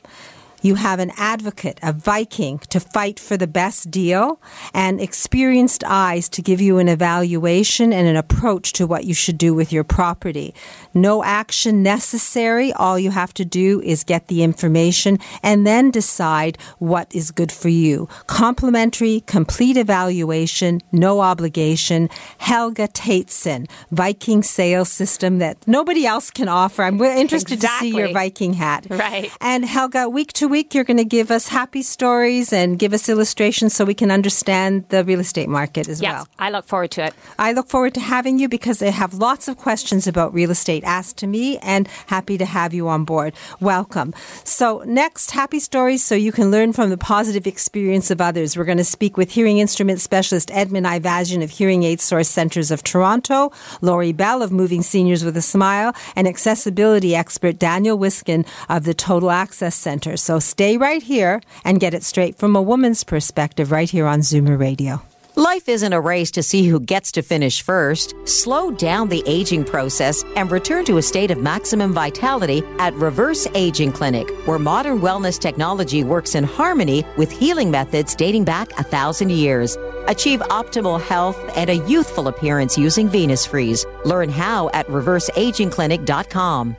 You 0.65 0.77
have 0.77 0.99
an 0.99 1.13
advocate, 1.19 1.79
a 1.83 1.93
Viking, 1.93 2.59
to 2.71 2.81
fight 2.81 3.21
for 3.21 3.37
the 3.37 3.47
best 3.47 3.91
deal, 3.91 4.41
and 4.73 4.99
experienced 4.99 5.85
eyes 5.87 6.27
to 6.31 6.41
give 6.41 6.59
you 6.59 6.79
an 6.79 6.89
evaluation 6.89 7.93
and 7.93 8.09
an 8.09 8.17
approach 8.17 8.73
to 8.73 8.87
what 8.87 9.05
you 9.05 9.13
should 9.13 9.37
do 9.37 9.53
with 9.53 9.75
your 9.75 9.85
property. 9.85 10.55
No 10.95 11.23
action 11.23 11.83
necessary. 11.83 12.73
All 12.73 12.99
you 12.99 13.11
have 13.11 13.35
to 13.35 13.45
do 13.45 13.83
is 13.83 14.05
get 14.05 14.29
the 14.29 14.43
information 14.43 15.19
and 15.43 15.67
then 15.67 15.91
decide 15.91 16.57
what 16.79 17.15
is 17.15 17.31
good 17.31 17.53
for 17.53 17.69
you. 17.69 18.09
Complimentary, 18.27 19.23
complete 19.27 19.77
evaluation, 19.77 20.81
no 20.93 21.21
obligation. 21.21 22.09
Helga 22.39 22.89
Tateson, 22.89 23.69
Viking 23.91 24.43
sales 24.43 24.89
system 24.89 25.41
that 25.41 25.59
nobody 25.67 26.07
else 26.07 26.31
can 26.31 26.49
offer. 26.49 26.85
I'm 26.85 26.99
interested 27.03 27.53
exactly. 27.53 27.91
to 27.91 27.97
see 27.97 27.99
your 27.99 28.13
Viking 28.15 28.55
hat. 28.55 28.87
Right. 28.89 29.31
And 29.43 29.67
Helga, 29.67 30.09
week 30.09 30.33
to 30.35 30.49
week, 30.49 30.54
you're 30.55 30.85
going 30.85 30.99
to 30.99 31.05
give 31.05 31.31
us 31.31 31.49
happy 31.49 31.83
stories 31.83 32.53
and 32.53 32.79
give 32.79 32.93
us 32.93 33.09
illustrations 33.09 33.75
so 33.75 33.85
we 33.85 33.95
can 33.95 34.11
understand 34.11 34.89
the 34.91 35.05
real 35.05 35.21
estate 35.21 35.49
market 35.49 35.89
as 35.89 36.01
well. 36.01 36.11
yes, 36.11 36.19
well. 36.19 36.29
I 36.39 36.51
look 36.51 36.67
forward 36.67 36.91
to 36.93 37.05
it. 37.07 37.15
I 37.39 37.53
look 37.53 37.69
forward 37.69 37.95
to 37.95 38.01
having 38.01 38.39
you 38.39 38.49
because 38.49 38.83
I 38.83 38.91
have 38.91 39.15
lots 39.15 39.49
of 39.49 39.57
questions 39.57 40.07
about 40.07 40.33
real 40.33 40.51
estate 40.51 40.85
asked 40.85 41.17
to 41.19 41.27
me 41.27 41.59
and 41.59 41.89
happy 42.07 42.39
to 42.39 42.45
have 42.45 42.73
you 42.73 42.89
on 42.89 43.05
board. 43.05 43.35
Welcome. 43.61 44.15
So, 44.45 44.85
next, 44.87 45.33
happy 45.33 45.59
stories 45.59 46.05
so 46.05 46.15
you 46.15 46.31
can 46.31 46.51
learn 46.51 46.73
from 46.73 46.91
the 46.91 46.97
positive 46.97 47.47
experience 47.47 48.11
of 48.11 48.21
others. 48.21 48.57
We're 48.57 48.65
going 48.65 48.79
to 48.79 48.85
speak 48.85 49.17
with 49.17 49.33
hearing 49.33 49.59
instrument 49.59 50.01
specialist 50.01 50.51
Edmund 50.53 50.87
Ivazian 50.87 51.43
of 51.43 51.51
Hearing 51.51 51.83
Aid 51.83 52.01
Source 52.01 52.29
Centers 52.29 52.71
of 52.71 52.85
Toronto, 52.85 53.51
Lori 53.81 54.13
Bell 54.13 54.43
of 54.43 54.53
Moving 54.53 54.83
Seniors 54.83 55.25
with 55.25 55.37
a 55.37 55.43
Smile, 55.43 55.95
and 56.15 56.29
accessibility 56.29 57.17
expert 57.17 57.59
Daniel 57.59 57.99
Wiskin 57.99 58.45
of 58.69 58.85
the 58.85 58.95
Total 58.95 59.31
Access 59.31 59.75
Center. 59.75 60.17
So, 60.17 60.39
stay 60.45 60.77
right 60.77 61.03
here 61.03 61.41
and 61.65 61.81
get 61.81 61.95
it 61.95 62.05
straight 62.05 62.37
from 62.37 62.55
a 62.55 62.63
woman's 62.63 63.03
perspective 63.03 63.73
right 63.73 63.91
here 63.91 64.07
on 64.07 64.21
Zoomer 64.21 64.59
Radio. 64.59 65.03
Life 65.37 65.69
isn't 65.69 65.93
a 65.93 66.01
race 66.01 66.31
to 66.31 66.45
see 66.45 66.69
who 66.69 66.79
gets 66.79 67.11
to 67.11 67.21
finish 67.21 67.61
first. 67.63 68.15
Slow 68.25 68.71
down 68.71 69.09
the 69.09 69.25
aging 69.27 69.65
process 69.65 70.23
and 70.37 70.49
return 70.49 70.85
to 70.85 70.99
a 70.99 71.03
state 71.03 71.33
of 71.33 71.39
maximum 71.39 71.93
vitality 71.93 72.63
at 72.79 72.95
Reverse 72.95 73.49
Aging 73.57 73.91
Clinic, 73.91 74.31
where 74.47 74.61
modern 74.61 75.01
wellness 75.01 75.37
technology 75.41 76.05
works 76.05 76.37
in 76.37 76.45
harmony 76.45 77.05
with 77.17 77.33
healing 77.33 77.69
methods 77.69 78.15
dating 78.15 78.45
back 78.45 78.71
a 78.79 78.85
thousand 78.85 79.33
years. 79.33 79.77
Achieve 80.07 80.39
optimal 80.51 81.01
health 81.01 81.37
and 81.57 81.69
a 81.69 81.85
youthful 81.89 82.29
appearance 82.29 82.79
using 82.79 83.09
Venus 83.09 83.45
Freeze. 83.45 83.85
Learn 84.05 84.29
how 84.29 84.71
at 84.73 84.87
reverseagingclinic.com. 84.87 86.77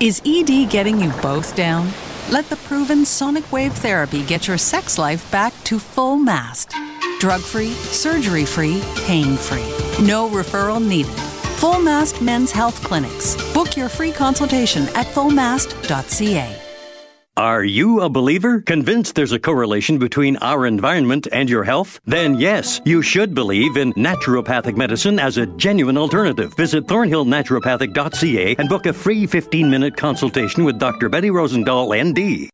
Is 0.00 0.20
ED 0.26 0.70
getting 0.70 1.00
you 1.00 1.12
both 1.22 1.54
down? 1.54 1.88
Let 2.28 2.48
the 2.48 2.56
proven 2.56 3.04
sonic 3.04 3.50
wave 3.52 3.72
therapy 3.72 4.24
get 4.24 4.48
your 4.48 4.58
sex 4.58 4.98
life 4.98 5.30
back 5.30 5.52
to 5.64 5.78
full 5.78 6.16
mast. 6.16 6.74
Drug 7.20 7.40
free, 7.40 7.70
surgery 7.70 8.44
free, 8.44 8.82
pain 9.06 9.36
free. 9.36 9.62
No 10.04 10.28
referral 10.28 10.84
needed. 10.84 11.12
Full 11.60 11.78
Mast 11.78 12.20
Men's 12.20 12.50
Health 12.50 12.82
Clinics. 12.82 13.36
Book 13.54 13.76
your 13.76 13.88
free 13.88 14.10
consultation 14.10 14.82
at 14.96 15.06
fullmast.ca. 15.06 16.63
Are 17.36 17.64
you 17.64 18.00
a 18.00 18.08
believer? 18.08 18.60
Convinced 18.60 19.16
there's 19.16 19.32
a 19.32 19.40
correlation 19.40 19.98
between 19.98 20.36
our 20.36 20.66
environment 20.66 21.26
and 21.32 21.50
your 21.50 21.64
health? 21.64 21.98
Then 22.04 22.36
yes, 22.36 22.80
you 22.84 23.02
should 23.02 23.34
believe 23.34 23.76
in 23.76 23.92
naturopathic 23.94 24.76
medicine 24.76 25.18
as 25.18 25.36
a 25.36 25.46
genuine 25.46 25.98
alternative. 25.98 26.54
Visit 26.54 26.86
thornhillnaturopathic.ca 26.86 28.54
and 28.56 28.68
book 28.68 28.86
a 28.86 28.92
free 28.92 29.26
15 29.26 29.68
minute 29.68 29.96
consultation 29.96 30.64
with 30.64 30.78
Dr. 30.78 31.08
Betty 31.08 31.30
Rosendahl, 31.30 31.90
ND. 31.92 32.50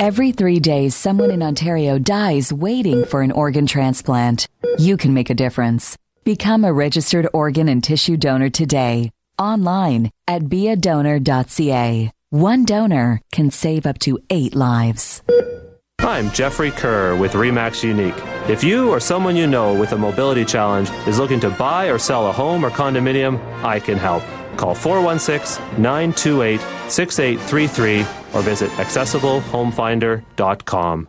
Every 0.00 0.32
three 0.32 0.60
days, 0.60 0.94
someone 0.94 1.30
in 1.30 1.42
Ontario 1.42 1.98
dies 1.98 2.50
waiting 2.54 3.04
for 3.04 3.20
an 3.20 3.32
organ 3.32 3.66
transplant. 3.66 4.48
You 4.78 4.96
can 4.96 5.12
make 5.12 5.28
a 5.28 5.34
difference. 5.34 5.94
Become 6.24 6.64
a 6.64 6.72
registered 6.72 7.28
organ 7.34 7.68
and 7.68 7.84
tissue 7.84 8.16
donor 8.16 8.48
today. 8.48 9.10
Online 9.38 10.10
at 10.26 10.44
beadonor.ca. 10.44 12.12
One 12.30 12.64
donor 12.64 13.20
can 13.30 13.52
save 13.52 13.86
up 13.86 14.00
to 14.00 14.18
eight 14.30 14.52
lives. 14.54 15.22
I'm 16.00 16.32
Jeffrey 16.32 16.72
Kerr 16.72 17.14
with 17.14 17.34
REMAX 17.34 17.84
Unique. 17.84 18.16
If 18.48 18.64
you 18.64 18.90
or 18.90 18.98
someone 18.98 19.36
you 19.36 19.46
know 19.46 19.78
with 19.78 19.92
a 19.92 19.96
mobility 19.96 20.44
challenge 20.44 20.90
is 21.06 21.20
looking 21.20 21.38
to 21.40 21.50
buy 21.50 21.86
or 21.86 21.98
sell 21.98 22.28
a 22.28 22.32
home 22.32 22.64
or 22.64 22.70
condominium, 22.70 23.38
I 23.62 23.78
can 23.78 23.96
help. 23.96 24.24
Call 24.56 24.74
416 24.74 25.62
928 25.80 26.60
6833 26.90 28.00
or 28.34 28.42
visit 28.42 28.70
accessiblehomefinder.com. 28.72 31.08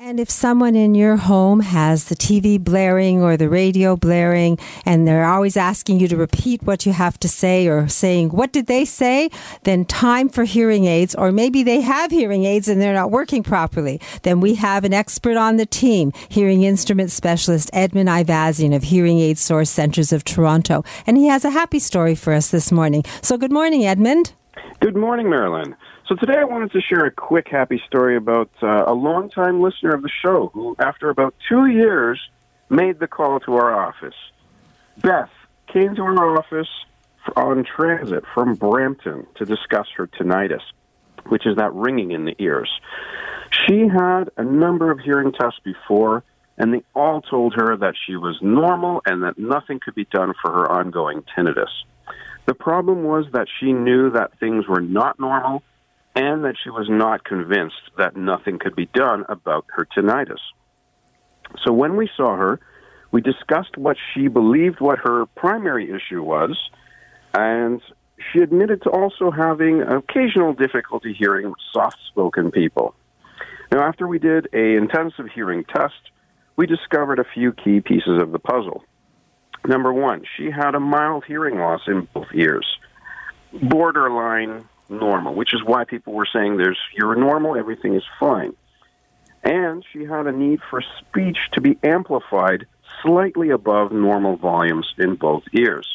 And 0.00 0.20
if 0.20 0.30
someone 0.30 0.76
in 0.76 0.94
your 0.94 1.16
home 1.16 1.58
has 1.58 2.04
the 2.04 2.14
TV 2.14 2.56
blaring 2.62 3.20
or 3.20 3.36
the 3.36 3.48
radio 3.48 3.96
blaring, 3.96 4.56
and 4.86 5.08
they're 5.08 5.24
always 5.24 5.56
asking 5.56 5.98
you 5.98 6.06
to 6.06 6.16
repeat 6.16 6.62
what 6.62 6.86
you 6.86 6.92
have 6.92 7.18
to 7.18 7.28
say 7.28 7.66
or 7.66 7.88
saying, 7.88 8.28
What 8.28 8.52
did 8.52 8.68
they 8.68 8.84
say? 8.84 9.28
then 9.64 9.84
time 9.84 10.28
for 10.28 10.44
hearing 10.44 10.84
aids, 10.84 11.16
or 11.16 11.32
maybe 11.32 11.64
they 11.64 11.80
have 11.80 12.12
hearing 12.12 12.44
aids 12.44 12.68
and 12.68 12.80
they're 12.80 12.94
not 12.94 13.10
working 13.10 13.42
properly. 13.42 14.00
Then 14.22 14.38
we 14.38 14.54
have 14.54 14.84
an 14.84 14.94
expert 14.94 15.36
on 15.36 15.56
the 15.56 15.66
team, 15.66 16.12
hearing 16.28 16.62
instrument 16.62 17.10
specialist 17.10 17.68
Edmund 17.72 18.08
Ivazian 18.08 18.76
of 18.76 18.84
Hearing 18.84 19.18
Aid 19.18 19.36
Source 19.36 19.68
Centers 19.68 20.12
of 20.12 20.22
Toronto. 20.22 20.84
And 21.08 21.16
he 21.16 21.26
has 21.26 21.44
a 21.44 21.50
happy 21.50 21.80
story 21.80 22.14
for 22.14 22.32
us 22.32 22.52
this 22.52 22.70
morning. 22.70 23.02
So, 23.20 23.36
good 23.36 23.50
morning, 23.50 23.84
Edmund. 23.84 24.32
Good 24.78 24.96
morning, 24.96 25.28
Marilyn. 25.28 25.74
So 26.08 26.14
today 26.14 26.38
I 26.38 26.44
wanted 26.44 26.72
to 26.72 26.80
share 26.80 27.04
a 27.04 27.10
quick 27.10 27.48
happy 27.50 27.82
story 27.86 28.16
about 28.16 28.48
uh, 28.62 28.84
a 28.86 28.94
longtime 28.94 29.60
listener 29.60 29.90
of 29.90 30.00
the 30.00 30.08
show 30.08 30.50
who, 30.54 30.74
after 30.78 31.10
about 31.10 31.34
two 31.50 31.66
years, 31.66 32.18
made 32.70 32.98
the 32.98 33.06
call 33.06 33.40
to 33.40 33.56
our 33.56 33.74
office. 33.74 34.14
Beth 35.02 35.28
came 35.70 35.94
to 35.96 36.02
our 36.02 36.38
office 36.38 36.70
on 37.36 37.62
transit 37.62 38.24
from 38.32 38.54
Brampton 38.54 39.26
to 39.34 39.44
discuss 39.44 39.86
her 39.98 40.06
tinnitus, 40.06 40.62
which 41.26 41.46
is 41.46 41.56
that 41.56 41.74
ringing 41.74 42.12
in 42.12 42.24
the 42.24 42.34
ears. 42.38 42.70
She 43.50 43.86
had 43.86 44.30
a 44.38 44.44
number 44.44 44.90
of 44.90 45.00
hearing 45.00 45.32
tests 45.32 45.60
before, 45.62 46.24
and 46.56 46.72
they 46.72 46.82
all 46.94 47.20
told 47.20 47.52
her 47.54 47.76
that 47.76 47.96
she 48.06 48.16
was 48.16 48.38
normal 48.40 49.02
and 49.04 49.24
that 49.24 49.36
nothing 49.36 49.78
could 49.78 49.94
be 49.94 50.06
done 50.06 50.32
for 50.40 50.50
her 50.50 50.72
ongoing 50.72 51.22
tinnitus. 51.36 51.68
The 52.46 52.54
problem 52.54 53.04
was 53.04 53.26
that 53.32 53.48
she 53.60 53.74
knew 53.74 54.08
that 54.12 54.38
things 54.38 54.66
were 54.66 54.80
not 54.80 55.20
normal 55.20 55.62
and 56.14 56.44
that 56.44 56.56
she 56.62 56.70
was 56.70 56.88
not 56.88 57.24
convinced 57.24 57.80
that 57.96 58.16
nothing 58.16 58.58
could 58.58 58.74
be 58.74 58.86
done 58.86 59.24
about 59.28 59.66
her 59.68 59.84
tinnitus. 59.84 60.40
So 61.64 61.72
when 61.72 61.96
we 61.96 62.10
saw 62.16 62.36
her, 62.36 62.60
we 63.10 63.20
discussed 63.20 63.76
what 63.76 63.96
she 64.12 64.28
believed 64.28 64.80
what 64.80 64.98
her 64.98 65.26
primary 65.26 65.90
issue 65.90 66.22
was, 66.22 66.58
and 67.32 67.80
she 68.32 68.40
admitted 68.40 68.82
to 68.82 68.90
also 68.90 69.30
having 69.30 69.82
occasional 69.82 70.52
difficulty 70.52 71.14
hearing 71.14 71.54
soft 71.72 71.98
spoken 72.08 72.50
people. 72.50 72.94
Now, 73.72 73.86
after 73.86 74.06
we 74.06 74.18
did 74.18 74.48
a 74.52 74.76
intensive 74.76 75.26
hearing 75.34 75.64
test, 75.64 76.10
we 76.56 76.66
discovered 76.66 77.18
a 77.18 77.24
few 77.24 77.52
key 77.52 77.80
pieces 77.80 78.20
of 78.20 78.32
the 78.32 78.38
puzzle. 78.38 78.82
Number 79.66 79.92
one, 79.92 80.24
she 80.36 80.50
had 80.50 80.74
a 80.74 80.80
mild 80.80 81.24
hearing 81.24 81.58
loss 81.58 81.82
in 81.86 82.08
both 82.12 82.28
ears, 82.34 82.66
borderline 83.52 84.64
normal, 84.88 85.34
which 85.34 85.54
is 85.54 85.62
why 85.64 85.84
people 85.84 86.12
were 86.14 86.28
saying 86.32 86.56
there's 86.56 86.78
you're 86.96 87.16
normal, 87.16 87.56
everything 87.56 87.94
is 87.94 88.04
fine. 88.18 88.54
And 89.44 89.84
she 89.92 90.04
had 90.04 90.26
a 90.26 90.32
need 90.32 90.60
for 90.68 90.82
speech 90.98 91.38
to 91.52 91.60
be 91.60 91.78
amplified 91.82 92.66
slightly 93.02 93.50
above 93.50 93.92
normal 93.92 94.36
volumes 94.36 94.92
in 94.98 95.14
both 95.14 95.44
ears. 95.52 95.86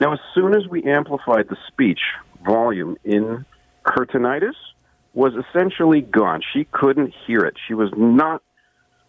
Now, 0.00 0.14
as 0.14 0.20
soon 0.34 0.54
as 0.54 0.66
we 0.68 0.82
amplified 0.84 1.48
the 1.48 1.56
speech 1.68 2.00
volume 2.44 2.96
in 3.04 3.44
her 3.84 4.06
tinnitus 4.06 4.56
was 5.14 5.32
essentially 5.34 6.00
gone. 6.00 6.40
She 6.52 6.66
couldn't 6.72 7.12
hear 7.26 7.40
it. 7.40 7.54
She 7.68 7.74
was 7.74 7.90
not 7.96 8.42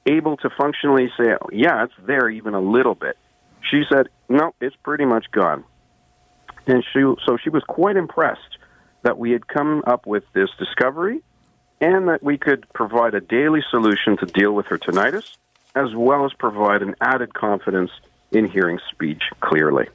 able 0.05 0.38
to 0.38 0.49
functionally 0.49 1.11
say, 1.18 1.36
"Yeah, 1.51 1.86
it's 1.86 1.93
there 2.05 2.30
even 2.30 2.53
a 2.53 2.59
little 2.59 2.95
bit." 2.95 3.18
She 3.61 3.84
said, 3.89 4.09
"No, 4.28 4.53
it's 4.59 4.76
pretty 4.84 5.05
much 5.05 5.32
gone." 5.32 5.64
And 6.68 6.84
she 6.91 7.01
so 7.26 7.38
she 7.38 7.49
was 7.49 7.64
quite 7.64 7.95
impressed 7.95 8.57
that 9.04 9.18
we 9.18 9.32
had 9.32 9.47
come 9.47 9.84
up 9.86 10.08
with 10.08 10.24
this 10.34 10.49
discovery 10.58 11.22
and 11.80 12.08
that 12.08 12.24
we 12.24 12.38
could 12.38 12.66
provide 12.74 13.14
a 13.14 13.22
daily 13.22 13.62
solution 13.70 14.18
to 14.18 14.26
deal 14.26 14.54
with 14.54 14.66
her 14.68 14.78
tinnitus, 14.78 15.36
as 15.76 15.93
well 15.93 16.26
as 16.26 16.34
provide 16.34 16.82
an 16.82 16.95
added 17.01 17.34
confidence 17.34 17.91
in 18.32 18.49
hearing 18.49 18.80
speech 18.91 19.22
clearly. 19.41 19.88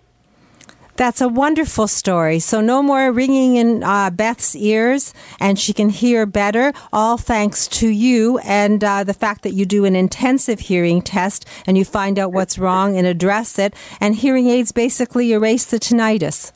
That's 0.96 1.20
a 1.20 1.28
wonderful 1.28 1.86
story. 1.86 2.40
So, 2.40 2.60
no 2.60 2.82
more 2.82 3.12
ringing 3.12 3.54
in 3.54 3.84
uh, 3.84 4.10
Beth's 4.10 4.56
ears, 4.56 5.14
and 5.38 5.56
she 5.56 5.72
can 5.72 5.90
hear 5.90 6.26
better, 6.26 6.72
all 6.92 7.16
thanks 7.16 7.68
to 7.68 7.86
you 7.86 8.38
and 8.38 8.82
uh, 8.82 9.04
the 9.04 9.14
fact 9.14 9.42
that 9.42 9.52
you 9.52 9.64
do 9.64 9.84
an 9.84 9.94
intensive 9.94 10.58
hearing 10.58 11.00
test 11.00 11.46
and 11.66 11.78
you 11.78 11.84
find 11.84 12.18
out 12.18 12.32
what's 12.32 12.58
wrong 12.58 12.98
and 12.98 13.06
address 13.06 13.60
it. 13.60 13.74
And 14.00 14.16
hearing 14.16 14.48
aids 14.48 14.72
basically 14.72 15.32
erase 15.32 15.66
the 15.66 15.78
tinnitus. 15.78 16.50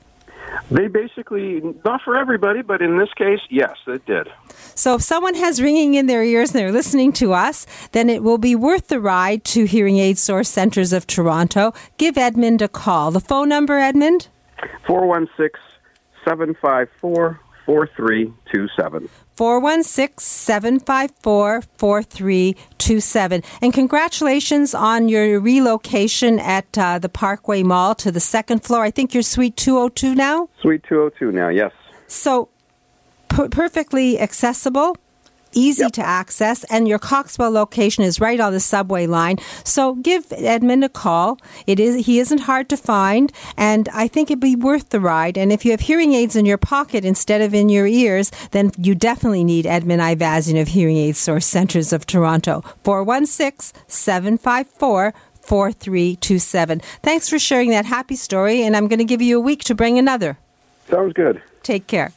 They 0.70 0.88
basically, 0.88 1.60
not 1.84 2.00
for 2.02 2.16
everybody, 2.16 2.62
but 2.62 2.80
in 2.80 2.98
this 2.98 3.12
case, 3.14 3.40
yes, 3.50 3.76
it 3.86 4.04
did. 4.06 4.28
So 4.74 4.94
if 4.94 5.02
someone 5.02 5.34
has 5.34 5.60
ringing 5.60 5.94
in 5.94 6.06
their 6.06 6.22
ears 6.22 6.50
and 6.50 6.60
they're 6.60 6.72
listening 6.72 7.12
to 7.14 7.32
us, 7.32 7.66
then 7.92 8.08
it 8.08 8.22
will 8.22 8.38
be 8.38 8.54
worth 8.54 8.88
the 8.88 9.00
ride 9.00 9.44
to 9.44 9.64
Hearing 9.64 9.98
Aid 9.98 10.18
Source 10.18 10.48
Centers 10.48 10.92
of 10.92 11.06
Toronto. 11.06 11.74
Give 11.98 12.16
Edmund 12.16 12.62
a 12.62 12.68
call. 12.68 13.10
The 13.10 13.20
phone 13.20 13.48
number, 13.48 13.78
Edmund? 13.78 14.28
416 14.86 15.60
754 16.24 17.40
4327. 17.66 19.08
416 19.42 20.22
754 20.22 21.62
4327. 21.76 23.42
And 23.60 23.74
congratulations 23.74 24.72
on 24.72 25.08
your 25.08 25.40
relocation 25.40 26.38
at 26.38 26.78
uh, 26.78 27.00
the 27.00 27.08
Parkway 27.08 27.64
Mall 27.64 27.96
to 27.96 28.12
the 28.12 28.20
second 28.20 28.62
floor. 28.62 28.84
I 28.84 28.92
think 28.92 29.12
you're 29.12 29.24
Suite 29.24 29.56
202 29.56 30.14
now? 30.14 30.48
Suite 30.60 30.84
202 30.88 31.32
now, 31.32 31.48
yes. 31.48 31.72
So, 32.06 32.50
perfectly 33.30 34.20
accessible 34.20 34.96
easy 35.52 35.82
yep. 35.82 35.92
to 35.92 36.06
access, 36.06 36.64
and 36.64 36.88
your 36.88 36.98
Coxwell 36.98 37.50
location 37.50 38.04
is 38.04 38.20
right 38.20 38.40
on 38.40 38.52
the 38.52 38.60
subway 38.60 39.06
line. 39.06 39.38
So 39.64 39.94
give 39.96 40.32
Edmund 40.32 40.84
a 40.84 40.88
call. 40.88 41.38
It 41.66 41.80
is 41.80 42.06
he 42.06 42.18
isn't 42.18 42.40
hard 42.40 42.68
to 42.70 42.76
find, 42.76 43.32
and 43.56 43.88
I 43.90 44.08
think 44.08 44.30
it'd 44.30 44.40
be 44.40 44.56
worth 44.56 44.90
the 44.90 45.00
ride. 45.00 45.36
And 45.36 45.52
if 45.52 45.64
you 45.64 45.70
have 45.70 45.80
hearing 45.80 46.12
aids 46.14 46.36
in 46.36 46.46
your 46.46 46.58
pocket 46.58 47.04
instead 47.04 47.40
of 47.40 47.54
in 47.54 47.68
your 47.68 47.86
ears, 47.86 48.30
then 48.50 48.72
you 48.78 48.94
definitely 48.94 49.44
need 49.44 49.66
Edmund 49.66 50.02
Ivazian 50.02 50.60
of 50.60 50.68
Hearing 50.68 50.96
Aid 50.96 51.16
Source 51.16 51.46
Centers 51.46 51.92
of 51.92 52.06
Toronto. 52.06 52.62
416 52.84 53.80
754 53.86 55.14
4327. 55.42 56.80
Thanks 57.02 57.28
for 57.28 57.38
sharing 57.38 57.70
that 57.70 57.84
happy 57.84 58.16
story, 58.16 58.62
and 58.62 58.76
I'm 58.76 58.88
going 58.88 58.98
to 58.98 59.04
give 59.04 59.20
you 59.20 59.38
a 59.38 59.40
week 59.40 59.64
to 59.64 59.74
bring 59.74 59.98
another. 59.98 60.38
Sounds 60.88 61.12
good. 61.12 61.42
Take 61.62 61.86
care. 61.86 62.12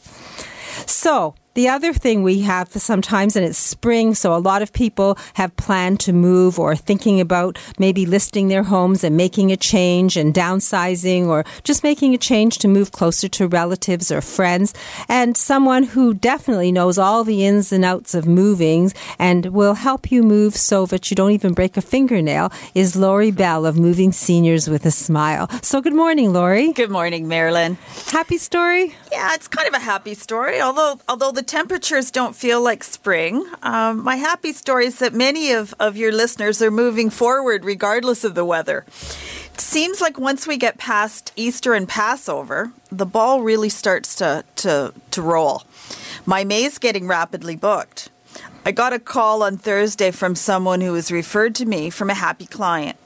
So, 0.85 1.35
the 1.55 1.69
other 1.69 1.93
thing 1.93 2.21
we 2.21 2.41
have 2.41 2.69
sometimes, 2.69 3.35
and 3.35 3.45
it's 3.45 3.57
spring, 3.57 4.13
so 4.13 4.35
a 4.35 4.37
lot 4.37 4.61
of 4.61 4.73
people 4.73 5.17
have 5.35 5.55
planned 5.55 6.01
to 6.01 6.11
move 6.11 6.59
or 6.59 6.75
thinking 6.75 7.21
about 7.21 7.57
maybe 7.79 8.05
listing 8.05 8.49
their 8.49 8.63
homes 8.63 9.03
and 9.03 9.15
making 9.15 9.51
a 9.51 9.57
change 9.57 10.17
and 10.17 10.33
downsizing 10.33 11.27
or 11.27 11.45
just 11.63 11.81
making 11.81 12.13
a 12.13 12.17
change 12.17 12.57
to 12.57 12.67
move 12.67 12.91
closer 12.91 13.29
to 13.29 13.47
relatives 13.47 14.11
or 14.11 14.19
friends. 14.19 14.73
And 15.07 15.37
someone 15.37 15.83
who 15.83 16.13
definitely 16.13 16.73
knows 16.73 16.97
all 16.97 17.23
the 17.23 17.45
ins 17.45 17.71
and 17.71 17.85
outs 17.85 18.13
of 18.13 18.27
moving 18.27 18.91
and 19.17 19.47
will 19.47 19.75
help 19.75 20.11
you 20.11 20.23
move 20.23 20.57
so 20.57 20.85
that 20.87 21.09
you 21.09 21.15
don't 21.15 21.31
even 21.31 21.53
break 21.53 21.77
a 21.77 21.81
fingernail 21.81 22.51
is 22.73 22.97
Lori 22.97 23.31
Bell 23.31 23.65
of 23.65 23.77
Moving 23.77 24.11
Seniors 24.11 24.69
with 24.69 24.85
a 24.85 24.91
Smile. 24.91 25.49
So 25.61 25.79
good 25.79 25.95
morning, 25.95 26.33
Lori. 26.33 26.73
Good 26.73 26.91
morning, 26.91 27.29
Marilyn. 27.29 27.77
Happy 28.07 28.37
story? 28.37 28.93
Yeah, 29.09 29.33
it's 29.33 29.47
kind 29.47 29.69
of 29.69 29.73
a 29.73 29.79
happy 29.79 30.15
story, 30.15 30.59
although 30.59 30.99
although 31.07 31.31
the 31.31 31.44
temperatures 31.47 32.11
don't 32.11 32.35
feel 32.35 32.61
like 32.61 32.83
spring. 32.83 33.45
Um, 33.63 34.03
my 34.03 34.15
happy 34.15 34.51
story 34.51 34.85
is 34.85 34.99
that 34.99 35.13
many 35.13 35.51
of, 35.51 35.73
of 35.79 35.95
your 35.95 36.11
listeners 36.11 36.61
are 36.61 36.71
moving 36.71 37.09
forward 37.09 37.63
regardless 37.63 38.23
of 38.23 38.35
the 38.35 38.45
weather. 38.45 38.85
It 39.53 39.61
seems 39.61 40.01
like 40.01 40.19
once 40.19 40.45
we 40.47 40.57
get 40.57 40.77
past 40.77 41.31
Easter 41.35 41.73
and 41.73 41.87
Passover, 41.87 42.71
the 42.91 43.05
ball 43.05 43.41
really 43.41 43.69
starts 43.69 44.15
to, 44.15 44.43
to, 44.57 44.93
to 45.11 45.21
roll. 45.21 45.63
My 46.25 46.43
May's 46.43 46.77
getting 46.77 47.07
rapidly 47.07 47.55
booked. 47.55 48.09
I 48.65 48.71
got 48.71 48.93
a 48.93 48.99
call 48.99 49.43
on 49.43 49.57
Thursday 49.57 50.11
from 50.11 50.35
someone 50.35 50.81
who 50.81 50.91
was 50.91 51.11
referred 51.11 51.55
to 51.55 51.65
me 51.65 51.89
from 51.89 52.09
a 52.09 52.15
happy 52.15 52.47
client. 52.47 52.97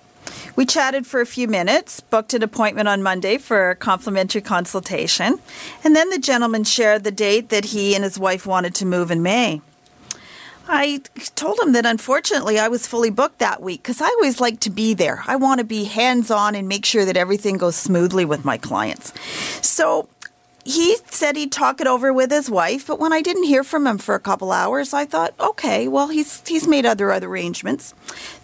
We 0.60 0.66
chatted 0.66 1.08
for 1.08 1.22
a 1.22 1.26
few 1.26 1.48
minutes, 1.48 2.02
booked 2.02 2.34
an 2.34 2.44
appointment 2.44 2.90
on 2.90 3.02
Monday 3.02 3.38
for 3.38 3.70
a 3.70 3.78
complimentary 3.78 4.42
consultation, 4.42 5.40
and 5.86 5.96
then 5.96 6.10
the 6.10 6.20
gentleman 6.20 6.66
shared 6.66 7.06
the 7.06 7.12
date 7.12 7.48
that 7.48 7.64
he 7.64 7.96
and 7.96 8.04
his 8.04 8.20
wife 8.20 8.46
wanted 8.46 8.76
to 8.76 8.86
move 8.86 9.10
in 9.10 9.24
May. 9.24 9.62
I 10.68 11.00
told 11.36 11.62
him 11.62 11.72
that 11.72 11.86
unfortunately 11.86 12.60
I 12.60 12.68
was 12.68 12.88
fully 12.88 13.10
booked 13.10 13.40
that 13.40 13.62
week 13.62 13.84
because 13.84 14.02
I 14.02 14.08
always 14.08 14.42
like 14.42 14.60
to 14.60 14.70
be 14.70 14.94
there. 14.94 15.24
I 15.28 15.38
want 15.38 15.60
to 15.60 15.66
be 15.66 15.86
hands 15.86 16.30
on 16.30 16.56
and 16.56 16.68
make 16.68 16.84
sure 16.86 17.06
that 17.06 17.16
everything 17.16 17.58
goes 17.58 17.78
smoothly 17.78 18.26
with 18.26 18.44
my 18.44 18.58
clients. 18.58 19.14
So 19.66 20.10
he 20.66 20.98
said 21.06 21.38
he'd 21.38 21.54
talk 21.54 21.80
it 21.80 21.88
over 21.88 22.12
with 22.12 22.32
his 22.32 22.50
wife, 22.50 22.86
but 22.86 23.00
when 23.00 23.14
I 23.14 23.22
didn't 23.22 23.44
hear 23.44 23.64
from 23.64 23.88
him 23.88 23.98
for 23.98 24.14
a 24.14 24.20
couple 24.20 24.52
hours, 24.52 24.94
I 24.94 25.06
thought, 25.06 25.34
okay, 25.40 25.88
well 25.88 26.10
he's 26.10 26.46
he's 26.46 26.68
made 26.68 26.86
other 26.86 27.14
other 27.14 27.30
arrangements. 27.30 27.94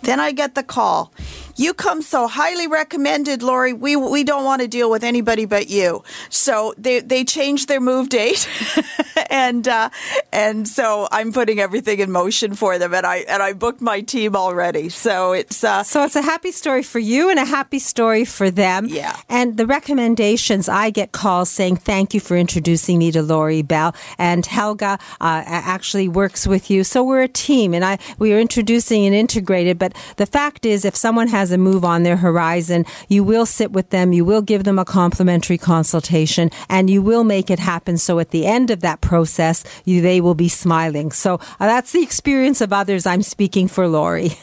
Then 0.01 0.22
I 0.22 0.32
get 0.32 0.55
the 0.55 0.63
call. 0.63 1.11
You 1.58 1.74
come 1.74 2.01
so 2.01 2.28
highly 2.28 2.68
recommended, 2.68 3.41
Lori. 3.41 3.72
We 3.72 3.95
we 3.95 4.24
don't 4.24 4.43
want 4.43 4.62
to 4.62 4.68
deal 4.68 4.89
with 4.91 5.03
anybody 5.03 5.45
but 5.45 5.70
you. 5.70 6.03
So 6.30 6.74
they 6.78 6.99
they 6.99 7.24
changed 7.24 7.70
their 7.70 7.80
move 7.80 8.10
date, 8.10 8.49
and 9.30 9.66
uh, 9.68 9.89
and 10.34 10.68
so 10.68 11.08
I'm 11.12 11.32
putting 11.32 11.60
everything 11.60 11.99
in 11.99 12.12
motion 12.12 12.56
for 12.56 12.78
them, 12.78 12.93
and 12.93 13.06
I 13.06 13.18
and 13.20 13.41
I 13.41 13.53
booked 13.53 13.80
my 13.80 14.01
team 14.01 14.36
already. 14.36 14.89
So 14.89 15.32
it's 15.32 15.64
uh, 15.64 15.84
so 15.84 16.03
it's 16.03 16.18
a 16.18 16.22
happy 16.22 16.51
story 16.51 16.84
for 16.84 16.99
you 16.99 17.30
and 17.30 17.39
a 17.39 17.45
happy 17.45 17.80
story 17.80 18.26
for 18.26 18.51
them. 18.51 18.88
Yeah. 18.89 19.16
And 19.30 19.56
the 19.56 19.66
recommendations, 19.66 20.68
I 20.68 20.89
get 20.89 21.14
calls 21.14 21.49
saying 21.49 21.78
thank 21.78 22.14
you 22.14 22.20
for 22.20 22.36
introducing 22.36 22.99
me 22.99 23.12
to 23.14 23.22
Lori 23.22 23.62
Bell, 23.62 23.95
and 24.18 24.45
Helga 24.45 24.99
uh, 25.22 25.43
actually 25.45 26.10
works 26.10 26.45
with 26.45 26.70
you. 26.70 26.84
So 26.84 27.01
we're 27.01 27.24
a 27.24 27.30
team, 27.30 27.74
and 27.74 27.86
I 27.86 27.97
we 28.20 28.34
are 28.34 28.39
introducing 28.39 29.06
and 29.06 29.16
integrated. 29.16 29.80
But 29.80 29.93
the 30.18 30.26
fact 30.26 30.66
is, 30.66 30.84
if 30.84 30.97
someone 30.97 31.30
has 31.30 31.45
a 31.52 31.58
move 31.58 31.84
on 31.86 32.04
their 32.04 32.18
horizon, 32.18 32.86
you 33.08 33.24
will 33.24 33.46
sit 33.46 33.72
with 33.72 33.89
them, 33.89 34.14
you 34.14 34.26
will 34.26 34.41
give 34.41 34.64
them 34.64 34.80
a 34.80 34.86
complimentary 34.86 35.58
consultation, 35.58 36.50
and 36.70 36.89
you 36.89 37.02
will 37.02 37.24
make 37.24 37.50
it 37.50 37.60
happen. 37.60 37.98
So 37.98 38.20
at 38.20 38.32
the 38.32 38.46
end 38.46 38.72
of 38.72 38.82
that 38.82 39.02
process, 39.02 39.64
you, 39.86 40.02
they 40.02 40.22
will 40.22 40.36
be 40.36 40.50
smiling. 40.50 41.12
So 41.12 41.36
uh, 41.36 41.68
that's 41.68 41.91
the 41.91 42.04
experience 42.04 42.62
of 42.62 42.74
others. 42.74 43.06
I'm 43.06 43.22
speaking 43.22 43.68
for 43.68 43.88
Lori. 43.88 44.30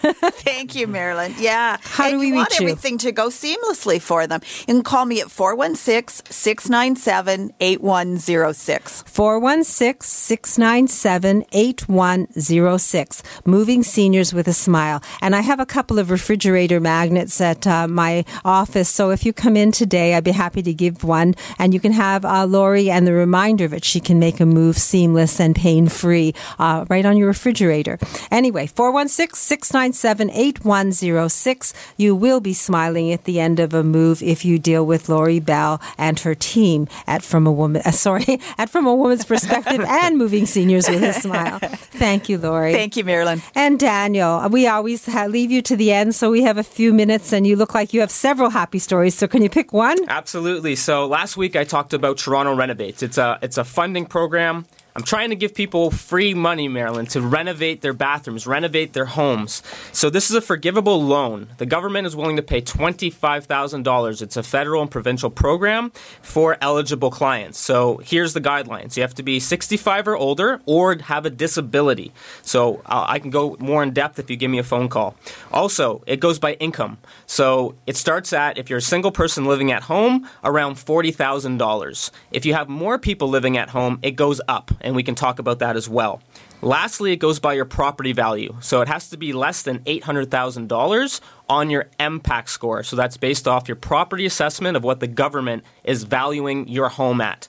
Thank 0.51 0.75
you, 0.75 0.87
Marilyn. 0.87 1.35
Yeah. 1.39 1.79
How 1.83 2.05
and 2.05 2.13
do 2.13 2.19
we 2.19 2.29
you 2.29 2.35
want 2.35 2.59
you? 2.59 2.69
everything 2.69 2.99
to 2.99 3.13
go 3.13 3.29
seamlessly 3.29 4.01
for 4.01 4.27
them. 4.27 4.41
You 4.61 4.67
can 4.67 4.83
call 4.83 5.05
me 5.07 5.21
at 5.21 5.31
416 5.31 6.27
697 6.33 7.53
8106. 7.61 9.03
416 9.03 10.07
697 10.07 11.45
8106. 11.53 13.23
Moving 13.45 13.83
Seniors 13.83 14.33
with 14.33 14.49
a 14.49 14.53
Smile. 14.53 15.03
And 15.21 15.35
I 15.35 15.41
have 15.41 15.61
a 15.61 15.67
couple 15.67 15.99
of 15.99 16.11
refrigerator 16.11 16.81
magnets 16.93 17.41
at 17.41 17.67
uh, 17.67 17.89
my 17.89 18.23
office. 18.45 18.89
So 18.89 19.11
if 19.11 19.25
you 19.25 19.33
come 19.33 19.57
in 19.57 19.73
today, 19.73 20.15
I'd 20.15 20.25
be 20.25 20.37
happy 20.47 20.63
to 20.63 20.75
give 20.75 21.05
one. 21.05 21.35
And 21.59 21.73
you 21.73 21.81
can 21.81 21.93
have 21.93 22.25
uh, 22.25 22.45
Lori 22.45 22.91
and 22.91 23.07
the 23.07 23.15
reminder 23.15 23.67
that 23.69 23.85
she 23.85 23.99
can 23.99 24.19
make 24.19 24.41
a 24.41 24.47
move 24.47 24.77
seamless 24.77 25.41
and 25.41 25.57
pain 25.57 25.89
free 25.89 26.35
uh, 26.59 26.85
right 26.91 27.07
on 27.07 27.17
your 27.17 27.29
refrigerator. 27.29 27.99
Anyway, 28.31 28.67
416 28.67 29.37
697 29.37 30.31
8106. 30.31 31.73
You 31.97 32.15
will 32.15 32.41
be 32.41 32.53
smiling 32.53 33.11
at 33.13 33.25
the 33.25 33.41
end 33.41 33.59
of 33.59 33.73
a 33.73 33.83
move 33.83 34.23
if 34.23 34.45
you 34.45 34.59
deal 34.59 34.85
with 34.85 35.09
Lori 35.09 35.41
Bell 35.41 35.81
and 35.97 36.21
her 36.21 36.35
team 36.35 36.89
at 37.07 37.23
From 37.23 37.47
a 37.47 37.53
Woman, 37.53 37.83
uh, 37.85 37.91
sorry, 37.91 38.39
at 38.59 38.69
From 38.69 38.87
a 38.87 38.95
Woman's 38.95 39.25
Perspective 39.25 39.81
and 39.89 40.19
Moving 40.19 40.47
Seniors 40.47 40.89
with 40.89 41.03
a 41.03 41.15
Smile. 41.15 41.59
Thank 42.05 42.29
you, 42.29 42.37
Lori. 42.37 42.73
Thank 42.73 42.97
you, 42.99 43.05
Marilyn. 43.05 43.41
And 43.55 43.79
Daniel, 43.79 44.47
we 44.51 44.67
always 44.67 45.09
leave 45.09 45.51
you 45.51 45.63
to 45.63 45.77
the 45.77 45.93
end, 45.93 46.15
so 46.15 46.31
we 46.31 46.43
have 46.43 46.59
a 46.59 46.63
few 46.63 46.82
minutes, 46.91 47.35
and 47.35 47.47
you 47.47 47.55
look 47.55 47.75
like 47.75 47.93
you 47.93 48.01
have 48.01 48.11
several 48.11 48.49
happy 48.49 48.79
stories. 48.79 49.15
So 49.15 49.29
can 49.29 49.43
you 49.43 49.51
pick 49.51 49.75
one? 49.75 49.99
Absolutely. 50.09 50.75
So 50.75 51.07
last 51.07 51.37
week 51.37 51.55
I 51.55 51.65
talked 51.65 51.93
about 51.93 52.17
Toronto 52.17 52.55
Renovates. 52.55 53.03
It's 53.03 53.19
a 53.19 53.39
it's 53.43 53.59
a 53.59 53.65
funding 53.65 54.07
program. 54.07 54.65
I'm 54.95 55.03
trying 55.03 55.31
to 55.31 55.37
give 55.37 55.55
people 55.55 55.91
free 55.91 56.35
money, 56.35 56.69
Marilyn, 56.69 57.07
to 57.07 57.23
renovate 57.23 57.81
their 57.81 57.95
bathrooms, 57.95 58.47
renovate 58.47 58.93
their 58.93 59.07
homes. 59.07 59.63
So 59.93 60.11
this 60.11 60.29
is 60.29 60.37
a 60.37 60.41
forgivable 60.43 61.03
loan. 61.03 61.49
The 61.57 61.67
government 61.67 62.07
is 62.07 62.15
willing 62.15 62.37
to 62.37 62.43
pay 62.43 62.61
$25,000. 62.61 64.23
It's 64.23 64.37
a 64.37 64.43
federal 64.43 64.83
and 64.83 64.91
provincial 64.91 65.31
program 65.31 65.93
for 66.21 66.59
eligible 66.61 67.11
clients. 67.11 67.59
So 67.59 67.99
here's 68.05 68.35
the 68.35 68.41
guidelines. 68.41 68.97
You 68.97 69.03
have 69.03 69.15
to 69.15 69.23
be 69.23 69.41
65 69.41 70.09
or 70.09 70.17
older 70.17 70.61
or 70.67 70.97
have 70.99 71.25
a 71.25 71.31
disability. 71.31 72.13
So 72.43 72.83
uh, 72.87 73.07
I 73.09 73.19
can 73.19 73.31
go 73.31 73.57
more 73.59 73.83
in 73.83 73.93
depth 73.93 74.19
if 74.19 74.31
you 74.31 74.37
give 74.37 74.51
me 74.51 74.59
a 74.59 74.65
phone 74.65 74.89
call. 74.89 75.17
Also, 75.51 76.03
it 76.07 76.21
goes 76.21 76.39
by 76.39 76.55
income. 76.55 76.99
So 77.27 77.77
it 77.87 77.97
starts 77.97 78.33
at, 78.33 78.59
if 78.59 78.69
you're 78.69 78.79
a 78.79 78.83
single 78.83 79.13
person 79.13 79.47
living 79.47 79.73
at 79.73 79.85
home, 79.85 80.29
around 80.45 80.77
$40,000. 80.77 82.11
If 82.31 82.45
you 82.45 82.55
have 82.55 82.69
more 82.69 82.99
people 82.99 83.29
living 83.29 83.57
at 83.57 83.71
home, 83.71 83.99
it 84.03 84.13
goes 84.13 84.41
up, 84.49 84.71
and 84.83 84.95
we 84.95 85.03
can 85.03 85.15
talk 85.15 85.39
about 85.39 85.61
that 85.61 85.77
as 85.77 85.89
well. 85.89 86.21
Lastly, 86.61 87.13
it 87.13 87.17
goes 87.17 87.41
by 87.41 87.55
your 87.55 87.65
property 87.65 88.13
value. 88.13 88.57
So 88.61 88.83
it 88.83 88.89
has 88.89 89.09
to 89.11 89.17
be 89.17 89.33
less 89.33 89.63
than 89.63 89.81
$800,000 89.81 91.21
on 91.49 91.71
your 91.71 91.89
MPAC 91.99 92.49
score. 92.49 92.83
So 92.83 92.95
that's 92.95 93.17
based 93.17 93.49
off 93.49 93.69
your 93.69 93.77
property 93.77 94.27
assessment 94.27 94.77
of 94.77 94.85
what 94.85 95.01
the 95.01 95.09
government 95.09 95.65
is 95.83 96.05
valuing 96.05 96.69
your 96.69 96.89
home 96.89 97.21
at. 97.21 97.49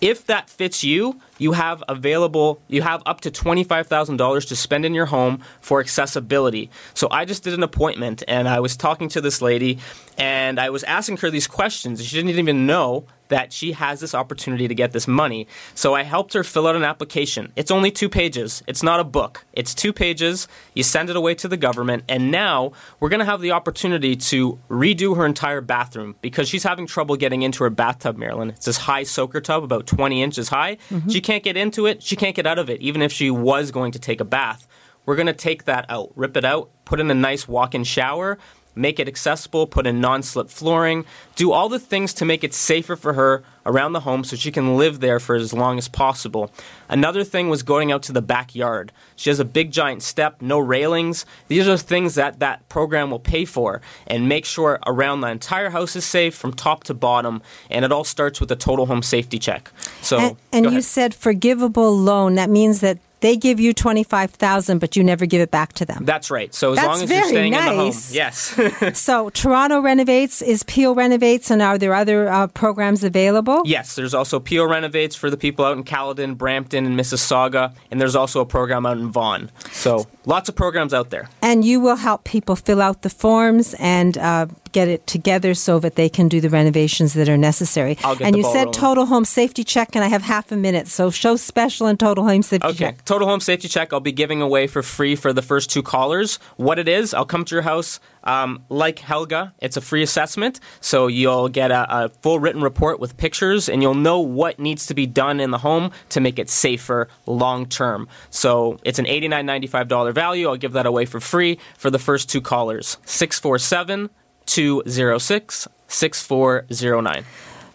If 0.00 0.26
that 0.26 0.48
fits 0.48 0.84
you, 0.84 1.20
you 1.38 1.52
have 1.52 1.82
available, 1.88 2.60
you 2.68 2.82
have 2.82 3.02
up 3.04 3.20
to 3.22 3.30
$25,000 3.30 4.48
to 4.48 4.56
spend 4.56 4.84
in 4.84 4.94
your 4.94 5.06
home 5.06 5.42
for 5.60 5.80
accessibility. 5.80 6.70
So 6.94 7.08
I 7.10 7.24
just 7.24 7.42
did 7.42 7.54
an 7.54 7.64
appointment 7.64 8.22
and 8.28 8.48
I 8.48 8.60
was 8.60 8.76
talking 8.76 9.08
to 9.10 9.20
this 9.20 9.42
lady 9.42 9.78
and 10.16 10.60
I 10.60 10.70
was 10.70 10.84
asking 10.84 11.18
her 11.18 11.30
these 11.30 11.48
questions. 11.48 12.04
She 12.04 12.16
didn't 12.16 12.38
even 12.38 12.66
know 12.66 13.06
that 13.28 13.52
she 13.52 13.72
has 13.72 14.00
this 14.00 14.14
opportunity 14.14 14.68
to 14.68 14.74
get 14.74 14.92
this 14.92 15.06
money. 15.08 15.46
So 15.74 15.94
I 15.94 16.02
helped 16.02 16.32
her 16.34 16.44
fill 16.44 16.66
out 16.66 16.76
an 16.76 16.84
application. 16.84 17.52
It's 17.56 17.70
only 17.70 17.90
two 17.90 18.08
pages. 18.08 18.62
It's 18.66 18.82
not 18.82 19.00
a 19.00 19.04
book. 19.04 19.44
It's 19.52 19.74
two 19.74 19.92
pages. 19.92 20.48
You 20.74 20.82
send 20.82 21.10
it 21.10 21.16
away 21.16 21.34
to 21.36 21.48
the 21.48 21.56
government, 21.56 22.04
and 22.08 22.30
now 22.30 22.72
we're 23.00 23.08
going 23.08 23.20
to 23.20 23.26
have 23.26 23.40
the 23.40 23.52
opportunity 23.52 24.16
to 24.16 24.58
redo 24.68 25.16
her 25.16 25.26
entire 25.26 25.60
bathroom 25.60 26.16
because 26.22 26.48
she's 26.48 26.62
having 26.64 26.86
trouble 26.86 27.16
getting 27.16 27.42
into 27.42 27.64
her 27.64 27.70
bathtub, 27.70 28.16
Marilyn. 28.16 28.50
It's 28.50 28.66
this 28.66 28.78
high 28.78 29.02
soaker 29.04 29.40
tub, 29.40 29.62
about 29.62 29.86
20 29.86 30.22
inches 30.22 30.48
high. 30.48 30.78
Mhm. 30.90 31.10
She 31.12 31.20
can't 31.20 31.42
get 31.42 31.56
into 31.56 31.86
it. 31.86 32.02
She 32.02 32.16
can't 32.16 32.34
get 32.34 32.46
out 32.46 32.58
of 32.58 32.70
it, 32.70 32.80
even 32.80 33.02
if 33.02 33.12
she 33.12 33.30
was 33.30 33.70
going 33.70 33.92
to 33.92 33.98
take 33.98 34.20
a 34.20 34.24
bath. 34.24 34.66
We're 35.06 35.16
going 35.16 35.26
to 35.26 35.32
take 35.32 35.64
that 35.64 35.86
out, 35.88 36.10
rip 36.16 36.36
it 36.36 36.44
out, 36.44 36.68
put 36.84 37.00
in 37.00 37.10
a 37.10 37.14
nice 37.14 37.48
walk 37.48 37.74
in 37.74 37.82
shower, 37.84 38.36
make 38.78 38.98
it 39.00 39.08
accessible, 39.08 39.66
put 39.66 39.86
in 39.86 40.00
non 40.00 40.22
slip 40.22 40.48
flooring, 40.48 41.04
do 41.36 41.52
all 41.52 41.68
the 41.68 41.78
things 41.78 42.14
to 42.14 42.24
make 42.24 42.42
it 42.44 42.54
safer 42.54 42.96
for 42.96 43.12
her 43.14 43.42
around 43.66 43.92
the 43.92 44.00
home 44.00 44.24
so 44.24 44.34
she 44.34 44.50
can 44.50 44.76
live 44.76 45.00
there 45.00 45.20
for 45.20 45.36
as 45.36 45.52
long 45.52 45.76
as 45.76 45.88
possible. 45.88 46.50
Another 46.88 47.22
thing 47.22 47.48
was 47.48 47.62
going 47.62 47.92
out 47.92 48.02
to 48.04 48.12
the 48.12 48.22
backyard. 48.22 48.92
She 49.14 49.28
has 49.28 49.38
a 49.38 49.44
big 49.44 49.70
giant 49.70 50.02
step, 50.02 50.40
no 50.40 50.58
railings. 50.58 51.26
These 51.48 51.68
are 51.68 51.76
things 51.76 52.14
that 52.14 52.38
that 52.38 52.66
program 52.68 53.10
will 53.10 53.18
pay 53.18 53.44
for 53.44 53.82
and 54.06 54.28
make 54.28 54.46
sure 54.46 54.78
around 54.86 55.20
the 55.20 55.28
entire 55.28 55.70
house 55.70 55.96
is 55.96 56.04
safe 56.04 56.34
from 56.34 56.54
top 56.54 56.84
to 56.84 56.94
bottom. 56.94 57.42
And 57.70 57.84
it 57.84 57.92
all 57.92 58.04
starts 58.04 58.40
with 58.40 58.50
a 58.50 58.56
total 58.56 58.86
home 58.86 59.02
safety 59.02 59.38
check. 59.38 59.70
So, 60.00 60.18
and 60.18 60.36
and 60.52 60.72
you 60.72 60.80
said 60.80 61.14
forgivable 61.14 61.96
loan. 61.96 62.36
That 62.36 62.48
means 62.48 62.80
that 62.80 62.98
they 63.20 63.36
give 63.36 63.60
you 63.60 63.72
25000 63.72 64.78
but 64.78 64.96
you 64.96 65.04
never 65.04 65.26
give 65.26 65.40
it 65.40 65.50
back 65.50 65.72
to 65.74 65.84
them. 65.84 66.04
That's 66.04 66.30
right. 66.30 66.54
So 66.54 66.72
as 66.72 66.76
That's 66.76 66.86
long 66.86 67.02
as 67.02 67.10
you're 67.10 67.24
staying 67.24 67.52
in 67.52 67.64
the 67.64 67.70
home, 67.70 67.86
nice. 67.86 68.14
yes. 68.14 68.58
so 68.98 69.30
Toronto 69.30 69.80
renovates, 69.80 70.42
is 70.42 70.62
Peel 70.64 70.94
renovates, 70.94 71.50
and 71.50 71.62
are 71.62 71.78
there 71.78 71.94
other 71.94 72.28
uh, 72.28 72.46
programs 72.48 73.04
available? 73.04 73.62
Yes, 73.64 73.96
there's 73.96 74.14
also 74.14 74.40
Peel 74.40 74.66
Renovates 74.66 75.14
for 75.16 75.30
the 75.30 75.36
people 75.36 75.64
out 75.64 75.76
in 75.76 75.84
Caledon, 75.84 76.34
Brampton, 76.34 76.86
and 76.86 76.98
Mississauga, 76.98 77.74
and 77.90 78.00
there's 78.00 78.16
also 78.16 78.40
a 78.40 78.46
program 78.46 78.86
out 78.86 78.98
in 78.98 79.10
Vaughan. 79.10 79.50
So 79.72 80.06
lots 80.28 80.48
of 80.48 80.54
programs 80.54 80.94
out 80.94 81.10
there. 81.10 81.28
And 81.42 81.64
you 81.64 81.80
will 81.80 81.96
help 81.96 82.22
people 82.24 82.54
fill 82.54 82.80
out 82.80 83.02
the 83.02 83.10
forms 83.10 83.74
and 83.78 84.16
uh, 84.18 84.46
get 84.72 84.86
it 84.86 85.06
together 85.06 85.54
so 85.54 85.80
that 85.80 85.96
they 85.96 86.08
can 86.08 86.28
do 86.28 86.40
the 86.40 86.50
renovations 86.50 87.14
that 87.14 87.28
are 87.28 87.38
necessary. 87.38 87.96
I'll 88.04 88.14
get 88.14 88.26
and 88.26 88.34
the 88.34 88.38
you 88.38 88.44
said 88.44 88.66
rolling. 88.66 88.72
total 88.72 89.06
home 89.06 89.24
safety 89.24 89.64
check, 89.64 89.96
and 89.96 90.04
I 90.04 90.08
have 90.08 90.22
half 90.22 90.52
a 90.52 90.56
minute. 90.56 90.86
So 90.86 91.10
show 91.10 91.36
special 91.36 91.86
and 91.86 91.98
total 91.98 92.24
home 92.24 92.42
safety 92.42 92.68
check. 92.68 92.74
Okay, 92.76 92.84
check. 92.96 93.04
Total 93.04 93.26
Home 93.26 93.40
Safety 93.40 93.68
Check 93.68 93.92
I'll 93.92 94.00
be 94.00 94.12
giving 94.12 94.42
away 94.42 94.66
for 94.66 94.82
free 94.82 95.16
for 95.16 95.32
the 95.32 95.42
first 95.42 95.70
two 95.70 95.82
callers. 95.82 96.36
What 96.56 96.78
it 96.78 96.88
is, 96.88 97.14
I'll 97.14 97.24
come 97.24 97.44
to 97.46 97.54
your 97.54 97.62
house. 97.62 97.98
Um, 98.24 98.64
like 98.68 98.98
Helga, 98.98 99.54
it's 99.60 99.76
a 99.76 99.80
free 99.80 100.02
assessment, 100.02 100.60
so 100.80 101.06
you'll 101.06 101.48
get 101.48 101.70
a, 101.70 102.04
a 102.04 102.08
full 102.08 102.38
written 102.38 102.62
report 102.62 103.00
with 103.00 103.16
pictures, 103.16 103.68
and 103.68 103.82
you'll 103.82 103.94
know 103.94 104.20
what 104.20 104.58
needs 104.58 104.86
to 104.86 104.94
be 104.94 105.06
done 105.06 105.40
in 105.40 105.50
the 105.50 105.58
home 105.58 105.90
to 106.10 106.20
make 106.20 106.38
it 106.38 106.50
safer 106.50 107.08
long 107.26 107.66
term. 107.66 108.08
So 108.30 108.78
it's 108.84 108.98
an 108.98 109.06
eighty-nine 109.06 109.46
ninety-five 109.46 109.88
dollar 109.88 110.12
value. 110.12 110.48
I'll 110.48 110.56
give 110.56 110.72
that 110.72 110.86
away 110.86 111.06
for 111.06 111.20
free 111.20 111.58
for 111.76 111.90
the 111.90 111.98
first 111.98 112.28
two 112.28 112.40
callers. 112.40 112.98
647 113.04 114.10
206 114.46 115.68
6409. 115.88 117.24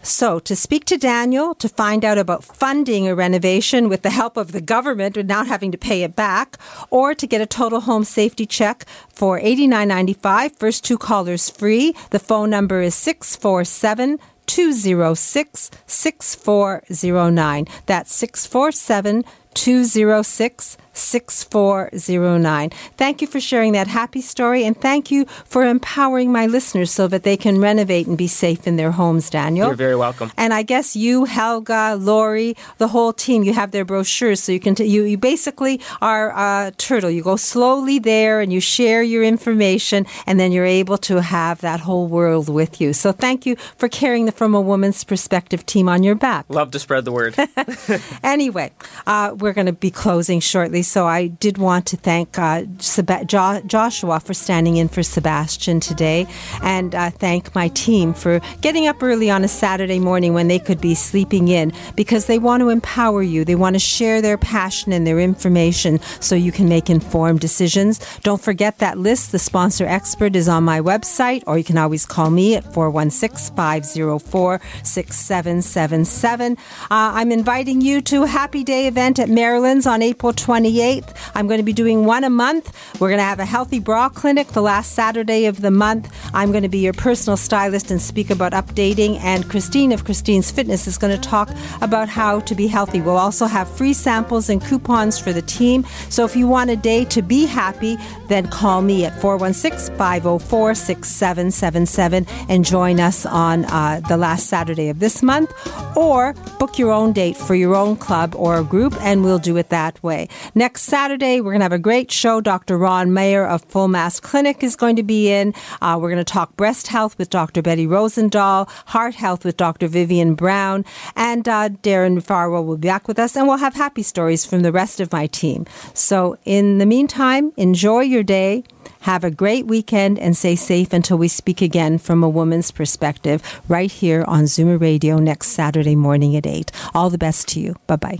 So, 0.05 0.37
to 0.39 0.53
speak 0.53 0.83
to 0.85 0.97
Daniel, 0.97 1.55
to 1.55 1.69
find 1.69 2.03
out 2.03 2.17
about 2.17 2.43
funding 2.43 3.07
a 3.07 3.15
renovation 3.15 3.87
with 3.87 4.01
the 4.01 4.09
help 4.09 4.35
of 4.35 4.51
the 4.51 4.59
government 4.59 5.15
without 5.15 5.47
having 5.47 5.71
to 5.71 5.77
pay 5.77 6.03
it 6.03 6.13
back, 6.13 6.57
or 6.89 7.15
to 7.15 7.25
get 7.25 7.39
a 7.39 7.45
total 7.45 7.79
home 7.79 8.03
safety 8.03 8.45
check 8.45 8.85
for 9.07 9.39
$89.95, 9.39 10.57
first 10.57 10.83
two 10.83 10.97
callers 10.97 11.49
free. 11.49 11.95
The 12.09 12.19
phone 12.19 12.49
number 12.49 12.81
is 12.81 12.95
647 12.95 14.19
206 14.45 15.71
6409. 15.87 17.67
That's 17.85 18.13
647 18.13 19.23
206 19.53 20.77
6409. 20.93 22.69
Thank 22.97 23.21
you 23.21 23.27
for 23.27 23.39
sharing 23.39 23.73
that 23.73 23.87
happy 23.87 24.21
story 24.21 24.63
and 24.63 24.79
thank 24.79 25.11
you 25.11 25.25
for 25.45 25.65
empowering 25.65 26.31
my 26.31 26.45
listeners 26.45 26.91
so 26.91 27.07
that 27.07 27.23
they 27.23 27.37
can 27.37 27.59
renovate 27.59 28.07
and 28.07 28.17
be 28.17 28.27
safe 28.27 28.67
in 28.67 28.75
their 28.77 28.91
homes, 28.91 29.29
Daniel. 29.29 29.67
You're 29.67 29.75
very 29.75 29.95
welcome. 29.95 30.31
And 30.37 30.53
I 30.53 30.63
guess 30.63 30.95
you, 30.95 31.25
Helga, 31.25 31.95
Lori, 31.99 32.55
the 32.77 32.87
whole 32.87 33.13
team, 33.13 33.43
you 33.43 33.53
have 33.53 33.71
their 33.71 33.85
brochures 33.85 34.41
so 34.41 34.51
you 34.51 34.59
can, 34.59 34.75
t- 34.75 34.85
you, 34.85 35.03
you 35.03 35.17
basically 35.17 35.81
are 36.01 36.31
a 36.31 36.71
turtle. 36.71 37.09
You 37.09 37.23
go 37.23 37.35
slowly 37.35 37.99
there 37.99 38.41
and 38.41 38.53
you 38.53 38.59
share 38.59 39.01
your 39.03 39.23
information 39.23 40.05
and 40.27 40.39
then 40.39 40.51
you're 40.51 40.65
able 40.65 40.97
to 40.99 41.21
have 41.21 41.61
that 41.61 41.79
whole 41.79 42.07
world 42.07 42.49
with 42.49 42.79
you. 42.79 42.93
So 42.93 43.11
thank 43.11 43.45
you 43.45 43.55
for 43.77 43.89
carrying 43.89 44.25
the 44.25 44.31
From 44.31 44.53
a 44.53 44.61
Woman's 44.61 45.03
Perspective 45.03 45.65
team 45.65 45.89
on 45.89 46.03
your 46.03 46.15
back. 46.15 46.45
Love 46.49 46.71
to 46.71 46.79
spread 46.79 47.05
the 47.05 47.11
word. 47.11 47.35
anyway, 48.23 48.71
uh, 49.07 49.35
we're 49.37 49.53
going 49.53 49.67
to 49.67 49.73
be 49.73 49.91
closing 49.91 50.39
shortly, 50.39 50.82
so 50.83 51.07
I 51.07 51.27
did 51.27 51.57
want 51.57 51.85
to 51.87 51.97
thank 51.97 52.37
uh, 52.37 52.63
Seb- 52.79 53.27
jo- 53.27 53.61
Joshua 53.65 54.19
for 54.19 54.33
standing 54.33 54.77
in 54.77 54.87
for 54.87 55.01
Sebastian 55.01 55.79
today, 55.79 56.27
and 56.61 56.93
uh, 56.93 57.09
thank 57.09 57.55
my 57.55 57.69
team 57.69 58.13
for 58.13 58.39
getting 58.61 58.87
up 58.87 59.01
early 59.01 59.29
on 59.29 59.43
a 59.43 59.47
Saturday 59.47 59.99
morning 59.99 60.33
when 60.33 60.47
they 60.47 60.59
could 60.59 60.79
be 60.81 60.93
sleeping 60.95 61.47
in 61.47 61.71
because 61.95 62.27
they 62.27 62.39
want 62.39 62.61
to 62.61 62.69
empower 62.69 63.23
you. 63.23 63.45
They 63.45 63.55
want 63.55 63.75
to 63.75 63.79
share 63.79 64.21
their 64.21 64.37
passion 64.37 64.93
and 64.93 65.07
their 65.07 65.19
information 65.19 65.99
so 66.19 66.35
you 66.35 66.51
can 66.51 66.69
make 66.69 66.89
informed 66.89 67.39
decisions. 67.39 67.99
Don't 68.21 68.41
forget 68.41 68.79
that 68.79 68.97
list. 68.97 69.31
The 69.31 69.39
sponsor 69.39 69.85
expert 69.85 70.35
is 70.35 70.47
on 70.47 70.63
my 70.63 70.79
website, 70.79 71.43
or 71.47 71.57
you 71.57 71.63
can 71.63 71.77
always 71.77 72.05
call 72.05 72.29
me 72.29 72.55
at 72.55 72.73
416 72.73 73.55
504 73.55 74.61
6777. 74.83 76.53
Uh, 76.53 76.57
I'm 76.89 77.31
inviting 77.31 77.81
you 77.81 78.01
to 78.01 78.23
a 78.23 78.27
Happy 78.27 78.63
Day 78.63 78.87
event 78.87 79.19
at 79.19 79.29
Marilyn's 79.29 79.87
on 79.87 80.01
April 80.01 80.33
28th. 80.73 81.15
I'm 81.35 81.47
going 81.47 81.59
to 81.59 81.63
be 81.63 81.73
doing 81.73 82.05
one 82.05 82.23
a 82.23 82.29
month. 82.29 82.75
We're 82.99 83.09
going 83.09 83.19
to 83.19 83.23
have 83.23 83.39
a 83.39 83.45
healthy 83.45 83.79
bra 83.79 84.09
clinic 84.09 84.47
the 84.49 84.61
last 84.61 84.93
Saturday 84.93 85.45
of 85.45 85.61
the 85.61 85.71
month. 85.71 86.13
I'm 86.33 86.51
going 86.51 86.63
to 86.63 86.69
be 86.69 86.79
your 86.79 86.93
personal 86.93 87.37
stylist 87.37 87.91
and 87.91 88.01
speak 88.01 88.29
about 88.29 88.53
updating. 88.53 89.19
And 89.19 89.49
Christine 89.49 89.91
of 89.91 90.05
Christine's 90.05 90.51
Fitness 90.51 90.87
is 90.87 90.97
going 90.97 91.15
to 91.15 91.29
talk 91.29 91.49
about 91.81 92.09
how 92.09 92.39
to 92.41 92.55
be 92.55 92.67
healthy. 92.67 93.01
We'll 93.01 93.17
also 93.17 93.45
have 93.45 93.69
free 93.69 93.93
samples 93.93 94.49
and 94.49 94.63
coupons 94.63 95.19
for 95.19 95.33
the 95.33 95.41
team. 95.41 95.85
So 96.09 96.25
if 96.25 96.35
you 96.35 96.47
want 96.47 96.69
a 96.69 96.75
day 96.75 97.05
to 97.05 97.21
be 97.21 97.45
happy, 97.45 97.97
then 98.27 98.47
call 98.47 98.81
me 98.81 99.05
at 99.05 99.19
416 99.21 99.95
504 99.97 100.75
6777 100.75 102.25
and 102.49 102.65
join 102.65 102.99
us 102.99 103.25
on 103.25 103.65
uh, 103.65 104.01
the 104.07 104.17
last 104.17 104.47
Saturday 104.47 104.89
of 104.89 104.99
this 104.99 105.21
month. 105.21 105.51
Or 105.95 106.33
book 106.59 106.77
your 106.79 106.91
own 106.91 107.13
date 107.13 107.37
for 107.37 107.55
your 107.55 107.75
own 107.75 107.95
club 107.95 108.35
or 108.35 108.63
group, 108.63 108.95
and 109.01 109.23
we'll 109.23 109.39
do 109.39 109.57
it 109.57 109.69
that 109.69 110.01
way. 110.03 110.27
Next 110.63 110.83
Saturday, 110.83 111.41
we're 111.41 111.51
going 111.51 111.59
to 111.59 111.65
have 111.65 111.73
a 111.73 111.77
great 111.77 112.09
show. 112.09 112.39
Dr. 112.39 112.77
Ron 112.77 113.13
Mayer 113.13 113.45
of 113.45 113.65
Full 113.65 113.89
Mast 113.89 114.21
Clinic 114.21 114.63
is 114.63 114.77
going 114.77 114.95
to 114.95 115.03
be 115.03 115.29
in. 115.29 115.53
Uh, 115.81 115.99
we're 115.99 116.07
going 116.07 116.23
to 116.23 116.23
talk 116.23 116.55
breast 116.55 116.87
health 116.87 117.17
with 117.17 117.29
Dr. 117.29 117.61
Betty 117.61 117.85
Rosendahl, 117.85 118.69
heart 118.85 119.13
health 119.13 119.43
with 119.43 119.57
Dr. 119.57 119.89
Vivian 119.89 120.35
Brown, 120.35 120.85
and 121.17 121.49
uh, 121.49 121.67
Darren 121.67 122.23
Farwell 122.23 122.63
will 122.63 122.77
be 122.77 122.87
back 122.87 123.09
with 123.09 123.19
us, 123.19 123.35
and 123.35 123.45
we'll 123.45 123.57
have 123.57 123.73
happy 123.73 124.03
stories 124.03 124.45
from 124.45 124.61
the 124.61 124.71
rest 124.71 125.01
of 125.01 125.11
my 125.11 125.27
team. 125.27 125.65
So, 125.93 126.37
in 126.45 126.77
the 126.77 126.85
meantime, 126.85 127.51
enjoy 127.57 128.03
your 128.03 128.23
day. 128.23 128.63
Have 129.01 129.25
a 129.25 129.31
great 129.31 129.67
weekend 129.67 130.17
and 130.17 130.37
stay 130.37 130.55
safe 130.55 130.93
until 130.93 131.17
we 131.17 131.27
speak 131.27 131.61
again 131.61 131.97
from 131.97 132.23
a 132.23 132.29
woman's 132.29 132.71
perspective 132.71 133.61
right 133.67 133.91
here 133.91 134.23
on 134.29 134.45
Zoomer 134.45 134.79
Radio 134.79 135.17
next 135.17 135.49
Saturday 135.49 135.97
morning 135.97 136.37
at 136.37 136.47
8. 136.47 136.71
All 136.93 137.09
the 137.09 137.17
best 137.17 137.49
to 137.49 137.59
you. 137.59 137.75
Bye 137.85 137.97
bye. 137.97 138.19